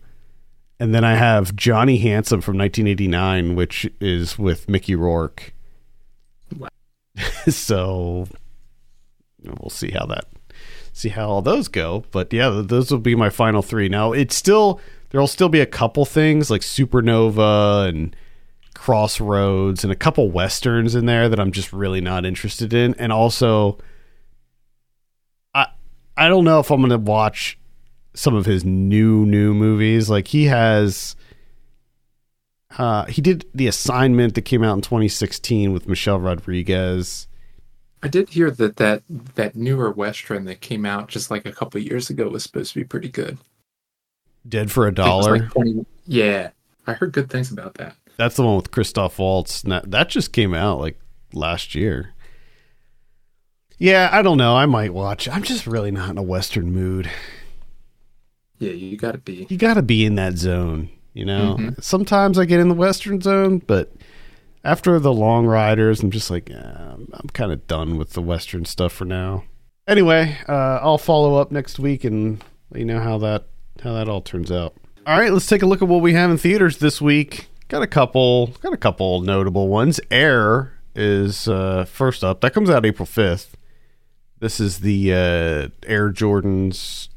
And 0.79 0.93
then 0.93 1.03
I 1.03 1.15
have 1.15 1.55
Johnny 1.55 1.97
Handsome 1.97 2.41
from 2.41 2.57
1989, 2.57 3.55
which 3.55 3.89
is 4.01 4.37
with 4.37 4.67
Mickey 4.67 4.95
Rourke. 4.95 5.53
Wow. 6.57 6.67
so 7.47 8.27
we'll 9.43 9.69
see 9.69 9.91
how 9.91 10.05
that 10.07 10.25
see 10.93 11.09
how 11.09 11.27
all 11.27 11.41
those 11.41 11.67
go. 11.67 12.05
But 12.11 12.31
yeah, 12.31 12.61
those 12.63 12.91
will 12.91 12.99
be 12.99 13.15
my 13.15 13.29
final 13.29 13.61
three. 13.61 13.89
Now 13.89 14.13
it's 14.13 14.35
still 14.35 14.79
there'll 15.09 15.27
still 15.27 15.49
be 15.49 15.59
a 15.59 15.65
couple 15.65 16.05
things 16.05 16.49
like 16.49 16.61
Supernova 16.61 17.89
and 17.89 18.15
Crossroads 18.75 19.83
and 19.83 19.91
a 19.91 19.95
couple 19.97 20.31
westerns 20.31 20.95
in 20.95 21.05
there 21.05 21.27
that 21.27 21.39
I'm 21.39 21.51
just 21.51 21.73
really 21.73 22.01
not 22.01 22.25
interested 22.25 22.73
in. 22.73 22.95
And 22.95 23.11
also, 23.11 23.79
I 25.53 25.67
I 26.15 26.29
don't 26.29 26.45
know 26.45 26.59
if 26.59 26.71
I'm 26.71 26.81
gonna 26.81 26.97
watch 26.97 27.57
some 28.13 28.35
of 28.35 28.45
his 28.45 28.63
new 28.63 29.25
new 29.25 29.53
movies. 29.53 30.09
Like 30.09 30.27
he 30.27 30.45
has. 30.45 31.15
Uh, 32.75 33.05
he 33.05 33.21
did 33.21 33.45
the 33.53 33.67
assignment 33.67 34.33
that 34.33 34.41
came 34.41 34.63
out 34.63 34.73
in 34.73 34.81
2016 34.81 35.71
with 35.71 35.87
Michelle 35.87 36.19
Rodriguez. 36.19 37.27
I 38.03 38.09
did 38.09 38.29
hear 38.29 38.51
that 38.51 38.75
that 38.75 39.01
that 39.35 39.55
newer 39.55 39.89
western 39.91 40.43
that 40.45 40.59
came 40.61 40.85
out 40.85 41.07
just 41.07 41.31
like 41.31 41.45
a 41.45 41.51
couple 41.53 41.79
of 41.79 41.87
years 41.87 42.09
ago 42.09 42.27
was 42.27 42.43
supposed 42.43 42.73
to 42.73 42.79
be 42.79 42.83
pretty 42.83 43.07
good. 43.09 43.37
Dead 44.47 44.69
for 44.71 44.85
a 44.87 44.91
I 44.91 44.93
think 44.93 44.99
it 44.99 45.09
was 45.15 45.25
dollar. 45.25 45.37
like 45.39 45.51
20 45.51 45.85
yeah, 46.05 46.49
I 46.85 46.93
heard 46.93 47.13
good 47.13 47.29
things 47.29 47.49
about 47.51 47.75
that. 47.75 47.95
That's 48.17 48.35
the 48.35 48.43
one 48.43 48.57
with 48.57 48.71
Christoph 48.71 49.17
Waltz. 49.17 49.61
That, 49.61 49.89
that 49.89 50.09
just 50.09 50.33
came 50.33 50.53
out 50.53 50.79
like 50.79 50.99
last 51.31 51.73
year. 51.75 52.11
Yeah, 53.79 54.09
I 54.11 54.21
don't 54.21 54.37
know. 54.37 54.55
I 54.55 54.65
might 54.65 54.93
watch. 54.93 55.27
I'm 55.27 55.43
just 55.43 55.65
really 55.65 55.91
not 55.91 56.09
in 56.09 56.17
a 56.17 56.23
Western 56.23 56.71
mood. 56.73 57.09
Yeah, 58.59 58.71
you 58.71 58.97
got 58.97 59.13
to 59.13 59.17
be. 59.17 59.47
You 59.49 59.57
got 59.57 59.73
to 59.75 59.81
be 59.81 60.05
in 60.05 60.15
that 60.15 60.37
zone, 60.37 60.89
you 61.13 61.25
know? 61.25 61.57
Mhm. 61.59 61.83
Sometimes 61.83 62.37
I 62.37 62.45
get 62.45 62.59
in 62.59 62.67
the 62.69 62.75
Western 62.75 63.19
zone, 63.19 63.59
but 63.65 63.91
after 64.63 64.99
the 64.99 65.13
long 65.13 65.45
riders, 65.45 66.01
I'm 66.01 66.11
just 66.11 66.31
like, 66.31 66.49
eh, 66.49 66.55
I'm, 66.55 67.29
kind 67.33 67.51
of 67.51 67.67
done 67.67 67.97
with 67.97 68.13
the 68.13 68.21
Western 68.21 68.65
stuff 68.65 68.93
for 68.93 69.05
now. 69.05 69.43
Anyway, 69.87 70.37
uh, 70.47 70.79
I'll 70.81 70.97
follow 70.97 71.35
up 71.35 71.51
next 71.51 71.79
week 71.79 72.03
and 72.03 72.41
let 72.71 72.79
you 72.79 72.85
know 72.85 72.99
how 72.99 73.17
that 73.19 73.47
how 73.83 73.93
that 73.93 74.07
all 74.07 74.21
turns 74.21 74.51
out. 74.51 74.75
All 75.05 75.19
right, 75.19 75.33
let's 75.33 75.47
take 75.47 75.61
a 75.61 75.65
look 75.65 75.81
at 75.81 75.87
what 75.89 76.01
we 76.01 76.13
have 76.13 76.31
in 76.31 76.37
theaters 76.37 76.77
this 76.77 77.01
week. 77.01 77.47
Got 77.67 77.81
a 77.81 77.87
couple, 77.87 78.47
got 78.61 78.71
a 78.71 78.77
couple 78.77 79.19
notable 79.21 79.67
ones. 79.67 79.99
Air 80.09 80.73
is 80.95 81.47
uh, 81.47 81.83
first 81.85 82.23
up. 82.23 82.39
That 82.41 82.53
comes 82.53 82.69
out 82.69 82.85
April 82.85 83.05
5th. 83.05 83.49
This 84.39 84.59
is 84.59 84.79
the 84.79 85.11
uh, 85.11 85.67
Air 85.85 86.11
Jordans 86.11 87.09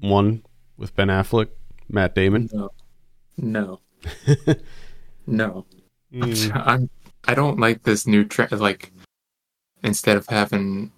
one 0.00 0.44
with 0.76 0.94
Ben 0.94 1.08
Affleck, 1.08 1.48
Matt 1.88 2.14
Damon. 2.14 2.48
No, 2.52 2.70
no, 3.36 3.80
no. 5.26 5.66
Mm. 6.12 6.52
I'm. 6.66 6.90
I 7.26 7.34
don't 7.34 7.58
like 7.60 7.82
this 7.82 8.06
new 8.06 8.24
trend. 8.24 8.52
Like, 8.60 8.90
instead 9.82 10.16
of 10.16 10.26
having 10.28 10.92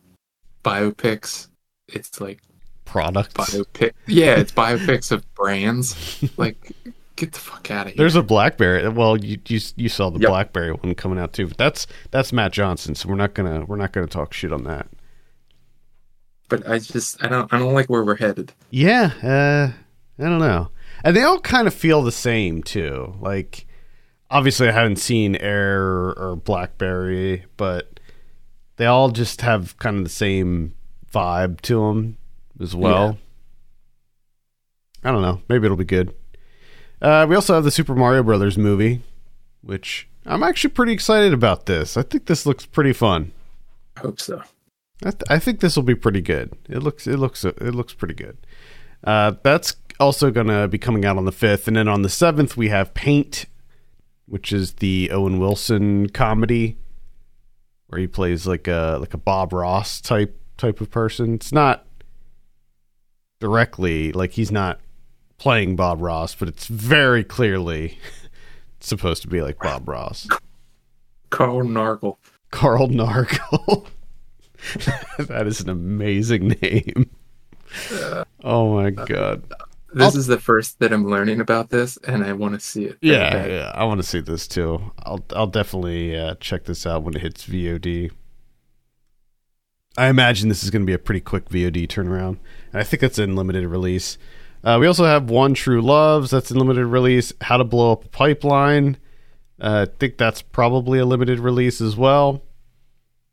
biopics, 0.65 1.49
it's 1.89 2.21
like 2.21 2.41
Products. 2.85 3.35
biopic. 3.35 3.93
Yeah, 4.07 4.37
it's 4.37 4.53
biopics 4.53 5.11
of 5.13 5.33
brands. 5.35 5.97
Like, 6.37 6.73
get 7.17 7.33
the 7.33 7.39
fuck 7.41 7.71
out 7.71 7.87
of 7.87 7.93
here. 7.93 7.97
There's 7.99 8.17
a 8.17 8.23
BlackBerry. 8.23 8.89
Well, 8.89 9.17
you 9.17 9.39
you, 9.49 9.61
you 9.77 9.89
saw 9.89 10.11
the 10.11 10.21
Yep. 10.21 10.29
BlackBerry 10.29 10.73
one 10.73 10.95
coming 10.95 11.19
out 11.19 11.33
too, 11.33 11.49
but 11.49 11.59
that's 11.59 11.87
that's 12.11 12.33
Matt 12.33 12.53
Johnson. 12.53 12.95
So 12.95 13.09
we're 13.09 13.17
not 13.17 13.35
gonna 13.35 13.65
we're 13.65 13.77
not 13.77 13.93
gonna 13.93 14.07
talk 14.07 14.33
shit 14.33 14.53
on 14.53 14.65
that. 14.65 14.87
but 16.49 16.69
I 16.69 16.79
just 16.79 17.23
I 17.25 17.29
don't 17.29 17.53
I 17.53 17.59
don't 17.59 17.75
like 17.75 17.87
where 17.89 18.05
we're 18.05 18.17
headed. 18.17 18.53
Yeah, 18.71 19.13
uh, 19.23 19.73
I 20.25 20.29
don't 20.29 20.39
know. 20.39 20.71
And 21.03 21.17
they 21.17 21.23
all 21.23 21.41
kind 21.41 21.67
of 21.67 21.75
feel 21.75 22.03
the 22.03 22.13
same 22.13 22.63
too. 22.63 23.15
Like, 23.21 23.67
obviously, 24.31 24.69
I 24.69 24.73
haven't 24.73 24.97
seen 24.97 25.37
Air 25.37 25.81
or, 25.81 26.37
BlackBerry, 26.37 27.45
but 27.57 28.01
they 28.77 28.87
all 28.87 29.11
just 29.11 29.41
have 29.43 29.77
kind 29.79 29.99
of 29.99 30.05
the 30.05 30.11
same 30.11 30.75
vibe 31.13 31.61
to 31.63 31.87
them 31.87 32.17
as 32.61 32.75
well. 32.75 33.19
I 35.03 35.11
don't 35.11 35.23
know. 35.23 35.43
Maybe 35.49 35.65
it'll 35.65 35.77
be 35.77 35.85
good. 35.85 36.15
Uh, 37.01 37.27
we 37.29 37.35
also 37.35 37.55
have 37.55 37.65
the 37.65 37.71
Super 37.71 37.95
Mario 37.95 38.23
Brothers 38.23 38.59
movie, 38.59 39.03
which 39.63 40.09
I'm 40.27 40.43
actually 40.43 40.71
pretty 40.71 40.93
excited 40.93 41.33
about. 41.33 41.67
This, 41.67 41.97
I 41.97 42.03
think 42.03 42.27
this 42.27 42.45
looks 42.45 42.67
pretty 42.67 42.93
fun. 42.93 43.33
I 43.97 44.01
hope 44.01 44.21
so. 44.21 44.43
I, 45.03 45.11
th- 45.11 45.23
I 45.31 45.39
think 45.39 45.61
this 45.61 45.77
will 45.77 45.83
be 45.83 45.95
pretty 45.95 46.21
good. 46.21 46.53
It 46.69 46.83
looks 46.83 47.07
it 47.07 47.17
looks 47.17 47.45
it 47.45 47.75
looks 47.75 47.95
pretty 47.95 48.15
good. 48.15 48.37
Uh, 49.03 49.33
that's 49.43 49.77
also 49.99 50.31
going 50.31 50.49
to 50.49 50.69
be 50.69 50.79
coming 50.79 51.07
out 51.07 51.17
on 51.17 51.25
the 51.25 51.33
fifth, 51.33 51.67
and 51.67 51.77
then 51.77 51.89
on 51.89 52.03
the 52.03 52.09
seventh 52.11 52.57
we 52.57 52.69
have 52.69 52.93
Paint, 52.93 53.47
which 54.31 54.53
is 54.53 54.75
the 54.75 55.11
Owen 55.11 55.41
Wilson 55.41 56.09
comedy 56.09 56.77
where 57.89 58.01
he 58.01 58.07
plays 58.07 58.47
like 58.47 58.69
a 58.69 58.97
like 59.01 59.13
a 59.13 59.19
Bob 59.19 59.53
Ross 59.53 60.01
type 60.01 60.41
type 60.57 60.81
of 60.81 60.89
person. 60.91 61.35
It's 61.35 61.53
not 61.53 61.85
directly 63.41 64.13
like 64.13 64.31
he's 64.33 64.53
not 64.53 64.81
playing 65.37 65.75
Bob 65.75 66.01
Ross, 66.01 66.37
but 66.37 66.47
it's 66.47 66.69
very 66.69 67.25
clearly 67.25 67.99
supposed 68.81 69.23
to 69.23 69.29
be 69.29 69.43
like 69.43 69.59
Bob 69.59 69.89
Ross. 69.89 70.29
Carl 71.31 71.63
Nargle. 71.63 72.17
Carl 72.53 72.87
Nargle. 72.87 73.89
that 75.19 75.49
is 75.49 75.61
an 75.61 75.71
amazing 75.71 76.57
name. 76.63 77.11
Oh 78.45 78.75
my 78.75 78.91
god. 78.91 79.43
This 79.93 80.13
I'll- 80.15 80.19
is 80.19 80.27
the 80.27 80.39
first 80.39 80.79
that 80.79 80.93
I'm 80.93 81.07
learning 81.09 81.41
about 81.41 81.71
this, 81.71 81.97
and 82.07 82.23
I 82.25 82.33
want 82.33 82.55
to 82.55 82.61
see 82.61 82.85
it. 82.85 82.99
Yeah, 83.03 83.31
bad. 83.33 83.51
yeah, 83.51 83.73
I 83.75 83.85
want 83.85 84.01
to 84.01 84.07
see 84.07 84.21
this 84.21 84.47
too. 84.47 84.93
I'll 85.05 85.25
I'll 85.35 85.47
definitely 85.47 86.17
uh, 86.17 86.35
check 86.41 86.65
this 86.65 86.87
out 86.87 87.03
when 87.03 87.15
it 87.17 87.23
hits 87.23 87.47
VOD. 87.47 88.11
I 89.99 90.09
imagine 90.09 90.49
this 90.49 90.63
is 90.63 90.71
going 90.71 90.83
to 90.83 90.87
be 90.87 90.93
a 90.93 90.99
pretty 90.99 91.21
quick 91.21 91.49
VOD 91.49 91.89
turnaround, 91.89 92.39
and 92.73 92.81
I 92.81 92.85
think 92.85 93.01
that's 93.01 93.19
in 93.19 93.35
limited 93.37 93.67
release. 93.67 94.17
Uh, 94.63 94.77
we 94.81 94.87
also 94.87 95.05
have 95.05 95.29
One 95.31 95.55
True 95.55 95.81
Loves 95.83 96.31
that's 96.31 96.51
in 96.51 96.59
limited 96.59 96.87
release. 96.87 97.33
How 97.41 97.57
to 97.57 97.65
Blow 97.65 97.93
Up 97.93 98.05
a 98.05 98.09
Pipeline. 98.09 98.99
Uh, 99.61 99.87
I 99.89 99.93
think 99.99 100.17
that's 100.19 100.43
probably 100.43 100.99
a 100.99 101.05
limited 101.07 101.39
release 101.41 101.81
as 101.81 101.97
well. 101.97 102.43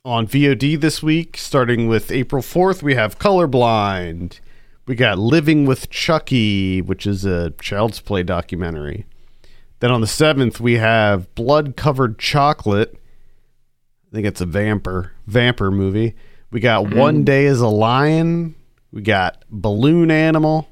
On 0.04 0.26
VOD 0.26 0.80
this 0.80 1.04
week, 1.04 1.38
starting 1.38 1.88
with 1.88 2.12
April 2.12 2.42
4th, 2.42 2.82
we 2.82 2.96
have 2.96 3.20
Colorblind. 3.20 4.40
We 4.88 4.96
got 4.96 5.20
Living 5.20 5.66
with 5.66 5.90
Chucky, 5.90 6.82
which 6.82 7.06
is 7.06 7.26
a 7.26 7.52
child's 7.62 8.00
play 8.00 8.24
documentary. 8.24 9.06
Then 9.80 9.92
on 9.92 10.00
the 10.00 10.08
7th, 10.08 10.62
we 10.62 10.76
have 10.76 11.34
Blood 11.36 11.76
Covered 11.76 12.18
Chocolate. 12.18 12.96
I 14.10 14.16
think 14.16 14.26
it's 14.26 14.40
a 14.40 14.46
vampire 14.46 15.12
vampire 15.28 15.72
movie. 15.72 16.16
We 16.52 16.62
got 16.62 16.86
mm-hmm. 16.86 16.98
One 16.98 17.24
Day 17.26 17.48
as 17.48 17.60
a 17.60 17.68
Lion. 17.68 18.56
We 18.94 19.02
got 19.02 19.44
Balloon 19.52 20.10
Animal. 20.10 20.70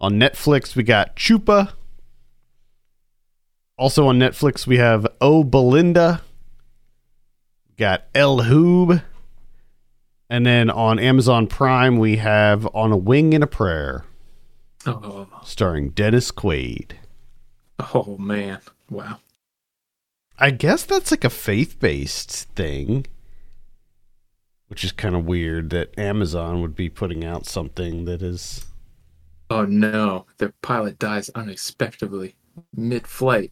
On 0.00 0.12
Netflix, 0.12 0.76
we 0.76 0.84
got 0.84 1.16
Chupa. 1.16 1.72
Also 3.76 4.06
on 4.06 4.20
Netflix, 4.20 4.64
we 4.64 4.76
have 4.76 5.08
Oh 5.20 5.42
Belinda. 5.42 6.22
Got 7.76 8.04
El 8.14 8.42
Hoob. 8.42 9.02
And 10.30 10.44
then 10.44 10.68
on 10.70 10.98
Amazon 10.98 11.46
Prime, 11.46 11.98
we 11.98 12.16
have 12.16 12.66
On 12.74 12.92
a 12.92 12.96
Wing 12.96 13.34
and 13.34 13.42
a 13.42 13.46
Prayer, 13.46 14.04
Oh, 14.86 15.26
starring 15.42 15.90
Dennis 15.90 16.30
Quaid. 16.30 16.92
oh 17.94 18.16
man! 18.18 18.60
Wow. 18.90 19.18
I 20.38 20.50
guess 20.50 20.84
that's 20.84 21.10
like 21.10 21.24
a 21.24 21.30
faith 21.30 21.80
based 21.80 22.48
thing, 22.54 23.06
which 24.68 24.84
is 24.84 24.92
kind 24.92 25.14
of 25.16 25.24
weird 25.24 25.70
that 25.70 25.98
Amazon 25.98 26.60
would 26.60 26.76
be 26.76 26.88
putting 26.88 27.24
out 27.24 27.46
something 27.46 28.04
that 28.04 28.22
is. 28.22 28.66
Oh 29.50 29.64
no! 29.64 30.26
The 30.36 30.52
pilot 30.62 30.98
dies 30.98 31.30
unexpectedly 31.34 32.34
mid-flight. 32.76 33.50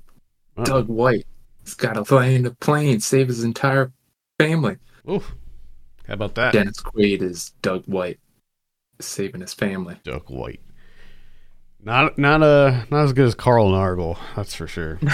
Oh. 0.58 0.64
Doug 0.64 0.88
White 0.88 1.26
has 1.64 1.74
got 1.74 1.94
to 1.94 2.14
land 2.14 2.46
a 2.46 2.50
plane, 2.50 3.00
save 3.00 3.28
his 3.28 3.42
entire 3.44 3.92
family. 4.38 4.76
Oof. 5.10 5.34
How 6.06 6.14
about 6.14 6.34
that? 6.36 6.52
Dennis 6.52 6.80
Quaid 6.80 7.22
is 7.22 7.50
Doug 7.62 7.84
White, 7.86 8.18
saving 9.00 9.40
his 9.40 9.54
family. 9.54 9.96
Doug 10.04 10.28
White. 10.28 10.60
Not 11.80 12.18
not 12.18 12.42
uh 12.42 12.84
not 12.90 13.04
as 13.04 13.12
good 13.12 13.26
as 13.26 13.34
Carl 13.34 13.70
Nargle, 13.70 14.18
that's 14.34 14.54
for 14.54 14.66
sure. 14.66 14.98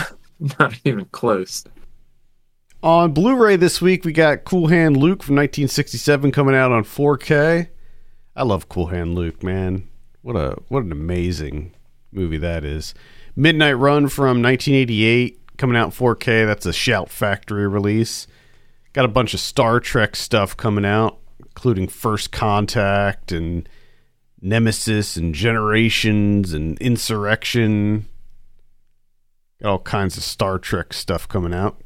Not 0.58 0.74
even 0.84 1.04
close. 1.06 1.64
on 2.82 3.12
Blu-ray 3.12 3.54
this 3.54 3.80
week, 3.80 4.04
we 4.04 4.12
got 4.12 4.42
Cool 4.42 4.66
Hand 4.66 4.96
Luke 4.96 5.22
from 5.22 5.36
1967 5.36 6.32
coming 6.32 6.56
out 6.56 6.72
on 6.72 6.82
4K. 6.82 7.68
I 8.34 8.42
love 8.42 8.68
Cool 8.68 8.88
Hand 8.88 9.14
Luke, 9.14 9.42
man. 9.44 9.88
What 10.22 10.34
a 10.34 10.56
what 10.68 10.82
an 10.82 10.90
amazing 10.90 11.74
movie 12.10 12.38
that 12.38 12.64
is. 12.64 12.92
Midnight 13.36 13.78
Run 13.78 14.08
from 14.08 14.42
1988 14.42 15.56
coming 15.58 15.76
out 15.76 15.86
in 15.86 15.90
4K. 15.92 16.46
That's 16.46 16.66
a 16.66 16.72
Shout 16.72 17.08
Factory 17.08 17.68
release. 17.68 18.26
Got 18.92 19.04
a 19.06 19.08
bunch 19.08 19.32
of 19.32 19.40
Star 19.40 19.80
Trek 19.80 20.16
stuff 20.16 20.56
coming 20.56 20.84
out, 20.84 21.18
including 21.38 21.88
First 21.88 22.30
Contact 22.30 23.32
and 23.32 23.68
Nemesis 24.40 25.16
and 25.16 25.34
Generations 25.34 26.52
and 26.52 26.78
Insurrection. 26.78 28.06
Got 29.62 29.70
all 29.70 29.78
kinds 29.78 30.16
of 30.16 30.22
Star 30.22 30.58
Trek 30.58 30.92
stuff 30.92 31.26
coming 31.26 31.54
out. 31.54 31.80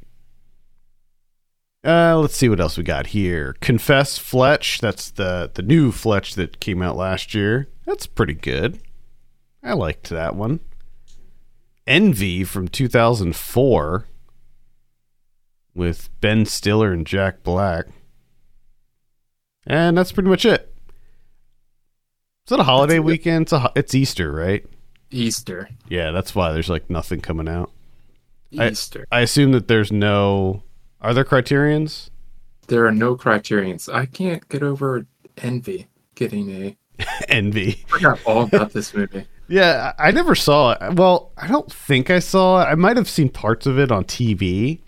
Uh, 1.84 2.18
let's 2.18 2.34
see 2.34 2.48
what 2.48 2.58
else 2.58 2.76
we 2.76 2.82
got 2.82 3.08
here. 3.08 3.54
Confess 3.60 4.18
Fletch. 4.18 4.80
That's 4.80 5.12
the 5.12 5.52
the 5.54 5.62
new 5.62 5.92
Fletch 5.92 6.34
that 6.34 6.58
came 6.58 6.82
out 6.82 6.96
last 6.96 7.32
year. 7.32 7.68
That's 7.86 8.08
pretty 8.08 8.34
good. 8.34 8.80
I 9.62 9.74
liked 9.74 10.10
that 10.10 10.34
one. 10.34 10.58
Envy 11.86 12.42
from 12.42 12.66
2004 12.66 14.06
with 15.76 16.08
Ben 16.20 16.46
Stiller 16.46 16.92
and 16.92 17.06
Jack 17.06 17.42
Black. 17.42 17.86
And 19.66 19.96
that's 19.98 20.12
pretty 20.12 20.28
much 20.30 20.44
it. 20.44 20.72
Is 22.46 22.50
that 22.50 22.60
a 22.60 22.64
holiday 22.64 22.96
it. 22.96 23.04
weekend? 23.04 23.42
It's, 23.42 23.52
a, 23.52 23.58
ho- 23.60 23.72
it's 23.76 23.94
Easter, 23.94 24.32
right? 24.32 24.64
Easter. 25.10 25.68
Yeah, 25.88 26.10
that's 26.12 26.34
why 26.34 26.52
there's 26.52 26.68
like 26.70 26.88
nothing 26.88 27.20
coming 27.20 27.48
out. 27.48 27.70
I- 28.58 28.70
Easter. 28.70 29.06
I 29.12 29.20
assume 29.20 29.52
that 29.52 29.68
there's 29.68 29.92
no. 29.92 30.62
Are 31.00 31.12
there 31.12 31.24
criterions? 31.24 32.10
There 32.68 32.86
are 32.86 32.92
no 32.92 33.14
criterions. 33.16 33.88
I 33.88 34.06
can't 34.06 34.48
get 34.48 34.62
over 34.62 35.06
envy 35.42 35.88
getting 36.14 36.50
a. 36.50 36.76
Envy. 37.28 37.84
I 37.86 37.90
forgot 37.90 38.20
all 38.24 38.42
about 38.44 38.72
this 38.72 38.94
movie. 38.94 39.26
Yeah, 39.48 39.92
I 39.96 40.08
I 40.08 40.10
never 40.10 40.34
saw 40.34 40.72
it. 40.72 40.94
Well, 40.94 41.30
I 41.36 41.46
don't 41.46 41.70
think 41.72 42.10
I 42.10 42.18
saw 42.18 42.62
it. 42.62 42.64
I 42.64 42.74
might 42.74 42.96
have 42.96 43.08
seen 43.08 43.28
parts 43.28 43.64
of 43.66 43.78
it 43.78 43.92
on 43.92 44.02
TV. 44.02 44.80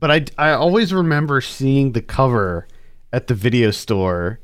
But 0.00 0.10
I, 0.10 0.24
I 0.38 0.52
always 0.52 0.92
remember 0.92 1.40
seeing 1.40 1.92
the 1.92 2.02
cover 2.02 2.68
at 3.12 3.26
the 3.26 3.34
video 3.34 3.70
store 3.70 4.40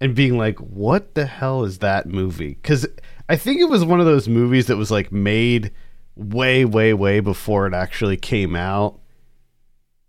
and 0.00 0.14
being 0.14 0.36
like, 0.36 0.58
"What 0.58 1.14
the 1.14 1.26
hell 1.26 1.64
is 1.64 1.78
that 1.78 2.06
movie?" 2.06 2.58
Because 2.60 2.86
I 3.28 3.36
think 3.36 3.60
it 3.60 3.68
was 3.68 3.84
one 3.84 4.00
of 4.00 4.06
those 4.06 4.28
movies 4.28 4.66
that 4.66 4.76
was 4.76 4.90
like 4.90 5.12
made 5.12 5.72
way, 6.16 6.64
way, 6.64 6.94
way 6.94 7.20
before 7.20 7.66
it 7.66 7.74
actually 7.74 8.16
came 8.16 8.56
out, 8.56 8.98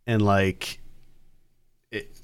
and 0.06 0.22
like 0.22 0.82
it, 1.92 2.22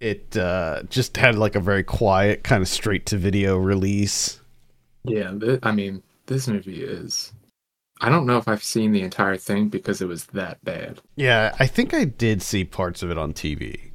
it 0.00 0.36
uh, 0.36 0.82
just 0.88 1.16
had 1.16 1.34
like 1.34 1.56
a 1.56 1.60
very 1.60 1.82
quiet, 1.82 2.44
kind 2.44 2.62
of 2.62 2.68
straight 2.68 3.06
to 3.06 3.16
video 3.16 3.56
release. 3.56 4.40
Yeah, 5.04 5.32
th- 5.32 5.60
I 5.62 5.72
mean, 5.72 6.02
this 6.26 6.48
movie 6.48 6.82
is. 6.82 7.32
I 8.00 8.08
don't 8.10 8.26
know 8.26 8.36
if 8.36 8.46
I've 8.46 8.62
seen 8.62 8.92
the 8.92 9.02
entire 9.02 9.36
thing 9.36 9.68
because 9.68 10.02
it 10.02 10.06
was 10.06 10.26
that 10.26 10.62
bad. 10.64 11.00
Yeah, 11.16 11.54
I 11.58 11.66
think 11.66 11.94
I 11.94 12.04
did 12.04 12.42
see 12.42 12.64
parts 12.64 13.02
of 13.02 13.10
it 13.10 13.18
on 13.18 13.32
TV. 13.32 13.90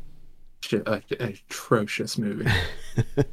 Shit, 0.61 0.87
a, 0.87 1.01
a 1.19 1.25
atrocious 1.29 2.17
movie. 2.17 2.49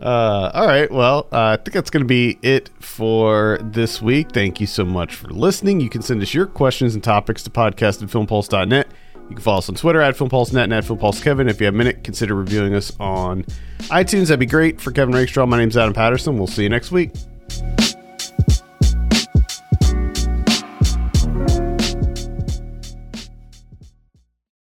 Uh, 0.00 0.50
all 0.52 0.66
right. 0.66 0.90
Well, 0.90 1.28
uh, 1.32 1.52
I 1.52 1.56
think 1.56 1.72
that's 1.72 1.90
going 1.90 2.02
to 2.02 2.08
be 2.08 2.38
it 2.42 2.68
for 2.80 3.58
this 3.62 4.02
week. 4.02 4.32
Thank 4.32 4.60
you 4.60 4.66
so 4.66 4.84
much 4.84 5.14
for 5.14 5.28
listening. 5.28 5.80
You 5.80 5.88
can 5.88 6.02
send 6.02 6.20
us 6.20 6.34
your 6.34 6.46
questions 6.46 6.94
and 6.94 7.04
topics 7.04 7.42
to 7.44 7.50
podcast 7.50 8.02
at 8.02 8.08
filmpulse.net. 8.08 8.88
You 9.14 9.36
can 9.36 9.38
follow 9.38 9.58
us 9.58 9.68
on 9.68 9.76
Twitter 9.76 10.02
at 10.02 10.16
filmpulse.net 10.16 10.64
and 10.64 10.72
at 10.74 10.84
filmpulsekevin. 10.84 11.48
If 11.48 11.60
you 11.60 11.66
have 11.66 11.74
a 11.74 11.78
minute, 11.78 12.02
consider 12.04 12.34
reviewing 12.34 12.74
us 12.74 12.92
on 12.98 13.44
iTunes. 13.82 14.28
That'd 14.28 14.40
be 14.40 14.46
great. 14.46 14.80
For 14.80 14.90
Kevin 14.90 15.14
Rakestraw, 15.14 15.46
my 15.46 15.58
name's 15.58 15.76
Adam 15.76 15.94
Patterson. 15.94 16.36
We'll 16.38 16.48
see 16.48 16.64
you 16.64 16.68
next 16.68 16.90
week. 16.90 17.12